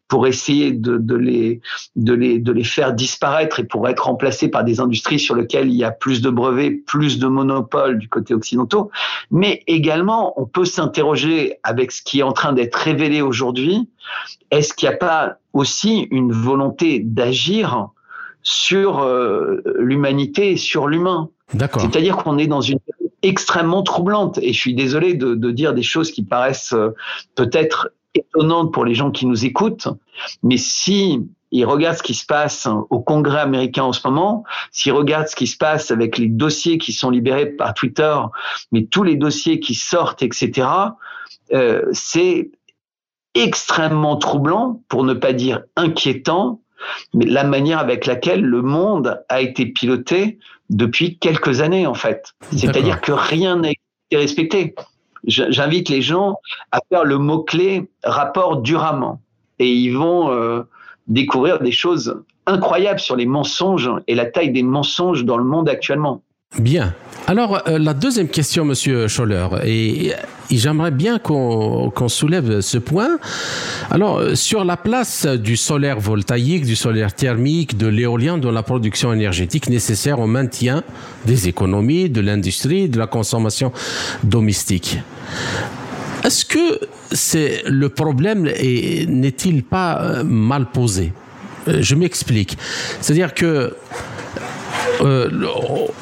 pour 0.07 0.27
essayer 0.27 0.71
de, 0.71 0.97
de, 0.97 1.15
les, 1.15 1.61
de, 1.95 2.13
les, 2.13 2.39
de 2.39 2.51
les 2.51 2.63
faire 2.63 2.93
disparaître 2.93 3.59
et 3.59 3.63
pour 3.63 3.87
être 3.87 4.05
remplacés 4.05 4.49
par 4.49 4.63
des 4.63 4.79
industries 4.79 5.19
sur 5.19 5.35
lesquelles 5.35 5.67
il 5.67 5.75
y 5.75 5.83
a 5.83 5.91
plus 5.91 6.21
de 6.21 6.29
brevets, 6.29 6.85
plus 6.85 7.19
de 7.19 7.27
monopoles 7.27 7.97
du 7.97 8.07
côté 8.07 8.33
occidentaux. 8.33 8.91
Mais 9.31 9.63
également, 9.67 10.39
on 10.39 10.45
peut 10.45 10.65
s'interroger 10.65 11.55
avec 11.63 11.91
ce 11.91 12.01
qui 12.03 12.19
est 12.19 12.23
en 12.23 12.33
train 12.33 12.53
d'être 12.53 12.75
révélé 12.75 13.21
aujourd'hui, 13.21 13.89
est-ce 14.51 14.73
qu'il 14.73 14.87
n'y 14.87 14.95
a 14.95 14.97
pas 14.97 15.37
aussi 15.53 16.07
une 16.11 16.31
volonté 16.31 16.99
d'agir 16.99 17.89
sur 18.43 18.99
euh, 18.99 19.61
l'humanité 19.79 20.51
et 20.51 20.57
sur 20.57 20.87
l'humain? 20.87 21.29
C'est-à-dire 21.51 22.17
qu'on 22.17 22.37
est 22.37 22.47
dans 22.47 22.61
une 22.61 22.79
extrêmement 23.21 23.83
troublante. 23.83 24.37
Et 24.41 24.53
je 24.53 24.59
suis 24.59 24.75
désolé 24.75 25.13
de, 25.13 25.35
de 25.35 25.51
dire 25.51 25.73
des 25.73 25.83
choses 25.83 26.11
qui 26.11 26.23
paraissent 26.23 26.73
euh, 26.73 26.89
peut-être 27.35 27.89
étonnantes 28.13 28.73
pour 28.73 28.85
les 28.85 28.93
gens 28.93 29.11
qui 29.11 29.25
nous 29.25 29.45
écoutent, 29.45 29.89
mais 30.41 30.57
si 30.57 31.19
ils 31.51 31.65
regardent 31.65 31.97
ce 31.97 32.03
qui 32.03 32.13
se 32.13 32.25
passe 32.25 32.67
au 32.89 32.99
Congrès 32.99 33.39
américain 33.39 33.83
en 33.83 33.93
ce 33.93 34.05
moment, 34.07 34.43
s'ils 34.71 34.93
regardent 34.93 35.27
ce 35.27 35.35
qui 35.35 35.47
se 35.47 35.57
passe 35.57 35.91
avec 35.91 36.17
les 36.17 36.27
dossiers 36.27 36.77
qui 36.77 36.93
sont 36.93 37.09
libérés 37.09 37.45
par 37.45 37.73
Twitter, 37.73 38.15
mais 38.71 38.85
tous 38.85 39.03
les 39.03 39.15
dossiers 39.15 39.59
qui 39.59 39.75
sortent, 39.75 40.21
etc., 40.21 40.67
euh, 41.53 41.81
c'est 41.91 42.51
extrêmement 43.35 44.15
troublant, 44.15 44.81
pour 44.87 45.03
ne 45.03 45.13
pas 45.13 45.33
dire 45.33 45.63
inquiétant, 45.75 46.61
mais 47.13 47.25
la 47.25 47.43
manière 47.43 47.79
avec 47.79 48.05
laquelle 48.05 48.41
le 48.41 48.61
monde 48.61 49.23
a 49.29 49.41
été 49.41 49.65
piloté 49.65 50.39
depuis 50.69 51.17
quelques 51.17 51.61
années 51.61 51.87
en 51.87 51.93
fait. 51.93 52.33
C'est-à-dire 52.51 53.01
que 53.01 53.11
rien 53.11 53.57
n'a 53.57 53.69
été 53.69 54.17
respecté. 54.17 54.75
J'invite 55.27 55.89
les 55.89 56.01
gens 56.01 56.37
à 56.71 56.79
faire 56.89 57.03
le 57.03 57.17
mot-clé 57.17 57.89
rapport 58.03 58.57
durement 58.57 59.21
et 59.57 59.71
ils 59.71 59.95
vont 59.95 60.31
euh, 60.31 60.63
découvrir 61.07 61.59
des 61.59 61.71
choses 61.71 62.21
incroyables 62.45 62.99
sur 62.99 63.15
les 63.15 63.25
mensonges 63.25 63.89
et 64.07 64.15
la 64.15 64.25
taille 64.25 64.51
des 64.51 64.63
mensonges 64.63 65.25
dans 65.25 65.37
le 65.37 65.43
monde 65.43 65.67
actuellement. 65.67 66.21
Bien. 66.59 66.93
Alors, 67.27 67.63
euh, 67.67 67.79
la 67.79 67.93
deuxième 67.93 68.27
question, 68.27 68.65
Monsieur 68.65 69.07
Scholler, 69.07 69.47
et, 69.65 70.13
j'aimerais 70.51 70.91
bien 70.91 71.17
qu'on 71.17 72.07
soulève 72.07 72.61
ce 72.61 72.77
point. 72.77 73.17
Alors, 73.89 74.19
euh, 74.19 74.35
sur 74.35 74.63
la 74.63 74.77
place 74.77 75.25
du 75.25 75.57
solaire 75.57 75.99
voltaïque, 75.99 76.65
du 76.65 76.75
solaire 76.75 77.13
thermique, 77.13 77.77
de 77.77 77.87
l'éolien 77.87 78.37
dans 78.37 78.51
la 78.51 78.61
production 78.61 79.11
énergétique 79.11 79.69
nécessaire 79.69 80.19
au 80.19 80.27
maintien 80.27 80.83
des 81.25 81.47
économies, 81.47 82.09
de 82.09 82.21
l'industrie, 82.21 82.89
de 82.89 82.99
la 82.99 83.07
consommation 83.07 83.71
domestique. 84.23 84.99
Est-ce 86.23 86.45
que 86.45 86.79
c'est 87.11 87.63
le 87.65 87.89
problème 87.89 88.43
n'est-il 88.43 89.63
pas 89.63 90.01
euh, 90.01 90.23
mal 90.23 90.67
posé? 90.67 91.11
Je 91.67 91.95
m'explique. 91.95 92.57
C'est-à-dire 93.01 93.33
que 93.33 93.75
euh, 95.01 95.29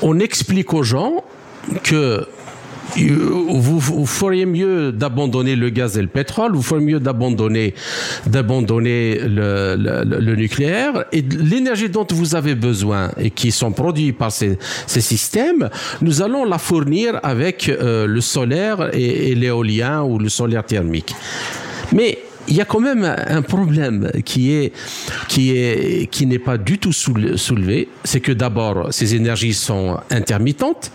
on 0.01 0.19
explique 0.19 0.73
aux 0.73 0.83
gens 0.83 1.23
que 1.83 2.25
vous, 2.95 4.05
feriez 4.05 4.45
mieux 4.45 4.91
d'abandonner 4.91 5.55
le 5.55 5.69
gaz 5.69 5.97
et 5.97 6.01
le 6.01 6.07
pétrole, 6.07 6.53
vous 6.53 6.61
feriez 6.61 6.85
mieux 6.85 6.99
d'abandonner 6.99 7.73
d'abandonner 8.27 9.19
le, 9.19 10.35
nucléaire 10.35 11.05
et 11.11 11.21
l'énergie 11.21 11.89
dont 11.89 12.05
vous 12.11 12.35
avez 12.35 12.55
besoin 12.55 13.11
et 13.17 13.31
qui 13.31 13.51
sont 13.51 13.71
produits 13.71 14.13
par 14.13 14.31
ces, 14.31 14.57
systèmes, 14.87 15.69
nous 16.01 16.21
allons 16.21 16.45
la 16.45 16.57
fournir 16.57 17.19
avec 17.23 17.69
euh, 17.69 18.05
le 18.05 18.21
solaire 18.21 18.89
et 18.93 19.33
l'éolien 19.35 20.03
ou 20.03 20.19
le 20.19 20.29
solaire 20.29 20.65
thermique. 20.65 21.15
Mais 21.91 22.19
il 22.47 22.55
y 22.55 22.61
a 22.61 22.65
quand 22.65 22.79
même 22.79 23.03
un 23.03 23.41
problème 23.41 24.11
qui 24.25 24.53
est 24.53 24.73
qui 25.27 25.51
est 25.51 26.09
qui 26.09 26.25
n'est 26.25 26.39
pas 26.39 26.57
du 26.57 26.77
tout 26.77 26.93
soulevé, 26.93 27.89
c'est 28.03 28.19
que 28.19 28.31
d'abord 28.31 28.87
ces 28.91 29.15
énergies 29.15 29.53
sont 29.53 29.97
intermittentes. 30.09 30.91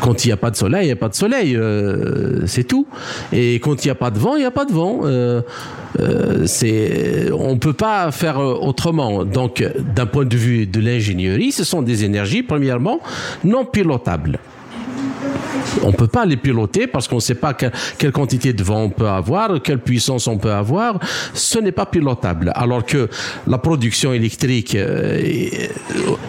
Quand 0.00 0.24
il 0.24 0.28
n'y 0.28 0.32
a 0.32 0.38
pas 0.38 0.50
de 0.50 0.56
soleil, 0.56 0.84
il 0.84 0.86
n'y 0.86 0.92
a 0.92 0.96
pas 0.96 1.10
de 1.10 1.14
soleil, 1.14 1.54
euh, 1.56 2.46
c'est 2.46 2.64
tout. 2.64 2.86
Et 3.32 3.56
quand 3.56 3.84
il 3.84 3.88
n'y 3.88 3.90
a 3.90 3.94
pas 3.94 4.10
de 4.10 4.18
vent, 4.18 4.34
il 4.34 4.38
n'y 4.38 4.46
a 4.46 4.50
pas 4.50 4.64
de 4.64 4.72
vent. 4.72 5.00
Euh, 5.04 5.42
euh, 6.00 7.30
on 7.38 7.58
peut 7.58 7.74
pas 7.74 8.10
faire 8.10 8.38
autrement. 8.38 9.24
Donc, 9.24 9.62
d'un 9.94 10.06
point 10.06 10.24
de 10.24 10.36
vue 10.36 10.66
de 10.66 10.80
l'ingénierie, 10.80 11.52
ce 11.52 11.64
sont 11.64 11.82
des 11.82 12.04
énergies, 12.04 12.42
premièrement, 12.42 13.00
non 13.44 13.66
pilotables. 13.66 14.38
On 15.82 15.92
peut 15.92 16.06
pas 16.06 16.24
les 16.24 16.36
piloter 16.36 16.86
parce 16.86 17.08
qu'on 17.08 17.16
ne 17.16 17.20
sait 17.20 17.34
pas 17.34 17.54
quelle 17.54 18.12
quantité 18.12 18.52
de 18.52 18.62
vent 18.62 18.82
on 18.84 18.90
peut 18.90 19.08
avoir, 19.08 19.60
quelle 19.62 19.78
puissance 19.78 20.26
on 20.26 20.38
peut 20.38 20.52
avoir. 20.52 20.98
Ce 21.34 21.58
n'est 21.58 21.72
pas 21.72 21.86
pilotable. 21.86 22.52
Alors 22.54 22.84
que 22.84 23.08
la 23.46 23.58
production 23.58 24.12
électrique, 24.12 24.74
euh, 24.74 25.20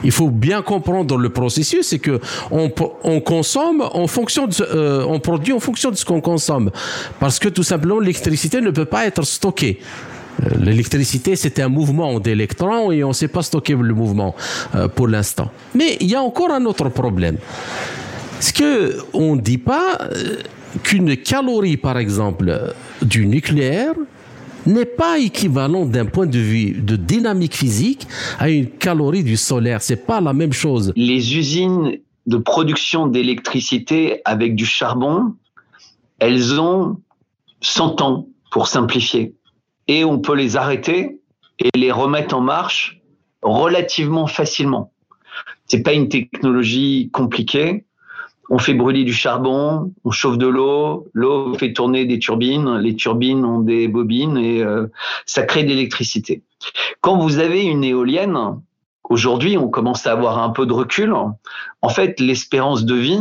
il 0.04 0.12
faut 0.12 0.30
bien 0.30 0.62
comprendre 0.62 1.18
le 1.18 1.30
processus, 1.30 1.88
c'est 1.88 2.00
que 2.00 2.20
on, 2.52 2.70
consomme 3.22 3.82
en 3.94 4.08
fonction 4.08 4.48
de, 4.48 4.54
euh, 4.62 5.06
on 5.08 5.20
produit 5.20 5.54
en 5.54 5.60
fonction 5.60 5.92
de 5.92 5.96
ce 5.96 6.06
qu'on 6.06 6.22
consomme, 6.22 6.72
parce 7.20 7.40
que 7.40 7.50
tout 7.50 7.64
simplement 7.64 8.00
l'électricité 8.00 8.62
ne 8.62 8.72
peut 8.72 8.86
pas 8.86 9.06
être 9.06 9.24
stockée. 9.24 9.80
Euh, 10.44 10.50
l'électricité, 10.60 11.36
c'est 11.36 11.60
un 11.60 11.70
mouvement 11.70 12.20
d'électrons 12.20 12.92
et 12.92 13.04
on 13.04 13.10
ne 13.10 13.14
sait 13.14 13.28
pas 13.28 13.42
stocker 13.42 13.76
le 13.76 13.94
mouvement 13.94 14.36
pour 14.96 15.08
l'instant. 15.08 15.52
Mais 15.76 15.98
il 16.00 16.08
y 16.08 16.16
a 16.16 16.22
encore 16.22 16.52
un 16.52 16.66
autre 16.66 16.90
problème. 16.90 17.38
Est-ce 18.42 18.54
qu'on 18.54 19.36
ne 19.36 19.40
dit 19.40 19.60
pas 19.60 20.00
euh, 20.02 20.38
qu'une 20.82 21.16
calorie, 21.16 21.78
par 21.78 22.00
exemple, 22.00 22.74
du 23.04 23.28
nucléaire 23.28 23.94
n'est 24.66 24.88
pas 24.88 25.20
équivalent 25.20 25.86
d'un 25.86 26.06
point 26.08 26.26
de 26.26 26.40
vue 26.40 26.72
de 26.72 26.96
dynamique 26.96 27.56
physique 27.56 28.08
à 28.40 28.50
une 28.50 28.68
calorie 28.68 29.24
du 29.24 29.38
solaire? 29.38 29.84
C'est 29.84 30.08
pas 30.08 30.22
la 30.22 30.34
même 30.34 30.54
chose. 30.54 30.92
Les 30.96 31.38
usines 31.38 32.00
de 32.26 32.38
production 32.38 33.06
d'électricité 33.06 34.22
avec 34.26 34.56
du 34.56 34.66
charbon, 34.66 35.36
elles 36.18 36.60
ont 36.60 36.98
100 37.62 38.02
ans 38.02 38.28
pour 38.50 38.68
simplifier. 38.68 39.36
Et 39.88 40.04
on 40.04 40.18
peut 40.18 40.36
les 40.36 40.58
arrêter 40.58 41.20
et 41.60 41.70
les 41.78 41.92
remettre 41.92 42.36
en 42.36 42.42
marche 42.42 43.00
relativement 43.44 44.26
facilement. 44.26 44.92
C'est 45.68 45.84
pas 45.84 45.94
une 45.94 46.10
technologie 46.10 47.12
compliquée 47.14 47.86
on 48.52 48.60
fait 48.60 48.74
brûler 48.76 49.04
du 49.04 49.14
charbon, 49.14 49.92
on 50.04 50.12
chauffe 50.12 50.38
de 50.38 50.46
l'eau, 50.46 51.08
l'eau 51.14 51.54
fait 51.56 51.74
tourner 51.74 52.06
des 52.06 52.20
turbines, 52.20 52.78
les 52.78 52.96
turbines 52.96 53.46
ont 53.46 53.60
des 53.60 53.88
bobines 53.88 54.38
et 54.38 54.62
euh, 54.62 54.88
ça 55.26 55.44
crée 55.44 55.64
de 55.64 55.70
l'électricité. 55.70 56.44
Quand 57.00 57.18
vous 57.18 57.40
avez 57.40 57.64
une 57.64 57.84
éolienne, 57.84 58.62
Aujourd'hui, 59.12 59.58
on 59.58 59.68
commence 59.68 60.08
à 60.08 60.14
avoir 60.14 60.42
un 60.42 60.52
peu 60.52 60.66
de 60.66 60.72
recul. 60.72 61.14
En 61.82 61.90
fait, 61.90 62.22
l'espérance 62.22 62.86
de 62.86 62.96
vie, 62.96 63.20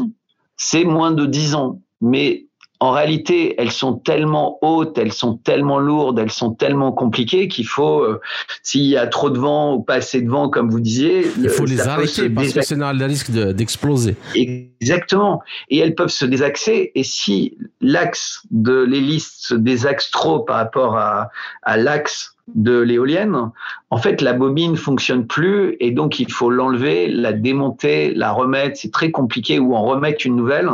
c'est 0.56 0.84
moins 0.84 1.10
de 1.10 1.26
10 1.26 1.56
ans. 1.56 1.80
Mais 2.00 2.46
en 2.80 2.92
réalité, 2.92 3.54
elles 3.60 3.70
sont 3.70 3.94
tellement 3.94 4.58
hautes, 4.62 4.96
elles 4.96 5.12
sont 5.12 5.36
tellement 5.36 5.78
lourdes, 5.78 6.18
elles 6.18 6.30
sont 6.30 6.52
tellement 6.52 6.92
compliquées 6.92 7.46
qu'il 7.46 7.66
faut, 7.66 8.00
euh, 8.00 8.20
s'il 8.62 8.86
y 8.86 8.96
a 8.96 9.06
trop 9.06 9.28
de 9.28 9.38
vent 9.38 9.74
ou 9.74 9.82
pas 9.82 9.96
assez 9.96 10.22
de 10.22 10.30
vent, 10.30 10.48
comme 10.48 10.70
vous 10.70 10.80
disiez, 10.80 11.30
il 11.38 11.50
faut 11.50 11.66
les 11.66 11.80
arrêter 11.80 12.30
parce 12.30 12.52
que 12.54 12.62
c'est 12.62 12.76
le 12.76 13.04
risque 13.04 13.30
d'exploser. 13.30 14.16
Exactement. 14.34 15.42
Et 15.68 15.78
elles 15.78 15.94
peuvent 15.94 16.08
se 16.08 16.24
désaxer. 16.24 16.90
Et 16.94 17.04
si 17.04 17.58
l'axe 17.82 18.40
de 18.50 18.82
l'hélice 18.82 19.36
se 19.38 19.54
désaxe 19.54 20.10
trop 20.10 20.40
par 20.40 20.56
rapport 20.56 20.96
à, 20.96 21.28
à 21.62 21.76
l'axe 21.76 22.34
de 22.54 22.78
l'éolienne, 22.78 23.50
en 23.90 23.98
fait, 23.98 24.20
la 24.20 24.32
bobine 24.32 24.76
fonctionne 24.76 25.26
plus 25.26 25.76
et 25.80 25.90
donc 25.90 26.20
il 26.20 26.30
faut 26.30 26.50
l'enlever, 26.50 27.08
la 27.08 27.32
démonter, 27.32 28.14
la 28.14 28.32
remettre. 28.32 28.78
C'est 28.78 28.92
très 28.92 29.10
compliqué 29.10 29.58
ou 29.58 29.74
en 29.74 29.82
remettre 29.82 30.26
une 30.26 30.36
nouvelle. 30.36 30.70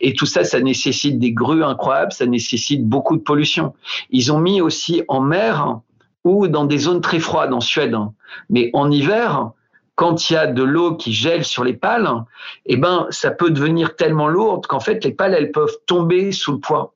Et 0.00 0.14
tout 0.14 0.26
ça, 0.26 0.44
ça 0.44 0.60
nécessite 0.60 1.18
des 1.18 1.32
grues 1.32 1.64
incroyables, 1.64 2.12
ça 2.12 2.26
nécessite 2.26 2.86
beaucoup 2.86 3.16
de 3.16 3.22
pollution. 3.22 3.74
Ils 4.10 4.32
ont 4.32 4.38
mis 4.38 4.60
aussi 4.60 5.02
en 5.08 5.20
mer 5.20 5.80
ou 6.24 6.48
dans 6.48 6.64
des 6.64 6.78
zones 6.78 7.00
très 7.00 7.18
froides 7.18 7.52
en 7.52 7.60
Suède. 7.60 7.96
Mais 8.48 8.70
en 8.72 8.90
hiver, 8.90 9.50
quand 9.96 10.30
il 10.30 10.34
y 10.34 10.36
a 10.36 10.46
de 10.46 10.62
l'eau 10.62 10.96
qui 10.96 11.12
gèle 11.12 11.44
sur 11.44 11.64
les 11.64 11.74
pales, 11.74 12.08
eh 12.66 12.76
ben, 12.76 13.06
ça 13.10 13.30
peut 13.30 13.50
devenir 13.50 13.96
tellement 13.96 14.28
lourde 14.28 14.66
qu'en 14.66 14.80
fait, 14.80 15.04
les 15.04 15.12
pales, 15.12 15.34
elles 15.34 15.52
peuvent 15.52 15.76
tomber 15.86 16.32
sous 16.32 16.52
le 16.52 16.58
poids. 16.58 16.94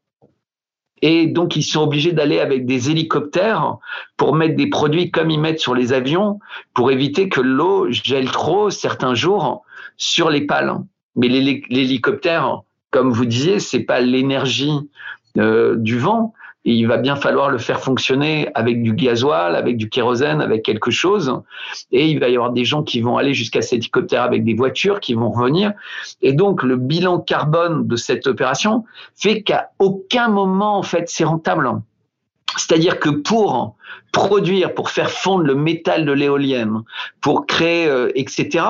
Et 1.03 1.26
donc, 1.26 1.57
ils 1.57 1.62
sont 1.62 1.82
obligés 1.82 2.12
d'aller 2.12 2.40
avec 2.40 2.64
des 2.64 2.90
hélicoptères 2.90 3.76
pour 4.16 4.34
mettre 4.34 4.57
des 4.57 4.68
produits 4.68 5.11
comme 5.11 5.30
ils 5.30 5.40
mettent 5.40 5.61
sur 5.61 5.74
les 5.74 5.92
avions 5.92 6.40
pour 6.74 6.90
éviter 6.90 7.28
que 7.28 7.40
l'eau 7.40 7.90
gèle 7.90 8.30
trop 8.30 8.70
certains 8.70 9.14
jours 9.14 9.62
sur 9.97 10.30
les 10.30 10.47
pales. 10.47 10.78
Mais 11.14 11.28
l'hélicoptère, 11.28 12.61
comme 12.90 13.11
vous 13.11 13.26
disiez, 13.26 13.61
c'est 13.61 13.80
pas 13.80 14.01
l'énergie 14.01 14.72
euh, 15.38 15.76
du 15.76 15.99
vent, 15.99 16.32
il 16.72 16.86
va 16.86 16.96
bien 16.96 17.14
falloir 17.14 17.48
le 17.48 17.58
faire 17.58 17.80
fonctionner 17.80 18.48
avec 18.54 18.82
du 18.82 18.92
gasoil, 18.92 19.54
avec 19.54 19.76
du 19.76 19.88
kérosène, 19.88 20.40
avec 20.40 20.64
quelque 20.64 20.90
chose. 20.90 21.40
Et 21.92 22.08
il 22.08 22.18
va 22.18 22.28
y 22.28 22.34
avoir 22.34 22.50
des 22.50 22.64
gens 22.64 22.82
qui 22.82 23.00
vont 23.00 23.16
aller 23.16 23.34
jusqu'à 23.34 23.62
cet 23.62 23.74
hélicoptère 23.74 24.22
avec 24.22 24.44
des 24.44 24.54
voitures 24.54 24.98
qui 24.98 25.14
vont 25.14 25.30
revenir. 25.30 25.72
Et 26.22 26.32
donc, 26.32 26.64
le 26.64 26.76
bilan 26.76 27.20
carbone 27.20 27.86
de 27.86 27.96
cette 27.96 28.26
opération 28.26 28.84
fait 29.14 29.42
qu'à 29.42 29.70
aucun 29.78 30.28
moment, 30.28 30.76
en 30.76 30.82
fait, 30.82 31.08
c'est 31.08 31.24
rentable. 31.24 31.70
C'est-à-dire 32.56 32.98
que 32.98 33.10
pour 33.10 33.76
produire, 34.12 34.74
pour 34.74 34.90
faire 34.90 35.10
fondre 35.10 35.44
le 35.44 35.54
métal 35.54 36.04
de 36.04 36.12
l'éolienne, 36.12 36.82
pour 37.20 37.46
créer, 37.46 37.86
euh, 37.86 38.10
etc., 38.14 38.64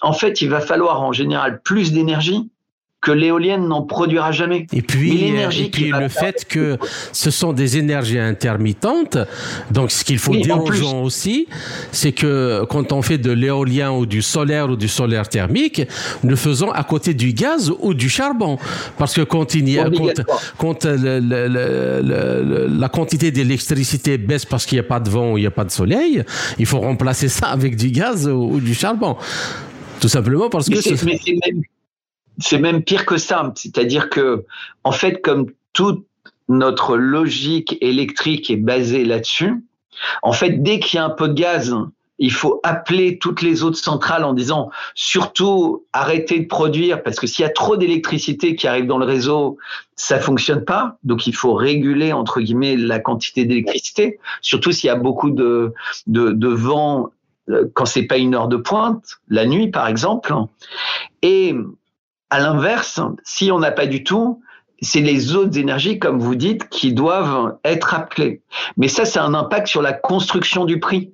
en 0.00 0.12
fait, 0.12 0.40
il 0.42 0.48
va 0.48 0.60
falloir 0.60 1.02
en 1.02 1.12
général 1.12 1.60
plus 1.62 1.92
d'énergie 1.92 2.48
que 3.06 3.12
l'éolienne 3.12 3.68
n'en 3.68 3.82
produira 3.82 4.32
jamais. 4.32 4.66
Et 4.72 4.82
puis, 4.82 5.28
et 5.28 5.70
puis 5.70 5.92
le 5.92 6.08
fait 6.08 6.44
que 6.44 6.76
ce 7.12 7.30
sont 7.30 7.52
des 7.52 7.78
énergies 7.78 8.18
intermittentes, 8.18 9.16
donc 9.70 9.92
ce 9.92 10.04
qu'il 10.04 10.18
faut 10.18 10.34
dire 10.34 10.60
aux 10.60 10.72
gens 10.72 11.02
aussi, 11.02 11.46
c'est 11.92 12.10
que 12.10 12.64
quand 12.68 12.90
on 12.90 13.02
fait 13.02 13.18
de 13.18 13.30
l'éolien 13.30 13.92
ou 13.92 14.06
du 14.06 14.22
solaire 14.22 14.70
ou 14.70 14.74
du 14.74 14.88
solaire 14.88 15.28
thermique, 15.28 15.82
nous 16.24 16.34
faisons 16.34 16.72
à 16.72 16.82
côté 16.82 17.14
du 17.14 17.32
gaz 17.32 17.72
ou 17.78 17.94
du 17.94 18.08
charbon, 18.08 18.58
parce 18.98 19.14
que 19.14 19.22
quand 19.22 19.54
il 19.54 19.68
y 19.68 19.78
a, 19.78 19.88
quand, 20.58 20.84
la 20.84 22.88
quantité 22.88 23.30
d'électricité 23.30 24.18
baisse 24.18 24.44
parce 24.44 24.66
qu'il 24.66 24.76
n'y 24.76 24.84
a 24.84 24.88
pas 24.88 24.98
de 24.98 25.08
vent 25.08 25.34
ou 25.34 25.38
il 25.38 25.42
n'y 25.42 25.46
a 25.46 25.52
pas 25.52 25.64
de 25.64 25.70
soleil, 25.70 26.24
il 26.58 26.66
faut 26.66 26.80
remplacer 26.80 27.28
ça 27.28 27.46
avec 27.46 27.76
du 27.76 27.90
gaz 27.90 28.26
ou, 28.26 28.58
du 28.58 28.74
charbon. 28.74 29.16
Tout 30.00 30.08
simplement 30.08 30.50
parce 30.50 30.68
que 30.68 30.80
c'est 30.80 31.00
même 31.04 31.62
pire 32.84 33.06
que 33.06 33.16
ça. 33.16 33.52
C'est-à-dire 33.54 34.10
que, 34.10 34.44
en 34.84 34.92
fait, 34.92 35.22
comme 35.22 35.46
toute 35.72 36.06
notre 36.48 36.96
logique 36.96 37.76
électrique 37.80 38.50
est 38.50 38.56
basée 38.56 39.04
là-dessus, 39.04 39.64
en 40.22 40.32
fait, 40.32 40.62
dès 40.62 40.78
qu'il 40.78 40.98
y 40.98 41.00
a 41.00 41.04
un 41.04 41.10
peu 41.10 41.28
de 41.28 41.34
gaz, 41.34 41.74
il 42.18 42.32
faut 42.32 42.60
appeler 42.62 43.18
toutes 43.18 43.42
les 43.42 43.62
autres 43.62 43.78
centrales 43.78 44.24
en 44.24 44.32
disant 44.32 44.70
surtout 44.94 45.84
arrêtez 45.92 46.40
de 46.40 46.46
produire 46.46 47.02
parce 47.02 47.20
que 47.20 47.26
s'il 47.26 47.42
y 47.42 47.46
a 47.46 47.50
trop 47.50 47.76
d'électricité 47.76 48.56
qui 48.56 48.66
arrive 48.66 48.86
dans 48.86 48.98
le 48.98 49.04
réseau, 49.04 49.58
ça 49.96 50.18
fonctionne 50.18 50.64
pas. 50.64 50.96
Donc 51.04 51.26
il 51.26 51.34
faut 51.34 51.52
réguler 51.52 52.12
entre 52.12 52.40
guillemets 52.40 52.76
la 52.76 53.00
quantité 53.00 53.44
d'électricité, 53.44 54.18
surtout 54.40 54.72
s'il 54.72 54.88
y 54.88 54.90
a 54.90 54.96
beaucoup 54.96 55.30
de, 55.30 55.74
de, 56.06 56.30
de 56.30 56.48
vent 56.48 57.10
euh, 57.50 57.66
quand 57.74 57.84
c'est 57.84 58.04
pas 58.04 58.16
une 58.16 58.34
heure 58.34 58.48
de 58.48 58.56
pointe, 58.56 59.04
la 59.28 59.46
nuit 59.46 59.68
par 59.68 59.86
exemple. 59.86 60.32
Et 61.22 61.54
à 62.30 62.40
l'inverse, 62.40 63.00
si 63.24 63.50
on 63.52 63.58
n'a 63.58 63.70
pas 63.70 63.86
du 63.86 64.04
tout, 64.04 64.42
c'est 64.80 65.00
les 65.00 65.34
autres 65.34 65.58
énergies, 65.58 65.98
comme 65.98 66.18
vous 66.18 66.34
dites, 66.34 66.68
qui 66.68 66.92
doivent 66.92 67.56
être 67.64 67.94
appelées. 67.94 68.42
Mais 68.76 68.88
ça, 68.88 69.04
c'est 69.04 69.18
un 69.18 69.34
impact 69.34 69.68
sur 69.68 69.82
la 69.82 69.92
construction 69.92 70.64
du 70.64 70.80
prix. 70.80 71.12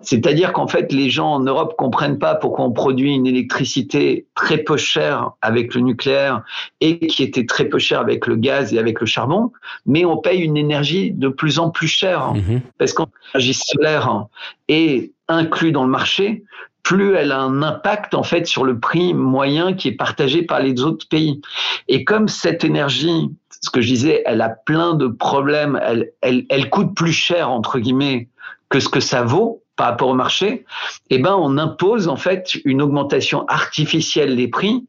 C'est-à-dire 0.00 0.52
qu'en 0.52 0.68
fait, 0.68 0.92
les 0.92 1.08
gens 1.08 1.32
en 1.32 1.40
Europe 1.40 1.74
comprennent 1.78 2.18
pas 2.18 2.34
pourquoi 2.34 2.66
on 2.66 2.72
produit 2.72 3.14
une 3.14 3.26
électricité 3.26 4.26
très 4.34 4.58
peu 4.58 4.76
chère 4.76 5.32
avec 5.40 5.74
le 5.74 5.80
nucléaire 5.80 6.42
et 6.80 7.06
qui 7.06 7.22
était 7.22 7.46
très 7.46 7.64
peu 7.64 7.78
chère 7.78 8.00
avec 8.00 8.26
le 8.26 8.36
gaz 8.36 8.74
et 8.74 8.78
avec 8.78 9.00
le 9.00 9.06
charbon, 9.06 9.52
mais 9.86 10.04
on 10.04 10.18
paye 10.18 10.42
une 10.42 10.58
énergie 10.58 11.12
de 11.12 11.28
plus 11.28 11.58
en 11.58 11.70
plus 11.70 11.88
chère 11.88 12.34
mhm. 12.34 12.60
parce 12.78 12.92
que 12.92 13.04
l'énergie 13.34 13.54
solaire 13.54 14.26
est 14.68 15.12
inclus 15.28 15.72
dans 15.72 15.84
le 15.84 15.90
marché, 15.90 16.44
plus 16.86 17.16
elle 17.16 17.32
a 17.32 17.40
un 17.40 17.64
impact 17.64 18.14
en 18.14 18.22
fait 18.22 18.46
sur 18.46 18.62
le 18.62 18.78
prix 18.78 19.12
moyen 19.12 19.74
qui 19.74 19.88
est 19.88 19.96
partagé 19.96 20.42
par 20.42 20.60
les 20.60 20.82
autres 20.82 21.08
pays. 21.08 21.40
Et 21.88 22.04
comme 22.04 22.28
cette 22.28 22.62
énergie, 22.62 23.28
ce 23.60 23.70
que 23.70 23.80
je 23.80 23.88
disais, 23.88 24.22
elle 24.24 24.40
a 24.40 24.50
plein 24.50 24.94
de 24.94 25.08
problèmes, 25.08 25.80
elle, 25.82 26.12
elle, 26.20 26.46
elle 26.48 26.70
coûte 26.70 26.94
plus 26.94 27.12
cher 27.12 27.50
entre 27.50 27.80
guillemets 27.80 28.28
que 28.68 28.78
ce 28.78 28.88
que 28.88 29.00
ça 29.00 29.24
vaut 29.24 29.64
par 29.76 29.88
rapport 29.88 30.08
au 30.08 30.14
marché, 30.14 30.64
eh 31.10 31.18
ben 31.18 31.36
on 31.38 31.58
impose 31.58 32.08
en 32.08 32.16
fait 32.16 32.56
une 32.64 32.82
augmentation 32.82 33.46
artificielle 33.46 34.34
des 34.36 34.48
prix 34.48 34.86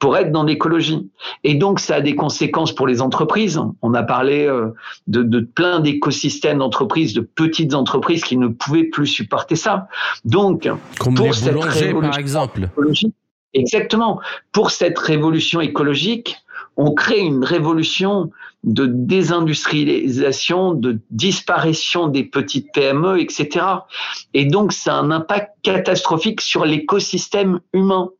pour 0.00 0.16
être 0.16 0.32
dans 0.32 0.42
l'écologie. 0.42 1.08
Et 1.44 1.54
donc 1.54 1.80
ça 1.80 1.96
a 1.96 2.00
des 2.00 2.14
conséquences 2.14 2.74
pour 2.74 2.86
les 2.86 3.00
entreprises. 3.00 3.60
On 3.80 3.94
a 3.94 4.02
parlé 4.02 4.44
euh, 4.44 4.74
de, 5.06 5.22
de 5.22 5.40
plein 5.40 5.80
d'écosystèmes 5.80 6.58
d'entreprises, 6.58 7.14
de 7.14 7.20
petites 7.20 7.74
entreprises 7.74 8.24
qui 8.24 8.36
ne 8.36 8.48
pouvaient 8.48 8.84
plus 8.84 9.06
supporter 9.06 9.56
ça. 9.56 9.88
Donc 10.24 10.68
comme 10.98 11.14
pour 11.14 11.34
cette 11.34 11.54
révolution 11.54 12.00
par 12.00 12.18
exemple. 12.18 12.68
Exactement. 13.54 14.20
Pour 14.52 14.72
cette 14.72 14.98
révolution 14.98 15.60
écologique, 15.60 16.36
on 16.76 16.92
crée 16.92 17.20
une 17.20 17.44
révolution 17.44 18.30
de 18.64 18.86
désindustrialisation, 18.86 20.74
de 20.74 20.98
disparition 21.10 22.08
des 22.08 22.24
petites 22.24 22.72
PME, 22.72 23.20
etc. 23.20 23.66
Et 24.32 24.46
donc, 24.46 24.72
ça 24.72 24.96
a 24.96 25.00
un 25.00 25.10
impact 25.10 25.52
catastrophique 25.62 26.40
sur 26.40 26.64
l'écosystème 26.64 27.60
humain. 27.72 28.10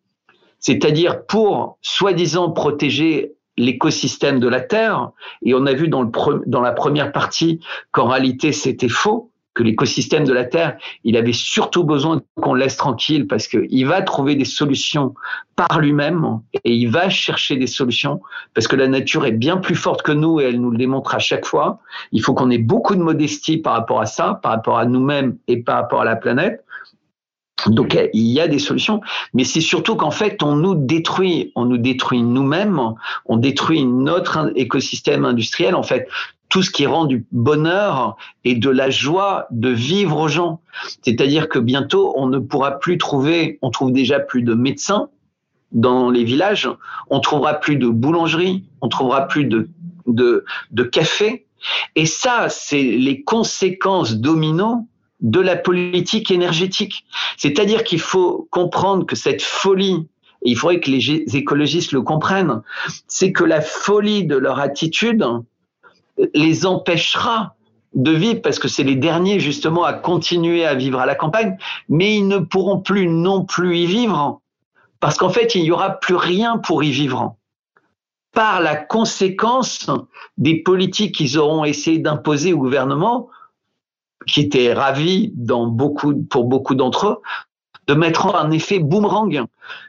C'est-à-dire 0.60 1.26
pour, 1.26 1.78
soi-disant, 1.82 2.50
protéger 2.50 3.32
l'écosystème 3.56 4.40
de 4.40 4.48
la 4.48 4.60
Terre, 4.60 5.10
et 5.42 5.54
on 5.54 5.66
a 5.66 5.72
vu 5.72 5.88
dans, 5.88 6.02
le 6.02 6.10
dans 6.46 6.60
la 6.60 6.72
première 6.72 7.12
partie 7.12 7.60
qu'en 7.92 8.08
réalité 8.08 8.52
c'était 8.52 8.88
faux, 8.88 9.30
que 9.54 9.62
l'écosystème 9.62 10.24
de 10.24 10.32
la 10.32 10.44
Terre, 10.44 10.76
il 11.04 11.16
avait 11.16 11.32
surtout 11.32 11.84
besoin 11.84 12.20
qu'on 12.36 12.54
laisse 12.54 12.76
tranquille 12.76 13.26
parce 13.26 13.46
qu'il 13.46 13.86
va 13.86 14.02
trouver 14.02 14.34
des 14.34 14.44
solutions 14.44 15.14
par 15.56 15.80
lui-même 15.80 16.40
et 16.64 16.74
il 16.74 16.90
va 16.90 17.08
chercher 17.08 17.56
des 17.56 17.68
solutions 17.68 18.20
parce 18.54 18.66
que 18.66 18.76
la 18.76 18.88
nature 18.88 19.24
est 19.24 19.32
bien 19.32 19.56
plus 19.56 19.76
forte 19.76 20.02
que 20.02 20.12
nous 20.12 20.40
et 20.40 20.44
elle 20.44 20.60
nous 20.60 20.70
le 20.70 20.78
démontre 20.78 21.14
à 21.14 21.20
chaque 21.20 21.46
fois. 21.46 21.78
Il 22.10 22.22
faut 22.22 22.34
qu'on 22.34 22.50
ait 22.50 22.58
beaucoup 22.58 22.96
de 22.96 23.02
modestie 23.02 23.58
par 23.58 23.74
rapport 23.74 24.00
à 24.00 24.06
ça, 24.06 24.40
par 24.42 24.52
rapport 24.52 24.78
à 24.78 24.86
nous-mêmes 24.86 25.38
et 25.46 25.62
par 25.62 25.76
rapport 25.76 26.00
à 26.00 26.04
la 26.04 26.16
planète. 26.16 26.64
Donc 27.68 27.96
il 28.12 28.26
y 28.26 28.40
a 28.40 28.48
des 28.48 28.58
solutions, 28.58 29.00
mais 29.32 29.44
c'est 29.44 29.60
surtout 29.60 29.96
qu'en 29.96 30.10
fait 30.10 30.42
on 30.42 30.56
nous 30.56 30.74
détruit, 30.74 31.52
on 31.54 31.64
nous 31.64 31.78
détruit 31.78 32.22
nous-mêmes, 32.22 32.78
on 33.26 33.36
détruit 33.36 33.86
notre 33.86 34.52
écosystème 34.56 35.24
industriel. 35.24 35.74
En 35.74 35.82
fait, 35.82 36.08
tout 36.54 36.62
ce 36.62 36.70
qui 36.70 36.86
rend 36.86 37.06
du 37.06 37.26
bonheur 37.32 38.16
et 38.44 38.54
de 38.54 38.70
la 38.70 38.88
joie 38.88 39.48
de 39.50 39.70
vivre 39.70 40.20
aux 40.20 40.28
gens. 40.28 40.60
C'est-à-dire 41.02 41.48
que 41.48 41.58
bientôt, 41.58 42.14
on 42.16 42.28
ne 42.28 42.38
pourra 42.38 42.78
plus 42.78 42.96
trouver, 42.96 43.58
on 43.60 43.70
trouve 43.70 43.90
déjà 43.90 44.20
plus 44.20 44.42
de 44.42 44.54
médecins 44.54 45.08
dans 45.72 46.10
les 46.10 46.22
villages, 46.22 46.70
on 47.10 47.18
trouvera 47.18 47.54
plus 47.54 47.74
de 47.74 47.88
boulangeries, 47.88 48.62
on 48.82 48.88
trouvera 48.88 49.26
plus 49.26 49.46
de, 49.46 49.68
de, 50.06 50.44
de 50.70 50.82
cafés. 50.84 51.44
Et 51.96 52.06
ça, 52.06 52.48
c'est 52.48 52.84
les 52.84 53.24
conséquences 53.24 54.14
dominantes 54.14 54.86
de 55.22 55.40
la 55.40 55.56
politique 55.56 56.30
énergétique. 56.30 57.04
C'est-à-dire 57.36 57.82
qu'il 57.82 58.00
faut 58.00 58.46
comprendre 58.52 59.06
que 59.06 59.16
cette 59.16 59.42
folie, 59.42 60.06
et 60.42 60.50
il 60.50 60.56
faudrait 60.56 60.78
que 60.78 60.92
les 60.92 61.36
écologistes 61.36 61.90
le 61.90 62.02
comprennent, 62.02 62.62
c'est 63.08 63.32
que 63.32 63.42
la 63.42 63.60
folie 63.60 64.24
de 64.24 64.36
leur 64.36 64.60
attitude, 64.60 65.26
les 66.34 66.66
empêchera 66.66 67.56
de 67.94 68.10
vivre 68.10 68.42
parce 68.42 68.58
que 68.58 68.68
c'est 68.68 68.82
les 68.82 68.96
derniers 68.96 69.40
justement 69.40 69.84
à 69.84 69.92
continuer 69.92 70.64
à 70.64 70.74
vivre 70.74 70.98
à 70.98 71.06
la 71.06 71.14
campagne, 71.14 71.56
mais 71.88 72.16
ils 72.16 72.26
ne 72.26 72.38
pourront 72.38 72.80
plus 72.80 73.06
non 73.08 73.44
plus 73.44 73.78
y 73.78 73.86
vivre 73.86 74.40
parce 75.00 75.18
qu'en 75.18 75.28
fait, 75.28 75.54
il 75.54 75.62
n'y 75.62 75.70
aura 75.70 75.90
plus 75.90 76.16
rien 76.16 76.56
pour 76.58 76.82
y 76.82 76.90
vivre 76.90 77.36
par 78.32 78.60
la 78.60 78.74
conséquence 78.74 79.90
des 80.38 80.62
politiques 80.62 81.14
qu'ils 81.14 81.38
auront 81.38 81.64
essayé 81.64 81.98
d'imposer 81.98 82.52
au 82.52 82.58
gouvernement, 82.58 83.28
qui 84.26 84.40
étaient 84.40 84.72
ravis 84.72 85.30
dans 85.34 85.66
beaucoup, 85.66 86.14
pour 86.24 86.44
beaucoup 86.44 86.74
d'entre 86.74 87.06
eux, 87.06 87.22
de 87.86 87.94
mettre 87.94 88.34
un 88.34 88.50
effet 88.50 88.78
boomerang. 88.78 89.44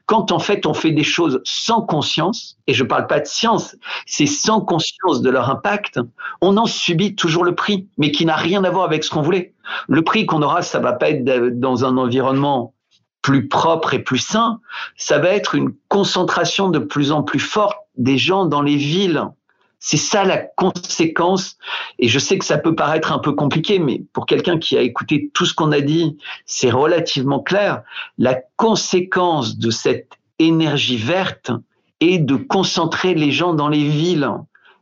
Quand 0.06 0.32
en 0.32 0.40
fait 0.40 0.66
on 0.66 0.74
fait 0.74 0.92
des 0.92 1.04
choses 1.04 1.42
sans 1.44 1.82
conscience, 1.82 2.58
et 2.68 2.74
je 2.74 2.84
ne 2.84 2.90
parle 2.90 3.08
pas 3.08 3.20
de 3.20 3.26
science, 3.26 3.76
c'est 4.06 4.26
sans 4.26 4.62
conscience 4.62 5.22
de 5.22 5.30
leur 5.30 5.50
impact, 5.50 6.00
on 6.42 6.58
en 6.58 6.66
subit 6.66 7.16
toujours 7.16 7.44
le 7.44 7.56
prix, 7.56 7.88
mais 7.98 8.12
qui 8.12 8.26
n'a 8.26 8.36
rien 8.36 8.64
à 8.64 8.70
voir 8.70 8.86
avec 8.86 9.04
ce 9.04 9.10
qu'on 9.10 9.22
voulait. 9.22 9.54
Le 9.88 10.02
prix 10.02 10.26
qu'on 10.26 10.42
aura, 10.42 10.62
ça 10.62 10.80
va 10.80 10.94
pas 10.94 11.10
être 11.10 11.24
dans 11.60 11.86
un 11.86 11.98
environnement 11.98 12.74
plus 13.22 13.48
propre 13.48 13.96
et 13.96 14.00
plus 14.00 14.20
sain, 14.20 14.60
ça 14.98 15.18
va 15.18 15.30
être 15.30 15.56
une 15.56 15.74
concentration 15.90 16.70
de 16.70 16.78
plus 16.78 17.12
en 17.12 17.24
plus 17.24 17.40
forte 17.40 17.80
des 17.98 18.20
gens 18.20 18.46
dans 18.46 18.62
les 18.62 18.76
villes. 18.76 19.24
C'est 19.88 19.98
ça 19.98 20.24
la 20.24 20.38
conséquence. 20.40 21.60
Et 22.00 22.08
je 22.08 22.18
sais 22.18 22.40
que 22.40 22.46
ça 22.46 22.58
peut 22.58 22.74
paraître 22.74 23.12
un 23.12 23.20
peu 23.20 23.34
compliqué, 23.34 23.78
mais 23.78 24.02
pour 24.14 24.26
quelqu'un 24.26 24.58
qui 24.58 24.76
a 24.76 24.82
écouté 24.82 25.30
tout 25.32 25.46
ce 25.46 25.54
qu'on 25.54 25.72
a 25.72 25.80
dit, 25.80 26.18
c'est 26.48 26.72
relativement 26.72 27.40
clair. 27.40 27.84
La 28.18 28.34
conséquence 28.56 29.60
de 29.60 29.70
cette 29.70 30.14
énergie 30.40 30.98
verte 30.98 31.52
est 32.00 32.18
de 32.18 32.36
concentrer 32.36 33.14
les 33.14 33.32
gens 33.32 33.54
dans 33.54 33.70
les 33.70 33.88
villes. 33.88 34.28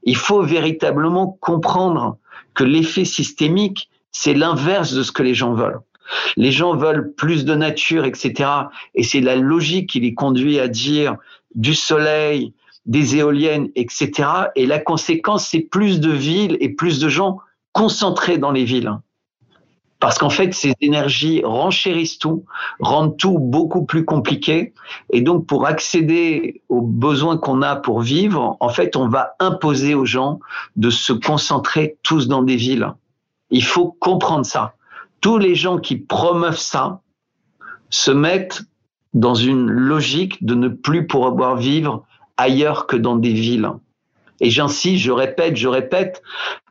Il 0.03 0.15
faut 0.15 0.41
véritablement 0.41 1.37
comprendre 1.41 2.17
que 2.53 2.63
l'effet 2.63 3.03
systémique, 3.03 3.89
c'est 4.13 4.33
l'inverse 4.33 4.93
de 4.93 5.03
ce 5.03 5.11
que 5.11 5.21
les 5.21 5.33
gens 5.33 5.53
veulent. 5.53 5.81
Les 6.37 6.53
gens 6.53 6.77
veulent 6.77 7.11
plus 7.13 7.43
de 7.43 7.55
nature, 7.55 8.05
etc. 8.05 8.49
Et 8.95 9.03
c'est 9.03 9.19
la 9.19 9.35
logique 9.35 9.89
qui 9.89 9.99
les 9.99 10.13
conduit 10.13 10.61
à 10.61 10.69
dire 10.69 11.17
du 11.55 11.75
soleil, 11.75 12.53
des 12.85 13.15
éoliennes, 13.15 13.69
etc. 13.75 14.29
Et 14.55 14.65
la 14.65 14.79
conséquence, 14.79 15.47
c'est 15.47 15.61
plus 15.61 15.99
de 15.99 16.11
villes 16.11 16.57
et 16.59 16.69
plus 16.69 16.99
de 16.99 17.09
gens 17.09 17.39
concentrés 17.71 18.37
dans 18.37 18.51
les 18.51 18.65
villes. 18.65 18.91
Parce 19.99 20.17
qu'en 20.17 20.29
fait, 20.29 20.53
ces 20.53 20.73
énergies 20.81 21.41
renchérissent 21.45 22.19
tout, 22.19 22.43
rendent 22.81 23.15
tout 23.15 23.39
beaucoup 23.39 23.85
plus 23.85 24.03
compliqué. 24.03 24.73
Et 25.13 25.21
donc, 25.21 25.47
pour 25.47 25.65
accéder 25.65 26.61
aux 26.67 26.81
besoins 26.81 27.37
qu'on 27.37 27.61
a 27.61 27.77
pour 27.77 28.01
vivre, 28.01 28.57
en 28.59 28.67
fait, 28.67 28.97
on 28.97 29.07
va 29.07 29.35
imposer 29.39 29.95
aux 29.95 30.03
gens 30.03 30.41
de 30.75 30.89
se 30.89 31.13
concentrer 31.13 31.95
tous 32.03 32.27
dans 32.27 32.43
des 32.43 32.57
villes. 32.57 32.93
Il 33.49 33.63
faut 33.63 33.95
comprendre 33.97 34.45
ça. 34.45 34.73
Tous 35.21 35.37
les 35.37 35.55
gens 35.55 35.77
qui 35.77 35.95
promeuvent 35.95 36.59
ça 36.59 36.99
se 37.89 38.11
mettent 38.11 38.63
dans 39.13 39.35
une 39.35 39.69
logique 39.69 40.43
de 40.43 40.55
ne 40.55 40.67
plus 40.67 41.07
pouvoir 41.07 41.55
vivre 41.55 42.03
ailleurs 42.37 42.87
que 42.87 42.95
dans 42.95 43.15
des 43.15 43.33
villes. 43.33 43.69
Et 44.39 44.49
j'insiste, 44.49 45.03
je 45.03 45.11
répète, 45.11 45.55
je 45.55 45.67
répète, 45.67 46.21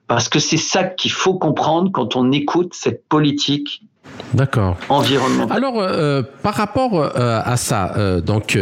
parce 0.06 0.28
que 0.28 0.38
c'est 0.38 0.56
ça 0.56 0.84
qu'il 0.84 1.12
faut 1.12 1.34
comprendre 1.34 1.90
quand 1.92 2.16
on 2.16 2.32
écoute 2.32 2.74
cette 2.74 3.06
politique 3.08 3.82
D'accord. 4.34 4.76
environnementale. 4.88 5.56
Alors, 5.56 5.80
euh, 5.80 6.22
par 6.42 6.54
rapport 6.54 6.94
euh, 6.94 7.40
à 7.44 7.56
ça, 7.56 7.94
euh, 7.96 8.20
donc 8.20 8.58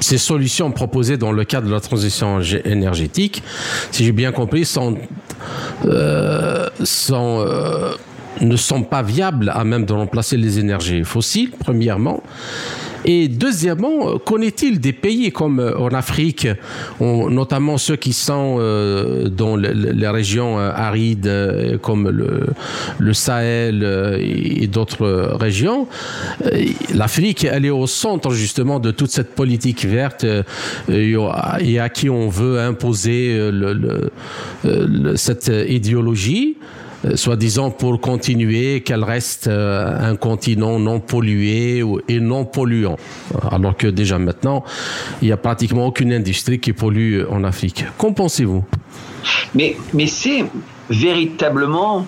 ces 0.00 0.18
solutions 0.18 0.70
proposées 0.70 1.16
dans 1.16 1.32
le 1.32 1.44
cadre 1.44 1.68
de 1.68 1.72
la 1.72 1.80
transition 1.80 2.40
énergétique, 2.40 3.42
si 3.90 4.04
j'ai 4.04 4.12
bien 4.12 4.32
compris, 4.32 4.64
sont, 4.64 4.96
sont 6.84 7.46
ne 8.40 8.56
sont 8.56 8.82
pas 8.82 9.02
viables 9.02 9.50
à 9.54 9.64
même 9.64 9.84
de 9.84 9.92
remplacer 9.92 10.36
les 10.36 10.58
énergies 10.58 11.04
fossiles, 11.04 11.50
premièrement. 11.58 12.22
Et 13.04 13.28
deuxièmement, 13.28 14.18
connaît-il 14.18 14.80
des 14.80 14.92
pays 14.92 15.30
comme 15.30 15.60
euh, 15.60 15.78
en 15.78 15.88
Afrique, 15.88 16.48
notamment 17.00 17.78
ceux 17.78 17.96
qui 17.96 18.12
sont 18.12 18.56
euh, 18.58 19.28
dans 19.28 19.56
les 19.56 20.08
régions 20.08 20.58
euh, 20.58 20.70
arides 20.74 21.78
comme 21.82 22.08
le, 22.08 23.12
Sahel 23.12 24.18
et 24.20 24.66
d'autres 24.66 25.36
régions 25.40 25.88
L'Afrique, 26.94 27.44
elle 27.44 27.64
est 27.64 27.70
au 27.70 27.86
centre 27.86 28.30
justement 28.30 28.78
de 28.78 28.90
toute 28.90 29.10
cette 29.10 29.34
politique 29.34 29.84
verte 29.84 30.24
et 30.88 31.78
à 31.80 31.88
qui 31.88 32.10
on 32.10 32.28
veut 32.28 32.60
imposer 32.60 33.50
cette 35.16 35.50
idéologie. 35.68 36.56
Euh, 37.04 37.14
soi-disant 37.14 37.70
pour 37.70 38.00
continuer 38.00 38.82
qu'elle 38.82 39.04
reste 39.04 39.46
euh, 39.46 39.96
un 40.00 40.16
continent 40.16 40.80
non 40.80 40.98
pollué 40.98 41.84
et 42.08 42.18
non 42.18 42.44
polluant. 42.44 42.96
Alors 43.50 43.76
que 43.76 43.86
déjà 43.86 44.18
maintenant, 44.18 44.64
il 45.22 45.26
n'y 45.26 45.32
a 45.32 45.36
pratiquement 45.36 45.86
aucune 45.86 46.12
industrie 46.12 46.58
qui 46.58 46.72
pollue 46.72 47.22
en 47.30 47.44
Afrique. 47.44 47.84
Qu'en 47.98 48.12
pensez-vous? 48.12 48.64
Mais, 49.54 49.76
mais 49.94 50.06
c'est 50.06 50.44
véritablement 50.90 52.06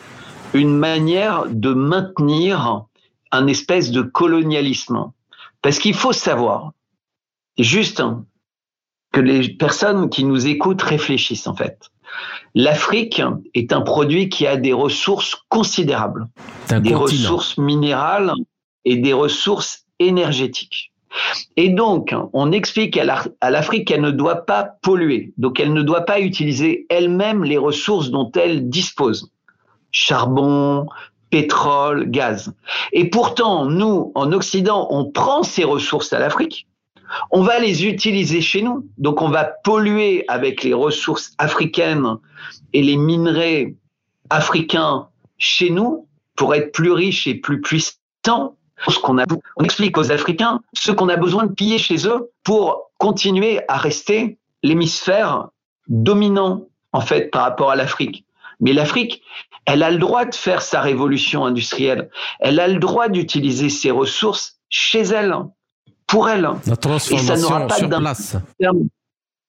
une 0.55 0.77
manière 0.77 1.45
de 1.49 1.73
maintenir 1.73 2.85
un 3.31 3.47
espèce 3.47 3.93
de 3.93 4.03
colonialisme. 4.03 5.13
Parce 5.63 5.79
qu'il 5.79 5.95
faut 5.95 6.13
savoir, 6.13 6.73
juste 7.59 8.01
hein, 8.01 8.25
que 9.13 9.21
les 9.21 9.51
personnes 9.51 10.11
qui 10.11 10.25
nous 10.25 10.49
écoutent 10.49 10.83
réfléchissent 10.83 11.47
en 11.47 11.55
fait. 11.55 11.91
L'Afrique 12.55 13.23
est 13.55 13.73
un 13.73 13.81
produit 13.81 14.29
qui 14.29 14.47
a 14.47 14.57
des 14.57 14.73
ressources 14.73 15.37
considérables, 15.49 16.29
des 16.69 16.95
ressources 16.95 17.57
minérales 17.59 18.33
et 18.85 18.97
des 18.97 19.13
ressources 19.13 19.85
énergétiques. 19.99 20.93
Et 21.57 21.71
donc, 21.71 22.15
on 22.33 22.53
explique 22.53 22.97
à 22.97 23.51
l'Afrique 23.51 23.89
qu'elle 23.89 24.01
ne 24.01 24.11
doit 24.11 24.47
pas 24.47 24.65
polluer, 24.83 25.33
donc 25.39 25.59
elle 25.61 25.73
ne 25.73 25.83
doit 25.83 26.03
pas 26.03 26.21
utiliser 26.21 26.87
elle-même 26.89 27.45
les 27.45 27.59
ressources 27.59 28.11
dont 28.11 28.31
elle 28.35 28.69
dispose. 28.69 29.31
Charbon, 29.91 30.87
pétrole, 31.31 32.11
gaz. 32.11 32.53
Et 32.93 33.11
pourtant, 33.11 33.67
nous, 33.67 34.13
en 34.15 34.33
Occident, 34.33 34.87
on 34.91 35.11
prend 35.11 35.43
ces 35.43 35.65
ressources 35.65 36.13
à 36.13 36.19
l'Afrique 36.19 36.67
on 37.31 37.43
va 37.43 37.59
les 37.59 37.87
utiliser 37.87 38.41
chez 38.41 38.63
nous. 38.63 38.87
Donc 38.99 39.23
on 39.23 39.29
va 39.29 39.45
polluer 39.45 40.25
avec 40.29 40.63
les 40.63 40.75
ressources 40.75 41.33
africaines 41.39 42.17
et 42.73 42.83
les 42.83 42.97
minerais 42.97 43.75
africains 44.31 45.09
chez 45.39 45.71
nous 45.71 46.07
pour 46.37 46.55
être 46.55 46.73
plus 46.73 46.93
riches 46.93 47.27
et 47.27 47.35
plus 47.35 47.61
puissants. 47.61 48.57
Ce 48.89 48.99
qu'on 48.99 49.19
on 49.57 49.65
explique 49.65 49.99
aux 49.99 50.11
Africains 50.11 50.61
ce 50.73 50.91
qu'on 50.91 51.11
a 51.11 51.17
besoin 51.17 51.45
de 51.45 51.53
piller 51.53 51.77
chez 51.77 52.09
eux 52.09 52.31
pour 52.45 52.91
continuer 52.97 53.61
à 53.69 53.77
rester 53.77 54.39
l'hémisphère 54.63 55.49
dominant 55.89 56.67
en 56.93 57.01
fait 57.03 57.31
par 57.31 57.43
rapport 57.43 57.71
à 57.71 57.77
l'Afrique. 57.77 58.25
Mais 58.61 58.73
l'Afrique, 58.73 59.23
elle 59.67 59.83
a 59.83 59.91
le 59.91 59.99
droit 59.99 60.25
de 60.25 60.35
faire 60.35 60.63
sa 60.63 60.81
révolution 60.81 61.45
industrielle. 61.45 62.11
Elle 62.41 62.61
a 62.61 62.69
le 62.69 62.79
droit 62.79 63.09
d'utiliser 63.09 63.69
ses 63.69 63.91
ressources 63.91 64.59
chez 64.69 65.01
elle 65.01 65.35
pour 66.11 66.29
elle. 66.29 66.49
La 66.67 66.77
transformation 66.77 67.35
et 67.35 67.39
ça 67.39 67.43
n'aura 67.43 67.67
pas 67.67 67.77
sur 67.77 67.89
place. 67.89 68.37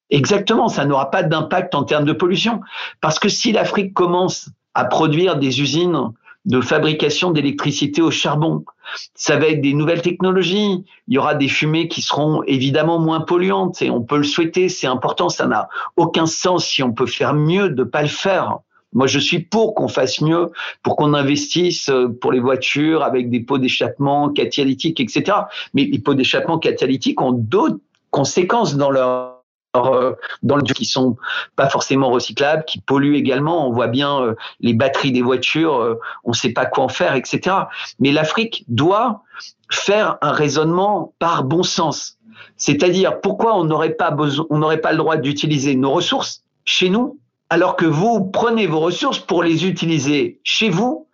Exactement, 0.10 0.68
ça 0.68 0.86
n'aura 0.86 1.10
pas 1.10 1.24
d'impact 1.24 1.74
en 1.74 1.84
termes 1.84 2.06
de 2.06 2.14
pollution. 2.14 2.62
Parce 3.00 3.18
que 3.18 3.30
si 3.30 3.52
l'Afrique 3.52 3.94
commence 3.94 4.50
à 4.74 4.86
produire 4.86 5.38
des 5.38 5.62
usines 5.62 6.12
de 6.46 6.60
fabrication 6.60 7.32
d'électricité 7.32 8.02
au 8.02 8.12
charbon, 8.12 8.66
ça 9.14 9.38
va 9.38 9.48
être 9.48 9.62
des 9.62 9.74
nouvelles 9.74 10.02
technologies. 10.02 10.84
Il 11.08 11.14
y 11.14 11.18
aura 11.18 11.36
des 11.36 11.48
fumées 11.48 11.88
qui 11.88 12.02
seront 12.02 12.44
évidemment 12.44 13.00
moins 13.00 13.22
polluantes 13.22 13.82
et 13.82 13.90
on 13.90 14.02
peut 14.02 14.18
le 14.18 14.24
souhaiter, 14.24 14.68
c'est 14.68 14.88
important. 14.88 15.30
Ça 15.30 15.48
n'a 15.48 15.70
aucun 15.96 16.26
sens 16.26 16.66
si 16.66 16.84
on 16.84 16.92
peut 16.92 17.06
faire 17.06 17.34
mieux 17.34 17.70
de 17.70 17.84
ne 17.84 17.88
pas 17.88 18.02
le 18.02 18.08
faire. 18.10 18.60
Moi, 18.94 19.08
je 19.08 19.20
suis 19.20 19.40
pour 19.40 19.74
qu'on 19.76 19.88
fasse 19.88 20.22
mieux, 20.22 20.52
pour 20.84 20.96
qu'on 20.96 21.14
investisse 21.14 21.90
euh, 21.90 22.08
pour 22.10 22.32
les 22.32 22.40
voitures 22.40 23.04
avec 23.04 23.30
des 23.30 23.40
pots 23.40 23.58
d'échappement 23.58 24.30
catalytiques, 24.30 25.00
etc. 25.00 25.38
Mais 25.74 25.86
les 25.86 26.00
pots 26.00 26.14
d'échappement 26.14 26.60
catalytiques 26.60 27.22
ont 27.22 27.32
d'autres 27.32 27.80
conséquences 28.10 28.76
dans 28.76 28.92
leur 28.92 29.38
euh, 29.78 30.14
dans 30.44 30.58
le 30.58 30.64
qui 30.64 30.84
sont 30.84 31.16
pas 31.56 31.70
forcément 31.70 32.10
recyclables, 32.10 32.66
qui 32.66 32.82
polluent 32.82 33.16
également. 33.16 33.70
On 33.70 33.72
voit 33.72 33.88
bien 33.88 34.22
euh, 34.22 34.36
les 34.60 34.74
batteries 34.74 35.14
des 35.14 35.22
voitures, 35.22 35.98
on 36.26 36.32
ne 36.32 36.36
sait 36.36 36.52
pas 36.52 36.66
quoi 36.66 36.84
en 36.84 36.90
faire, 36.90 37.16
etc. 37.16 37.56
Mais 38.00 38.12
l'Afrique 38.12 38.66
doit 38.68 39.24
faire 39.70 40.18
un 40.22 40.34
raisonnement 40.34 41.14
par 41.20 41.46
bon 41.46 41.64
sens. 41.64 42.18
C'est-à-dire 42.58 43.22
pourquoi 43.22 43.58
on 43.58 43.64
n'aurait 43.64 43.94
pas 43.94 44.12
besoin, 44.12 44.46
on 44.50 44.58
n'aurait 44.58 44.82
pas 44.82 44.92
le 44.92 44.98
droit 44.98 45.16
d'utiliser 45.16 45.76
nos 45.76 45.92
ressources 45.92 46.44
chez 46.66 46.90
nous 46.90 47.21
alors 47.52 47.76
que 47.76 47.86
vous 47.86 48.24
prenez 48.24 48.66
vos 48.66 48.80
ressources 48.80 49.20
pour 49.20 49.44
les 49.44 49.68
utiliser 49.68 50.40
chez 50.42 50.70
vous 50.70 51.10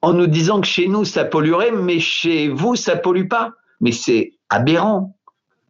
en 0.00 0.14
nous 0.14 0.26
disant 0.26 0.62
que 0.62 0.66
chez 0.66 0.88
nous 0.88 1.04
ça 1.04 1.26
polluerait, 1.26 1.70
mais 1.70 2.00
chez 2.00 2.48
vous 2.48 2.76
ça 2.76 2.96
pollue 2.96 3.28
pas. 3.28 3.52
Mais 3.82 3.92
c'est 3.92 4.32
aberrant. 4.48 5.18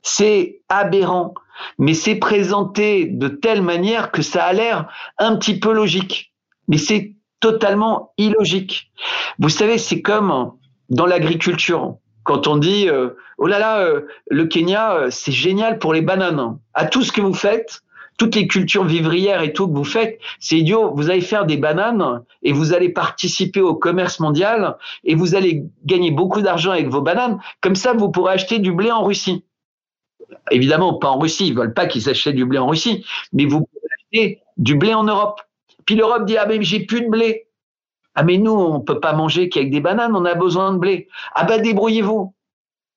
C'est 0.02 0.62
aberrant. 0.68 1.34
Mais 1.76 1.92
c'est 1.92 2.14
présenté 2.14 3.06
de 3.06 3.26
telle 3.26 3.62
manière 3.62 4.12
que 4.12 4.22
ça 4.22 4.44
a 4.44 4.52
l'air 4.52 4.88
un 5.18 5.34
petit 5.34 5.58
peu 5.58 5.72
logique. 5.72 6.32
Mais 6.68 6.78
c'est 6.78 7.16
totalement 7.40 8.12
illogique. 8.16 8.92
Vous 9.40 9.48
savez, 9.48 9.76
c'est 9.76 10.02
comme 10.02 10.52
dans 10.88 11.06
l'agriculture. 11.06 11.96
Quand 12.22 12.46
on 12.46 12.58
dit 12.58 12.88
euh, 12.88 13.10
oh 13.38 13.48
là 13.48 13.58
là, 13.58 13.80
euh, 13.80 14.02
le 14.30 14.46
Kenya, 14.46 14.92
euh, 14.92 15.10
c'est 15.10 15.32
génial 15.32 15.80
pour 15.80 15.92
les 15.92 16.00
bananes. 16.00 16.58
À 16.74 16.86
tout 16.86 17.02
ce 17.02 17.10
que 17.10 17.20
vous 17.20 17.34
faites, 17.34 17.82
toutes 18.18 18.34
les 18.34 18.46
cultures 18.46 18.84
vivrières 18.84 19.42
et 19.42 19.52
tout 19.52 19.66
que 19.66 19.74
vous 19.74 19.84
faites, 19.84 20.18
c'est 20.38 20.58
idiot. 20.58 20.92
Vous 20.94 21.10
allez 21.10 21.20
faire 21.20 21.46
des 21.46 21.56
bananes 21.56 22.22
et 22.42 22.52
vous 22.52 22.72
allez 22.72 22.88
participer 22.88 23.60
au 23.60 23.74
commerce 23.74 24.20
mondial 24.20 24.76
et 25.04 25.14
vous 25.14 25.34
allez 25.34 25.64
gagner 25.84 26.10
beaucoup 26.10 26.42
d'argent 26.42 26.72
avec 26.72 26.88
vos 26.88 27.00
bananes. 27.00 27.40
Comme 27.60 27.74
ça, 27.74 27.92
vous 27.92 28.10
pourrez 28.10 28.34
acheter 28.34 28.58
du 28.58 28.72
blé 28.72 28.90
en 28.90 29.04
Russie. 29.04 29.44
Évidemment, 30.50 30.94
pas 30.94 31.08
en 31.08 31.18
Russie. 31.18 31.48
Ils 31.48 31.54
veulent 31.54 31.74
pas 31.74 31.86
qu'ils 31.86 32.08
achètent 32.08 32.36
du 32.36 32.44
blé 32.44 32.58
en 32.58 32.66
Russie, 32.66 33.04
mais 33.32 33.44
vous 33.44 33.60
pourrez 33.60 33.88
acheter 33.98 34.42
du 34.56 34.76
blé 34.76 34.94
en 34.94 35.04
Europe. 35.04 35.40
Puis 35.84 35.96
l'Europe 35.96 36.24
dit 36.26 36.36
ah 36.36 36.46
mais 36.46 36.62
j'ai 36.62 36.80
plus 36.80 37.02
de 37.02 37.08
blé. 37.08 37.48
Ah 38.14 38.22
mais 38.22 38.38
nous 38.38 38.52
on 38.52 38.80
peut 38.80 39.00
pas 39.00 39.14
manger 39.14 39.48
qu'avec 39.48 39.70
des 39.70 39.80
bananes, 39.80 40.14
on 40.14 40.24
a 40.24 40.34
besoin 40.34 40.72
de 40.72 40.78
blé. 40.78 41.08
Ah 41.34 41.44
ben 41.44 41.60
débrouillez-vous. 41.60 42.34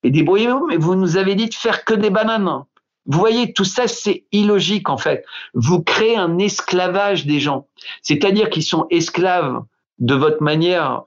Et 0.03 0.11
débrouillez-vous, 0.11 0.67
mais 0.67 0.77
vous 0.77 0.93
nous 0.93 1.17
avez 1.17 1.33
dit 1.33 1.49
de 1.49 1.53
faire 1.53 1.83
que 1.83 1.95
des 1.95 2.11
bananes. 2.11 2.65
Vous 3.05 3.19
voyez, 3.19 3.53
tout 3.53 3.65
ça, 3.65 3.87
c'est 3.87 4.25
illogique 4.31 4.89
en 4.89 4.97
fait. 4.97 5.25
Vous 5.53 5.81
créez 5.81 6.17
un 6.17 6.37
esclavage 6.37 7.25
des 7.25 7.39
gens. 7.39 7.67
C'est-à-dire 8.01 8.49
qu'ils 8.49 8.63
sont 8.63 8.87
esclaves 8.89 9.63
de 9.99 10.15
votre 10.15 10.41
manière 10.41 11.03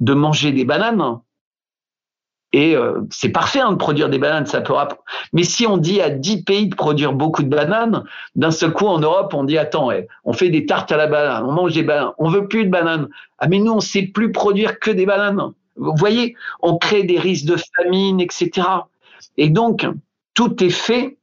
de 0.00 0.14
manger 0.14 0.52
des 0.52 0.64
bananes, 0.64 1.20
et 2.52 2.74
euh, 2.74 3.02
c'est 3.10 3.28
parfait 3.28 3.60
hein, 3.60 3.72
de 3.72 3.76
produire 3.76 4.08
des 4.08 4.18
bananes, 4.18 4.46
ça 4.46 4.60
peut 4.60 4.74
Mais 5.32 5.44
si 5.44 5.66
on 5.66 5.76
dit 5.76 6.00
à 6.00 6.10
10 6.10 6.42
pays 6.42 6.68
de 6.68 6.74
produire 6.74 7.12
beaucoup 7.12 7.44
de 7.44 7.48
bananes, 7.48 8.04
d'un 8.34 8.50
seul 8.50 8.72
coup 8.72 8.86
en 8.86 8.98
Europe, 8.98 9.32
on 9.34 9.44
dit 9.44 9.56
attends, 9.56 9.90
on 10.24 10.32
fait 10.32 10.48
des 10.48 10.66
tartes 10.66 10.90
à 10.90 10.96
la 10.96 11.06
banane, 11.06 11.44
on 11.44 11.52
mange 11.52 11.74
des 11.74 11.84
bananes, 11.84 12.10
on 12.18 12.28
veut 12.28 12.48
plus 12.48 12.64
de 12.64 12.70
bananes. 12.70 13.08
Ah 13.38 13.46
mais 13.46 13.60
nous, 13.60 13.72
on 13.72 13.80
sait 13.80 14.02
plus 14.02 14.32
produire 14.32 14.80
que 14.80 14.90
des 14.90 15.06
bananes. 15.06 15.52
Vous 15.76 15.94
voyez, 15.96 16.34
on 16.60 16.76
crée 16.76 17.04
des 17.04 17.18
risques 17.18 17.46
de 17.46 17.56
famine, 17.76 18.20
etc. 18.20 18.66
Et 19.36 19.48
donc, 19.48 19.86
tout 20.34 20.62
est 20.62 20.70
fait 20.70 21.18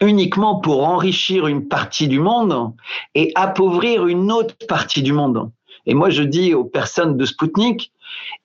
uniquement 0.00 0.56
pour 0.56 0.86
enrichir 0.86 1.46
une 1.46 1.68
partie 1.68 2.08
du 2.08 2.18
monde 2.18 2.72
et 3.14 3.32
appauvrir 3.34 4.06
une 4.06 4.32
autre 4.32 4.56
partie 4.66 5.02
du 5.02 5.12
monde. 5.12 5.50
Et 5.86 5.94
moi, 5.94 6.10
je 6.10 6.22
dis 6.22 6.54
aux 6.54 6.64
personnes 6.64 7.16
de 7.16 7.24
Spoutnik, 7.24 7.92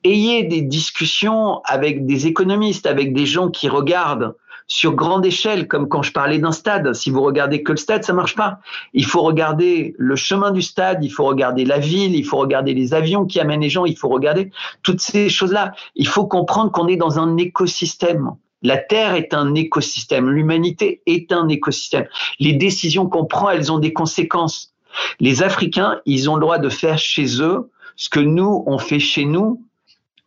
ayez 0.03 0.43
des 0.43 0.61
discussions 0.61 1.61
avec 1.65 2.05
des 2.05 2.27
économistes, 2.27 2.85
avec 2.85 3.13
des 3.13 3.25
gens 3.25 3.49
qui 3.49 3.69
regardent 3.69 4.35
sur 4.67 4.93
grande 4.93 5.25
échelle, 5.25 5.67
comme 5.67 5.87
quand 5.87 6.03
je 6.03 6.11
parlais 6.11 6.39
d'un 6.39 6.51
stade. 6.51 6.93
Si 6.93 7.09
vous 7.09 7.23
regardez 7.23 7.63
que 7.63 7.71
le 7.71 7.77
stade, 7.77 8.03
ça 8.03 8.11
marche 8.11 8.35
pas. 8.35 8.59
Il 8.93 9.05
faut 9.05 9.21
regarder 9.21 9.95
le 9.97 10.15
chemin 10.17 10.51
du 10.51 10.61
stade, 10.61 11.03
il 11.03 11.09
faut 11.09 11.23
regarder 11.23 11.63
la 11.63 11.79
ville, 11.79 12.15
il 12.15 12.25
faut 12.25 12.37
regarder 12.37 12.73
les 12.73 12.93
avions 12.93 13.25
qui 13.25 13.39
amènent 13.39 13.61
les 13.61 13.69
gens, 13.69 13.85
il 13.85 13.97
faut 13.97 14.09
regarder 14.09 14.51
toutes 14.83 14.99
ces 14.99 15.29
choses-là. 15.29 15.73
Il 15.95 16.07
faut 16.07 16.25
comprendre 16.25 16.71
qu'on 16.71 16.87
est 16.87 16.97
dans 16.97 17.17
un 17.17 17.37
écosystème. 17.37 18.31
La 18.63 18.77
Terre 18.77 19.15
est 19.15 19.33
un 19.33 19.53
écosystème, 19.55 20.29
l'humanité 20.29 21.01
est 21.05 21.31
un 21.31 21.47
écosystème. 21.47 22.07
Les 22.39 22.53
décisions 22.53 23.07
qu'on 23.07 23.25
prend, 23.25 23.49
elles 23.49 23.71
ont 23.71 23.79
des 23.79 23.93
conséquences. 23.93 24.73
Les 25.19 25.43
Africains, 25.43 25.99
ils 26.05 26.29
ont 26.29 26.35
le 26.35 26.41
droit 26.41 26.57
de 26.57 26.69
faire 26.69 26.97
chez 26.97 27.41
eux 27.41 27.69
ce 27.95 28.09
que 28.09 28.19
nous, 28.19 28.63
on 28.67 28.77
fait 28.77 28.99
chez 28.99 29.25
nous 29.25 29.63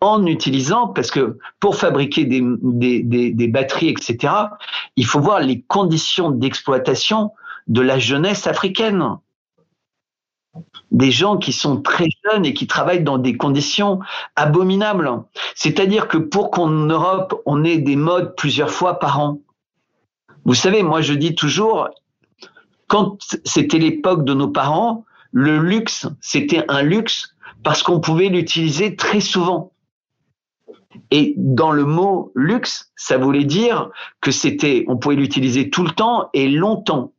en 0.00 0.26
utilisant, 0.26 0.88
parce 0.88 1.10
que 1.10 1.38
pour 1.60 1.76
fabriquer 1.76 2.24
des, 2.24 2.42
des, 2.42 3.02
des, 3.32 3.48
batteries, 3.48 3.90
etc., 3.90 4.32
il 4.96 5.06
faut 5.06 5.20
voir 5.20 5.40
les 5.40 5.60
conditions 5.62 6.30
d'exploitation 6.30 7.32
de 7.68 7.82
la 7.82 7.98
jeunesse 7.98 8.46
africaine. 8.46 9.04
Des 10.90 11.10
gens 11.10 11.36
qui 11.36 11.52
sont 11.52 11.80
très 11.80 12.08
jeunes 12.24 12.44
et 12.44 12.52
qui 12.52 12.66
travaillent 12.66 13.04
dans 13.04 13.18
des 13.18 13.36
conditions 13.36 14.00
abominables. 14.34 15.22
C'est-à-dire 15.54 16.08
que 16.08 16.18
pour 16.18 16.50
qu'en 16.50 16.68
Europe, 16.68 17.40
on 17.46 17.64
ait 17.64 17.78
des 17.78 17.96
modes 17.96 18.34
plusieurs 18.36 18.70
fois 18.70 18.98
par 18.98 19.20
an. 19.20 19.40
Vous 20.44 20.54
savez, 20.54 20.82
moi 20.82 21.00
je 21.00 21.14
dis 21.14 21.34
toujours, 21.34 21.88
quand 22.88 23.18
c'était 23.44 23.78
l'époque 23.78 24.24
de 24.24 24.34
nos 24.34 24.48
parents, 24.48 25.04
le 25.32 25.58
luxe, 25.58 26.08
c'était 26.20 26.64
un 26.68 26.82
luxe 26.82 27.34
parce 27.62 27.82
qu'on 27.82 28.00
pouvait 28.00 28.28
l'utiliser 28.28 28.96
très 28.96 29.20
souvent. 29.20 29.72
Et 31.10 31.34
dans 31.36 31.70
le 31.70 31.84
mot 31.84 32.32
luxe, 32.34 32.92
ça 32.96 33.16
voulait 33.16 33.44
dire 33.44 33.90
que 34.20 34.30
c'était, 34.30 34.84
on 34.88 34.96
pouvait 34.96 35.14
l'utiliser 35.14 35.70
tout 35.70 35.84
le 35.84 35.90
temps 35.90 36.30
et 36.32 36.48
longtemps. 36.48 37.12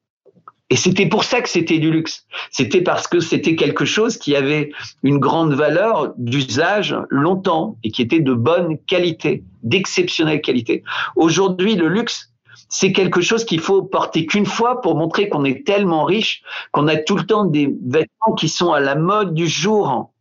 Et 0.71 0.77
c'était 0.77 1.05
pour 1.05 1.25
ça 1.25 1.41
que 1.41 1.49
c'était 1.49 1.79
du 1.79 1.91
luxe. 1.91 2.25
C'était 2.49 2.79
parce 2.79 3.05
que 3.05 3.19
c'était 3.19 3.57
quelque 3.57 3.83
chose 3.83 4.17
qui 4.17 4.37
avait 4.37 4.71
une 5.03 5.19
grande 5.19 5.53
valeur 5.53 6.13
d'usage 6.17 6.95
longtemps 7.09 7.77
et 7.83 7.91
qui 7.91 8.01
était 8.01 8.21
de 8.21 8.33
bonne 8.33 8.77
qualité, 8.87 9.43
d'exceptionnelle 9.63 10.39
qualité. 10.39 10.83
Aujourd'hui, 11.17 11.75
le 11.75 11.89
luxe, 11.89 12.31
c'est 12.69 12.93
quelque 12.93 13.19
chose 13.19 13.43
qu'il 13.43 13.59
faut 13.59 13.83
porter 13.83 14.25
qu'une 14.25 14.45
fois 14.45 14.79
pour 14.79 14.95
montrer 14.95 15.27
qu'on 15.27 15.43
est 15.43 15.67
tellement 15.67 16.05
riche 16.05 16.41
qu'on 16.71 16.87
a 16.87 16.95
tout 16.95 17.17
le 17.17 17.25
temps 17.25 17.43
des 17.43 17.75
vêtements 17.85 18.33
qui 18.37 18.47
sont 18.47 18.71
à 18.71 18.79
la 18.79 18.95
mode 18.95 19.33
du 19.33 19.49
jour. 19.49 20.13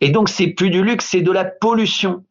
Et 0.00 0.08
donc, 0.08 0.30
c'est 0.30 0.46
plus 0.46 0.70
du 0.70 0.82
luxe, 0.82 1.06
c'est 1.10 1.20
de 1.20 1.30
la 1.30 1.44
pollution. 1.44 2.24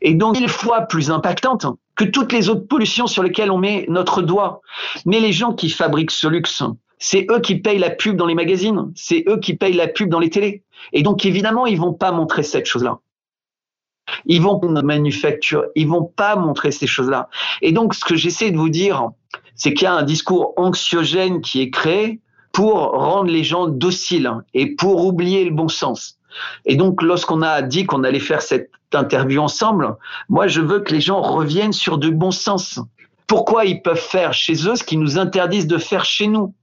Et 0.00 0.14
donc, 0.14 0.38
mille 0.38 0.48
fois 0.48 0.80
plus 0.80 1.10
impactante 1.10 1.66
que 1.96 2.04
toutes 2.04 2.32
les 2.32 2.48
autres 2.48 2.66
pollutions 2.66 3.06
sur 3.06 3.22
lesquelles 3.22 3.50
on 3.50 3.58
met 3.58 3.84
notre 3.88 4.22
doigt. 4.22 4.62
Mais 5.04 5.20
les 5.20 5.32
gens 5.32 5.52
qui 5.52 5.70
fabriquent 5.70 6.10
ce 6.10 6.28
luxe, 6.28 6.62
c'est 6.98 7.26
eux 7.30 7.40
qui 7.40 7.56
payent 7.56 7.78
la 7.78 7.90
pub 7.90 8.16
dans 8.16 8.26
les 8.26 8.34
magazines, 8.34 8.92
c'est 8.94 9.24
eux 9.28 9.38
qui 9.38 9.54
payent 9.54 9.74
la 9.74 9.88
pub 9.88 10.08
dans 10.08 10.18
les 10.18 10.30
télés. 10.30 10.62
Et 10.92 11.02
donc, 11.02 11.24
évidemment, 11.24 11.66
ils 11.66 11.78
vont 11.78 11.92
pas 11.92 12.12
montrer 12.12 12.42
cette 12.42 12.66
chose-là. 12.66 13.00
Ils 14.26 14.42
vont 14.42 14.60
manufacture, 14.82 15.66
ils 15.74 15.88
vont 15.88 16.04
pas 16.04 16.36
montrer 16.36 16.72
ces 16.72 16.86
choses-là. 16.86 17.28
Et 17.62 17.72
donc, 17.72 17.94
ce 17.94 18.04
que 18.04 18.16
j'essaie 18.16 18.50
de 18.50 18.56
vous 18.56 18.68
dire, 18.68 19.10
c'est 19.54 19.72
qu'il 19.74 19.84
y 19.84 19.86
a 19.86 19.94
un 19.94 20.02
discours 20.02 20.54
anxiogène 20.56 21.40
qui 21.40 21.60
est 21.60 21.70
créé 21.70 22.20
pour 22.52 22.74
rendre 22.74 23.30
les 23.30 23.44
gens 23.44 23.68
dociles 23.68 24.30
et 24.54 24.74
pour 24.74 25.04
oublier 25.04 25.44
le 25.44 25.52
bon 25.52 25.68
sens. 25.68 26.19
Et 26.64 26.76
donc, 26.76 27.02
lorsqu'on 27.02 27.42
a 27.42 27.62
dit 27.62 27.86
qu'on 27.86 28.04
allait 28.04 28.20
faire 28.20 28.42
cette 28.42 28.70
interview 28.92 29.40
ensemble, 29.40 29.96
moi, 30.28 30.46
je 30.46 30.60
veux 30.60 30.80
que 30.80 30.92
les 30.92 31.00
gens 31.00 31.20
reviennent 31.20 31.72
sur 31.72 31.98
du 31.98 32.10
bon 32.10 32.30
sens. 32.30 32.80
Pourquoi 33.26 33.64
ils 33.64 33.82
peuvent 33.82 33.96
faire 33.96 34.32
chez 34.32 34.68
eux 34.68 34.76
ce 34.76 34.84
qu'ils 34.84 35.00
nous 35.00 35.18
interdisent 35.18 35.68
de 35.68 35.78
faire 35.78 36.04
chez 36.04 36.26
nous? 36.26 36.54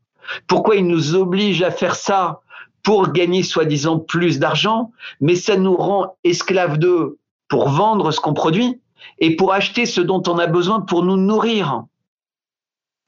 Pourquoi 0.48 0.76
ils 0.76 0.88
nous 0.88 1.16
obligent 1.16 1.64
à 1.64 1.72
faire 1.72 1.96
ça 1.96 2.42
pour 2.84 3.12
gagner 3.12 3.44
soi-disant 3.44 4.00
plus 4.00 4.40
d'argent, 4.40 4.92
mais 5.22 5.36
ça 5.36 5.58
nous 5.58 5.76
rend 5.76 6.18
esclaves 6.24 6.78
d'eux 6.78 7.18
pour 7.48 7.70
vendre 7.70 8.12
ce 8.12 8.20
qu'on 8.20 8.34
produit 8.34 8.80
et 9.20 9.36
pour 9.36 9.54
acheter 9.54 9.86
ce 9.86 10.02
dont 10.02 10.22
on 10.28 10.38
a 10.38 10.48
besoin 10.48 10.82
pour 10.82 11.04
nous 11.04 11.18
nourrir? 11.18 11.84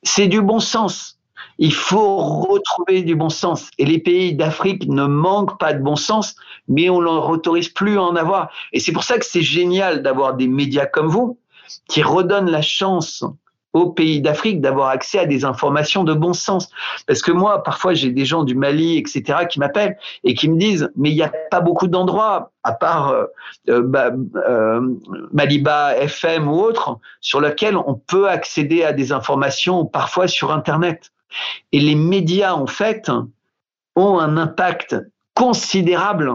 C'est 0.03 0.27
du 0.27 0.41
bon 0.41 0.59
sens. 0.59 1.18
Il 1.59 1.73
faut 1.73 2.17
retrouver 2.17 3.03
du 3.03 3.15
bon 3.15 3.29
sens. 3.29 3.69
Et 3.77 3.85
les 3.85 3.99
pays 3.99 4.33
d'Afrique 4.33 4.87
ne 4.87 5.05
manquent 5.05 5.59
pas 5.59 5.73
de 5.73 5.83
bon 5.83 5.97
sens, 5.97 6.35
mais 6.69 6.89
on 6.89 6.99
ne 6.99 7.05
leur 7.05 7.29
autorise 7.29 7.69
plus 7.69 7.97
à 7.97 8.03
en 8.03 8.15
avoir. 8.15 8.49
Et 8.71 8.79
c'est 8.79 8.93
pour 8.93 9.03
ça 9.03 9.19
que 9.19 9.25
c'est 9.25 9.41
génial 9.41 10.01
d'avoir 10.01 10.35
des 10.35 10.47
médias 10.47 10.85
comme 10.85 11.07
vous 11.07 11.37
qui 11.87 12.01
redonnent 12.01 12.49
la 12.49 12.61
chance 12.61 13.23
aux 13.73 13.91
pays 13.91 14.21
d'Afrique 14.21 14.61
d'avoir 14.61 14.87
accès 14.87 15.19
à 15.19 15.25
des 15.25 15.45
informations 15.45 16.03
de 16.03 16.13
bon 16.13 16.33
sens. 16.33 16.69
Parce 17.05 17.21
que 17.21 17.31
moi, 17.31 17.61
parfois, 17.61 17.93
j'ai 17.93 18.09
des 18.09 18.25
gens 18.25 18.43
du 18.43 18.55
Mali, 18.55 18.97
etc., 18.97 19.39
qui 19.47 19.59
m'appellent 19.59 19.97
et 20.23 20.33
qui 20.33 20.49
me 20.49 20.57
disent, 20.57 20.89
mais 20.95 21.11
il 21.11 21.15
n'y 21.15 21.21
a 21.21 21.31
pas 21.51 21.59
beaucoup 21.59 21.87
d'endroits, 21.87 22.51
à 22.63 22.71
part 22.71 23.09
euh, 23.09 23.25
euh, 23.69 23.83
bah, 23.83 24.11
euh, 24.47 24.81
Maliba 25.33 25.95
FM 25.97 26.47
ou 26.47 26.59
autre, 26.59 26.97
sur 27.21 27.41
lesquels 27.41 27.77
on 27.77 27.95
peut 27.95 28.27
accéder 28.27 28.83
à 28.83 28.93
des 28.93 29.11
informations, 29.11 29.85
parfois 29.85 30.27
sur 30.27 30.51
Internet. 30.51 31.11
Et 31.71 31.79
les 31.79 31.95
médias, 31.95 32.53
en 32.53 32.67
fait, 32.67 33.11
ont 33.95 34.19
un 34.19 34.37
impact 34.37 34.95
considérable 35.33 36.31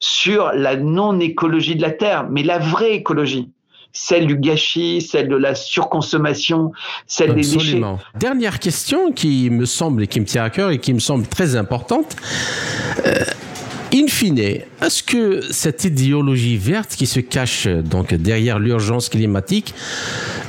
sur 0.00 0.52
la 0.52 0.76
non-écologie 0.76 1.76
de 1.76 1.82
la 1.82 1.90
Terre, 1.90 2.28
mais 2.30 2.42
la 2.42 2.58
vraie 2.58 2.94
écologie 2.94 3.52
celle 3.92 4.26
du 4.26 4.36
gâchis, 4.36 5.00
celle 5.00 5.28
de 5.28 5.36
la 5.36 5.54
surconsommation, 5.54 6.72
celle 7.06 7.34
des 7.34 7.40
déchets. 7.40 7.80
Dernière 8.18 8.58
question 8.58 9.12
qui 9.12 9.50
me 9.50 9.64
semble 9.64 10.02
et 10.02 10.06
qui 10.06 10.20
me 10.20 10.26
tient 10.26 10.44
à 10.44 10.50
cœur 10.50 10.70
et 10.70 10.78
qui 10.78 10.92
me 10.92 10.98
semble 10.98 11.26
très 11.26 11.56
importante. 11.56 12.16
Euh, 13.06 13.24
in 13.92 14.06
fine, 14.08 14.38
est-ce 14.38 15.02
que 15.02 15.40
cette 15.50 15.84
idéologie 15.84 16.56
verte 16.56 16.94
qui 16.94 17.06
se 17.06 17.20
cache 17.20 17.66
donc 17.66 18.14
derrière 18.14 18.58
l'urgence 18.58 19.08
climatique 19.08 19.74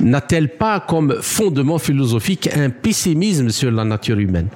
n'a-t-elle 0.00 0.50
pas 0.50 0.80
comme 0.80 1.16
fondement 1.20 1.78
philosophique 1.78 2.50
un 2.54 2.70
pessimisme 2.70 3.50
sur 3.50 3.70
la 3.70 3.84
nature 3.84 4.18
humaine 4.18 4.48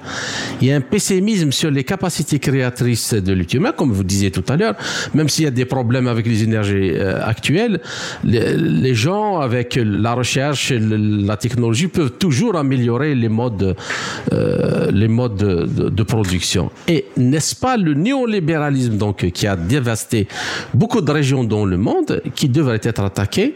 Il 0.61 0.67
y 0.67 0.71
a 0.71 0.75
un 0.75 0.81
pessimisme 0.81 1.51
sur 1.51 1.71
les 1.71 1.83
capacités 1.83 2.39
créatrices 2.39 3.13
de 3.13 3.33
l'être 3.33 3.53
humain, 3.53 3.71
comme 3.71 3.91
vous 3.91 4.03
disiez 4.03 4.31
tout 4.31 4.43
à 4.49 4.55
l'heure, 4.55 4.75
même 5.13 5.29
s'il 5.29 5.45
y 5.45 5.47
a 5.47 5.51
des 5.51 5.65
problèmes 5.65 6.07
avec 6.07 6.27
les 6.27 6.43
énergies 6.43 6.91
euh, 6.93 7.25
actuelles, 7.25 7.81
les, 8.23 8.93
gens, 8.93 9.39
avec 9.39 9.79
la 9.81 10.13
recherche, 10.13 10.71
la 10.71 11.37
technologie, 11.37 11.87
peuvent 11.87 12.17
toujours 12.17 12.55
améliorer 12.55 13.15
les 13.15 13.29
modes, 13.29 13.75
euh, 14.31 14.91
les 14.91 15.07
modes 15.07 15.37
de, 15.37 15.89
de 15.89 16.03
production. 16.03 16.71
Et 16.87 17.05
n'est-ce 17.17 17.55
pas 17.55 17.77
le 17.77 17.93
néolibéralisme 17.93 18.74
donc 18.75 19.29
qui 19.31 19.47
a 19.47 19.55
dévasté 19.55 20.27
beaucoup 20.73 21.01
de 21.01 21.11
régions 21.11 21.43
dans 21.43 21.65
le 21.65 21.77
monde, 21.77 22.21
qui 22.35 22.49
devrait 22.49 22.81
être 22.83 23.01
attaqué 23.01 23.55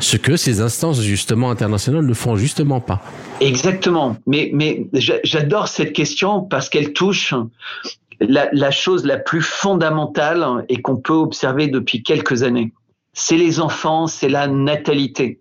ce 0.00 0.16
que 0.16 0.36
ces 0.36 0.60
instances 0.60 1.00
justement 1.00 1.50
internationales 1.50 2.04
ne 2.04 2.14
font 2.14 2.36
justement 2.36 2.80
pas. 2.80 3.02
Exactement. 3.40 4.16
Mais, 4.26 4.50
mais 4.52 4.86
j'adore 5.24 5.68
cette 5.68 5.92
question 5.92 6.42
parce 6.42 6.68
qu'elle 6.68 6.92
touche 6.92 7.34
la, 8.20 8.48
la, 8.52 8.70
chose 8.70 9.04
la 9.04 9.18
plus 9.18 9.42
fondamentale 9.42 10.64
et 10.68 10.80
qu'on 10.82 10.96
peut 10.96 11.12
observer 11.12 11.68
depuis 11.68 12.02
quelques 12.02 12.42
années. 12.42 12.72
C'est 13.12 13.36
les 13.36 13.60
enfants, 13.60 14.06
c'est 14.06 14.28
la 14.28 14.46
natalité. 14.46 15.40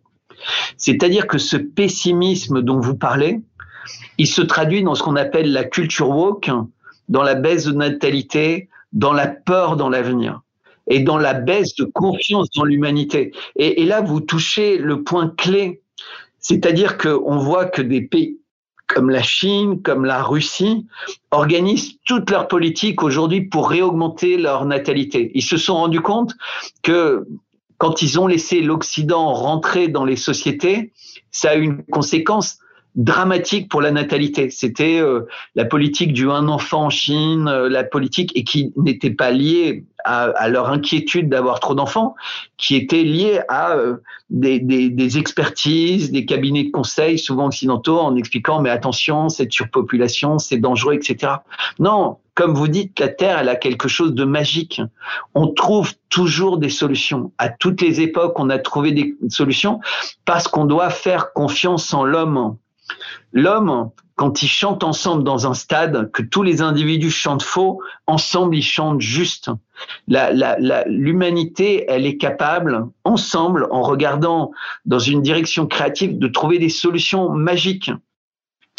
C'est-à-dire 0.78 1.28
que 1.28 1.38
ce 1.38 1.58
pessimisme 1.58 2.62
dont 2.62 2.80
vous 2.80 2.96
parlez, 2.96 3.42
il 4.18 4.28
se 4.28 4.42
traduit 4.42 4.84
dans 4.84 4.96
ce 4.96 5.04
qu'on 5.04 5.16
appelle 5.16 5.52
la 5.52 5.64
culture 5.64 6.10
woke, 6.10 6.50
dans 7.10 7.24
la 7.24 7.36
baisse 7.36 7.66
de 7.66 7.74
natalité, 7.74 8.70
dans 8.96 9.14
la 9.14 9.28
peur 9.28 9.76
dans 9.76 9.90
l'avenir 9.90 10.42
et 10.88 11.00
dans 11.00 11.18
la 11.18 11.34
baisse 11.34 11.76
de 11.76 11.84
confiance 11.84 12.50
dans 12.56 12.64
l'humanité. 12.64 13.32
Et, 13.56 13.86
là, 13.86 14.02
vous 14.02 14.22
touchez 14.22 14.78
le 14.78 15.04
point 15.04 15.32
clé, 15.36 15.82
c'est-à-dire 16.40 16.98
qu'on 16.98 17.38
voit 17.38 17.66
que 17.66 17.82
des 17.82 18.02
pays 18.02 18.40
comme 18.88 19.10
la 19.10 19.24
Chine, 19.24 19.82
comme 19.82 20.06
la 20.06 20.22
Russie, 20.22 20.86
organisent 21.32 21.98
toute 22.06 22.30
leur 22.30 22.48
politique 22.48 23.02
aujourd'hui 23.02 23.42
pour 23.42 23.70
réaugmenter 23.70 24.38
leur 24.38 24.66
natalité. 24.66 25.32
Ils 25.34 25.44
se 25.44 25.58
sont 25.58 25.74
rendus 25.74 26.02
compte 26.02 26.36
que 26.84 27.26
quand 27.80 28.04
ils 28.04 28.20
ont 28.20 28.28
laissé 28.28 28.62
l'Occident 28.62 29.34
rentrer 29.34 29.88
dans 29.88 30.06
les 30.06 30.16
sociétés, 30.16 30.94
ça 31.32 31.50
a 31.50 31.56
eu 31.56 31.64
une 31.64 31.84
conséquence 31.86 32.60
dramatique 32.96 33.70
pour 33.70 33.82
la 33.82 33.92
natalité. 33.92 34.50
C'était 34.50 35.00
euh, 35.00 35.28
la 35.56 35.66
politique 35.66 36.14
du 36.14 36.30
un 36.30 36.48
enfant 36.48 36.86
en 36.86 36.90
Chine, 36.90 37.48
euh, 37.48 37.70
la 37.70 37.84
politique 37.84 38.32
et 38.36 38.44
qui 38.44 38.74
n'était 38.78 39.12
pas 39.12 39.32
liée 39.32 39.84
à, 40.08 40.50
leur 40.50 40.70
inquiétude 40.70 41.30
d'avoir 41.30 41.60
trop 41.60 41.74
d'enfants, 41.74 42.14
qui 42.58 42.76
était 42.76 43.02
liée 43.02 43.42
à 43.50 43.72
euh, 43.72 43.98
des, 44.30 44.60
des, 44.60 44.92
des, 44.92 45.18
expertises, 45.18 46.12
des 46.12 46.26
cabinets 46.26 46.66
de 46.66 46.72
conseil, 46.72 47.18
souvent 47.18 47.48
occidentaux, 47.48 48.00
en 48.00 48.16
expliquant 48.16 48.62
mais 48.62 48.70
attention, 48.70 49.30
cette 49.30 49.52
surpopulation, 49.52 50.38
c'est 50.38 50.58
dangereux, 50.58 50.94
etc. 50.94 51.34
Non, 51.80 52.18
comme 52.36 52.54
vous 52.54 52.68
dites, 52.68 53.00
la 53.00 53.08
Terre, 53.08 53.40
elle 53.40 53.50
a 53.50 53.56
quelque 53.56 53.88
chose 53.88 54.14
de 54.14 54.26
magique. 54.26 54.82
On 55.34 55.48
trouve 55.48 55.94
toujours 56.10 56.58
des 56.58 56.70
solutions. 56.70 57.32
À 57.38 57.50
toutes 57.50 57.82
les 57.82 58.02
époques, 58.02 58.38
on 58.40 58.50
a 58.50 58.60
trouvé 58.60 58.92
des 58.92 59.16
solutions 59.30 59.80
parce 60.26 60.48
qu'on 60.48 60.66
doit 60.66 60.90
faire 60.90 61.34
confiance 61.34 61.94
en 61.94 62.04
l'homme. 62.04 62.58
L'homme, 63.34 63.92
quand 64.16 64.42
il 64.42 64.48
chante 64.48 64.84
ensemble 64.84 65.24
dans 65.24 65.48
un 65.48 65.54
stade, 65.54 66.10
que 66.12 66.22
tous 66.22 66.44
les 66.44 66.62
individus 66.62 67.12
chantent 67.12 67.44
faux, 67.44 67.82
ensemble 68.08 68.56
ils 68.56 68.64
chantent 68.64 69.02
juste. 69.02 69.50
L'humanité, 70.08 71.86
elle 71.90 72.06
est 72.06 72.18
capable, 72.18 72.88
ensemble, 73.04 73.68
en 73.72 73.82
regardant 73.82 74.52
dans 74.86 75.00
une 75.00 75.22
direction 75.22 75.68
créative, 75.68 76.18
de 76.18 76.28
trouver 76.28 76.60
des 76.60 76.70
solutions 76.70 77.30
magiques. 77.30 77.92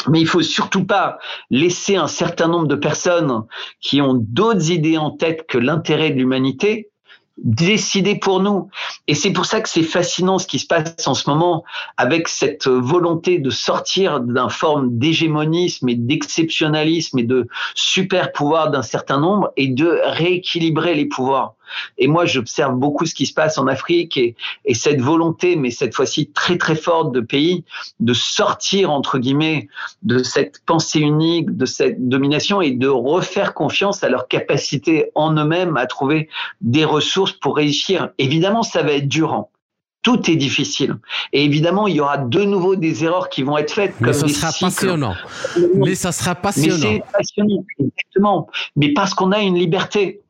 Mais 0.09 0.21
il 0.21 0.27
faut 0.27 0.41
surtout 0.41 0.85
pas 0.85 1.19
laisser 1.49 1.95
un 1.95 2.07
certain 2.07 2.47
nombre 2.47 2.67
de 2.67 2.75
personnes 2.75 3.43
qui 3.81 4.01
ont 4.01 4.13
d'autres 4.13 4.71
idées 4.71 4.97
en 4.97 5.11
tête 5.11 5.45
que 5.47 5.57
l'intérêt 5.57 6.11
de 6.11 6.17
l'humanité 6.17 6.89
décider 7.37 8.15
pour 8.15 8.41
nous. 8.41 8.69
Et 9.07 9.15
c'est 9.15 9.31
pour 9.31 9.45
ça 9.45 9.61
que 9.61 9.69
c'est 9.69 9.83
fascinant 9.83 10.39
ce 10.39 10.47
qui 10.47 10.59
se 10.59 10.67
passe 10.67 11.07
en 11.07 11.13
ce 11.13 11.29
moment 11.29 11.63
avec 11.97 12.27
cette 12.27 12.67
volonté 12.67 13.39
de 13.39 13.49
sortir 13.49 14.19
d'un 14.19 14.49
forme 14.49 14.97
d'hégémonisme 14.97 15.89
et 15.89 15.95
d'exceptionnalisme 15.95 17.19
et 17.19 17.23
de 17.23 17.47
super 17.75 18.31
pouvoir 18.31 18.71
d'un 18.71 18.81
certain 18.81 19.19
nombre 19.19 19.51
et 19.57 19.67
de 19.67 19.99
rééquilibrer 20.03 20.95
les 20.95 21.05
pouvoirs. 21.05 21.56
Et 21.97 22.07
moi, 22.07 22.25
j'observe 22.25 22.75
beaucoup 22.75 23.05
ce 23.05 23.13
qui 23.13 23.25
se 23.25 23.33
passe 23.33 23.57
en 23.57 23.67
Afrique 23.67 24.17
et, 24.17 24.35
et 24.65 24.73
cette 24.73 25.01
volonté, 25.01 25.55
mais 25.55 25.71
cette 25.71 25.95
fois-ci 25.95 26.31
très 26.31 26.57
très 26.57 26.75
forte 26.75 27.11
de 27.11 27.21
pays, 27.21 27.63
de 27.99 28.13
sortir 28.13 28.91
entre 28.91 29.17
guillemets 29.17 29.67
de 30.03 30.23
cette 30.23 30.61
pensée 30.65 30.99
unique, 30.99 31.55
de 31.55 31.65
cette 31.65 32.07
domination 32.07 32.61
et 32.61 32.71
de 32.71 32.87
refaire 32.87 33.53
confiance 33.53 34.03
à 34.03 34.09
leur 34.09 34.27
capacité 34.27 35.11
en 35.15 35.33
eux-mêmes 35.33 35.77
à 35.77 35.85
trouver 35.85 36.29
des 36.61 36.85
ressources 36.85 37.33
pour 37.33 37.55
réussir. 37.57 38.09
Évidemment, 38.17 38.63
ça 38.63 38.83
va 38.83 38.93
être 38.93 39.07
durant 39.07 39.51
tout 40.07 40.31
est 40.31 40.37
difficile. 40.37 40.95
Et 41.33 41.43
évidemment, 41.43 41.85
il 41.85 41.97
y 41.97 41.99
aura 41.99 42.17
de 42.17 42.41
nouveau 42.43 42.77
des 42.77 43.03
erreurs 43.03 43.27
qui 43.27 43.43
vont 43.43 43.57
être 43.57 43.73
faites. 43.73 43.93
Mais 43.99 44.13
ça 44.13 44.29
sera 44.29 44.51
passionnant. 44.57 45.15
Mais 45.75 45.95
ça 45.95 46.13
sera 46.13 46.33
passionnant. 46.33 46.91
Mais 46.91 47.03
c'est 47.03 47.11
passionnant, 47.11 47.65
exactement. 47.77 48.47
Mais 48.77 48.93
parce 48.93 49.13
qu'on 49.13 49.33
a 49.33 49.39
une 49.39 49.55
liberté. 49.55 50.21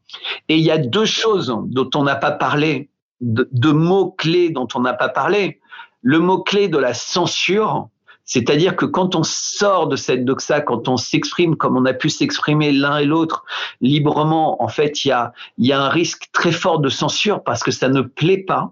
Et 0.49 0.55
il 0.55 0.64
y 0.64 0.72
a 0.72 0.78
deux 0.78 1.05
choses 1.05 1.55
dont 1.66 1.89
on 1.95 2.03
n'a 2.03 2.16
pas 2.16 2.32
parlé, 2.32 2.89
de, 3.22 3.72
mots-clés 3.72 4.49
dont 4.49 4.68
on 4.76 4.82
n'a 4.82 4.93
pas 4.93 5.10
parlé. 5.10 5.60
Le 6.01 6.20
mot-clé 6.20 6.68
de 6.68 6.78
la 6.78 6.93
censure, 6.93 7.89
c'est-à-dire 8.24 8.76
que 8.76 8.86
quand 8.86 9.16
on 9.16 9.24
sort 9.24 9.88
de 9.88 9.95
cette 9.95 10.26
doxa, 10.26 10.62
quand 10.62 10.88
on 10.88 10.97
s'exprime 10.97 11.55
comme 11.55 11.78
on 11.78 11.86
a 11.86 11.93
pu 11.93 12.10
s'exprimer 12.10 12.72
l'un 12.72 12.97
et 12.97 13.05
l'autre 13.05 13.43
librement, 13.82 14.62
en 14.64 14.68
fait, 14.68 15.05
il 15.05 15.10
y 15.58 15.72
a 15.72 15.82
un 15.82 15.89
risque 15.89 16.30
très 16.32 16.51
fort 16.51 16.80
de 16.80 16.89
censure 16.89 17.43
parce 17.43 17.64
que 17.64 17.72
ça 17.72 17.89
ne 17.89 18.01
plaît 18.01 18.43
pas. 18.43 18.72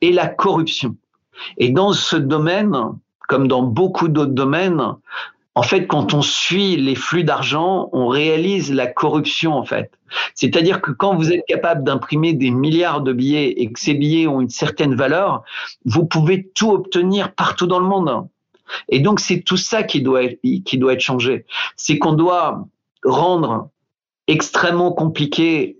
Et 0.00 0.12
la 0.12 0.26
corruption. 0.26 0.96
Et 1.58 1.70
dans 1.70 1.92
ce 1.92 2.16
domaine, 2.16 2.74
comme 3.28 3.46
dans 3.46 3.62
beaucoup 3.62 4.08
d'autres 4.08 4.32
domaines, 4.32 4.94
en 5.58 5.62
fait, 5.62 5.88
quand 5.88 6.14
on 6.14 6.22
suit 6.22 6.76
les 6.76 6.94
flux 6.94 7.24
d'argent, 7.24 7.88
on 7.92 8.06
réalise 8.06 8.72
la 8.72 8.86
corruption, 8.86 9.54
en 9.54 9.64
fait. 9.64 9.90
C'est-à-dire 10.36 10.80
que 10.80 10.92
quand 10.92 11.16
vous 11.16 11.32
êtes 11.32 11.44
capable 11.48 11.82
d'imprimer 11.82 12.32
des 12.32 12.52
milliards 12.52 13.00
de 13.00 13.12
billets 13.12 13.48
et 13.60 13.72
que 13.72 13.80
ces 13.80 13.94
billets 13.94 14.28
ont 14.28 14.40
une 14.40 14.50
certaine 14.50 14.94
valeur, 14.94 15.42
vous 15.84 16.06
pouvez 16.06 16.46
tout 16.54 16.70
obtenir 16.70 17.34
partout 17.34 17.66
dans 17.66 17.80
le 17.80 17.86
monde. 17.86 18.28
Et 18.88 19.00
donc, 19.00 19.18
c'est 19.18 19.40
tout 19.40 19.56
ça 19.56 19.82
qui 19.82 20.00
doit 20.00 20.22
être, 20.22 20.38
qui 20.40 20.78
doit 20.78 20.92
être 20.92 21.00
changé. 21.00 21.44
C'est 21.74 21.98
qu'on 21.98 22.12
doit 22.12 22.64
rendre 23.02 23.70
extrêmement 24.28 24.92
compliqué 24.92 25.76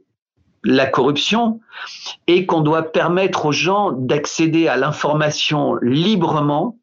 la 0.65 0.87
corruption 0.87 1.61
et 2.27 2.47
qu'on 2.47 2.63
doit 2.63 2.83
permettre 2.83 3.47
aux 3.47 3.53
gens 3.53 3.93
d'accéder 3.93 4.67
à 4.67 4.77
l'information 4.77 5.77
librement 5.77 6.81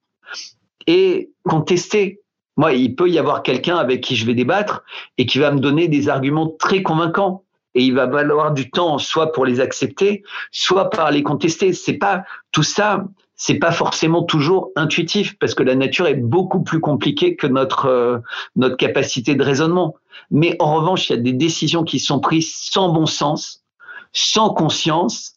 et 0.88 1.34
contester. 1.44 2.22
Moi, 2.58 2.74
il 2.74 2.96
peut 2.96 3.10
y 3.10 3.20
avoir 3.20 3.44
quelqu'un 3.44 3.78
avec 3.78 4.02
qui 4.02 4.16
je 4.16 4.26
vais 4.26 4.34
débattre 4.34 4.84
et 5.18 5.26
qui 5.26 5.40
va 5.40 5.52
me 5.52 5.60
donner 5.60 5.88
des 5.88 6.10
arguments 6.10 6.50
très 6.60 6.82
convaincants. 6.82 7.44
Et 7.78 7.84
il 7.84 7.94
va 7.94 8.06
valoir 8.06 8.54
du 8.54 8.70
temps, 8.70 8.98
soit 8.98 9.34
pour 9.34 9.46
les 9.46 9.60
accepter, 9.60 10.24
soit 10.52 10.90
par 10.90 11.12
les 11.12 11.24
contester. 11.24 11.74
C'est 11.74 11.98
pas 11.98 12.24
tout 12.54 12.64
ça. 12.64 13.06
C'est 13.36 13.60
pas 13.60 13.74
forcément 13.74 14.24
toujours 14.24 14.72
intuitif 14.78 15.38
parce 15.38 15.54
que 15.54 15.64
la 15.64 15.76
nature 15.76 16.08
est 16.08 16.16
beaucoup 16.16 16.64
plus 16.64 16.80
compliquée 16.80 17.36
que 17.36 17.48
notre 17.48 17.88
euh, 17.88 18.20
notre 18.56 18.78
capacité 18.78 19.36
de 19.36 19.44
raisonnement. 19.44 19.96
Mais 20.32 20.56
en 20.60 20.76
revanche, 20.76 21.10
il 21.10 21.18
y 21.18 21.20
a 21.20 21.22
des 21.22 21.34
décisions 21.34 21.84
qui 21.84 22.00
sont 22.00 22.22
prises 22.22 22.56
sans 22.56 22.94
bon 22.94 23.06
sens, 23.06 23.66
sans 24.14 24.52
conscience 24.52 25.34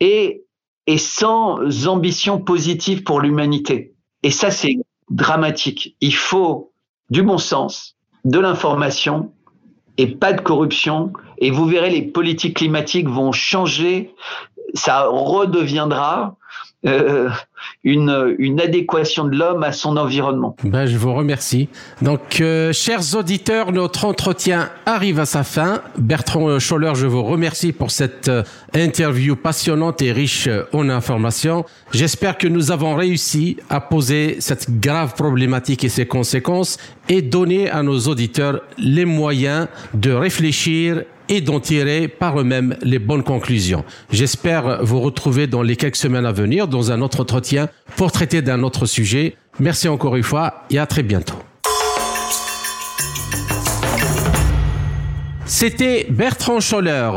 et 0.00 0.44
et 0.86 0.96
sans 0.96 1.88
ambition 1.88 2.40
positive 2.40 3.02
pour 3.02 3.20
l'humanité. 3.20 3.92
Et 4.22 4.30
ça, 4.30 4.50
c'est 4.50 4.76
dramatique. 5.10 5.96
Il 6.00 6.14
faut 6.14 6.72
du 7.10 7.22
bon 7.22 7.38
sens, 7.38 7.96
de 8.24 8.38
l'information 8.38 9.32
et 9.98 10.08
pas 10.08 10.32
de 10.32 10.40
corruption. 10.40 11.12
Et 11.38 11.50
vous 11.50 11.66
verrez, 11.66 11.90
les 11.90 12.02
politiques 12.02 12.56
climatiques 12.56 13.08
vont 13.08 13.32
changer. 13.32 14.14
Ça 14.74 15.06
redeviendra 15.06 16.36
euh, 16.86 17.30
une, 17.82 18.36
une, 18.38 18.60
adéquation 18.60 19.24
de 19.24 19.36
l'homme 19.36 19.64
à 19.64 19.72
son 19.72 19.96
environnement. 19.96 20.56
Ben, 20.62 20.86
je 20.86 20.96
vous 20.96 21.12
remercie. 21.12 21.68
Donc, 22.00 22.40
euh, 22.40 22.72
chers 22.72 23.16
auditeurs, 23.16 23.72
notre 23.72 24.04
entretien 24.04 24.70
arrive 24.84 25.18
à 25.18 25.26
sa 25.26 25.42
fin. 25.42 25.82
Bertrand 25.98 26.60
Scholler, 26.60 26.92
je 26.94 27.06
vous 27.06 27.24
remercie 27.24 27.72
pour 27.72 27.90
cette 27.90 28.28
euh, 28.28 28.44
interview 28.74 29.34
passionnante 29.34 30.00
et 30.02 30.12
riche 30.12 30.48
en 30.72 30.88
informations. 30.88 31.64
J'espère 31.92 32.38
que 32.38 32.46
nous 32.46 32.70
avons 32.70 32.94
réussi 32.94 33.56
à 33.68 33.80
poser 33.80 34.36
cette 34.38 34.80
grave 34.80 35.14
problématique 35.14 35.82
et 35.82 35.88
ses 35.88 36.06
conséquences 36.06 36.78
et 37.08 37.22
donner 37.22 37.68
à 37.70 37.82
nos 37.82 37.98
auditeurs 38.00 38.60
les 38.78 39.04
moyens 39.04 39.66
de 39.94 40.12
réfléchir 40.12 41.02
et 41.28 41.40
d'en 41.40 41.60
tirer 41.60 42.08
par 42.08 42.40
eux-mêmes 42.40 42.76
les 42.82 42.98
bonnes 42.98 43.22
conclusions. 43.22 43.84
J'espère 44.10 44.84
vous 44.84 45.00
retrouver 45.00 45.46
dans 45.46 45.62
les 45.62 45.76
quelques 45.76 45.96
semaines 45.96 46.26
à 46.26 46.32
venir 46.32 46.68
dans 46.68 46.92
un 46.92 47.02
autre 47.02 47.20
entretien 47.20 47.68
pour 47.96 48.12
traiter 48.12 48.42
d'un 48.42 48.62
autre 48.62 48.86
sujet. 48.86 49.36
Merci 49.58 49.88
encore 49.88 50.16
une 50.16 50.22
fois 50.22 50.64
et 50.70 50.78
à 50.78 50.86
très 50.86 51.02
bientôt. 51.02 51.36
C'était 55.46 56.06
Bertrand 56.10 56.60
Scholler, 56.60 57.10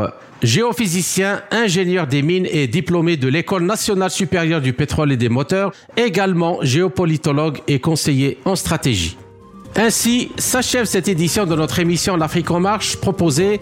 géophysicien, 0.43 1.41
ingénieur 1.51 2.05
des 2.05 2.21
mines 2.21 2.47
et 2.49 2.67
diplômé 2.67 3.17
de 3.17 3.27
l'École 3.27 3.63
nationale 3.63 4.11
supérieure 4.11 4.61
du 4.61 4.71
pétrole 4.71 5.11
et 5.11 5.17
des 5.17 5.29
moteurs, 5.29 5.71
également 5.97 6.59
géopolitologue 6.61 7.59
et 7.67 7.79
conseiller 7.79 8.37
en 8.45 8.55
stratégie. 8.55 9.17
Ainsi 9.75 10.31
s'achève 10.37 10.85
cette 10.85 11.07
édition 11.07 11.45
de 11.45 11.55
notre 11.55 11.79
émission 11.79 12.17
L'Afrique 12.17 12.51
en 12.51 12.59
marche 12.59 12.97
proposée 12.97 13.61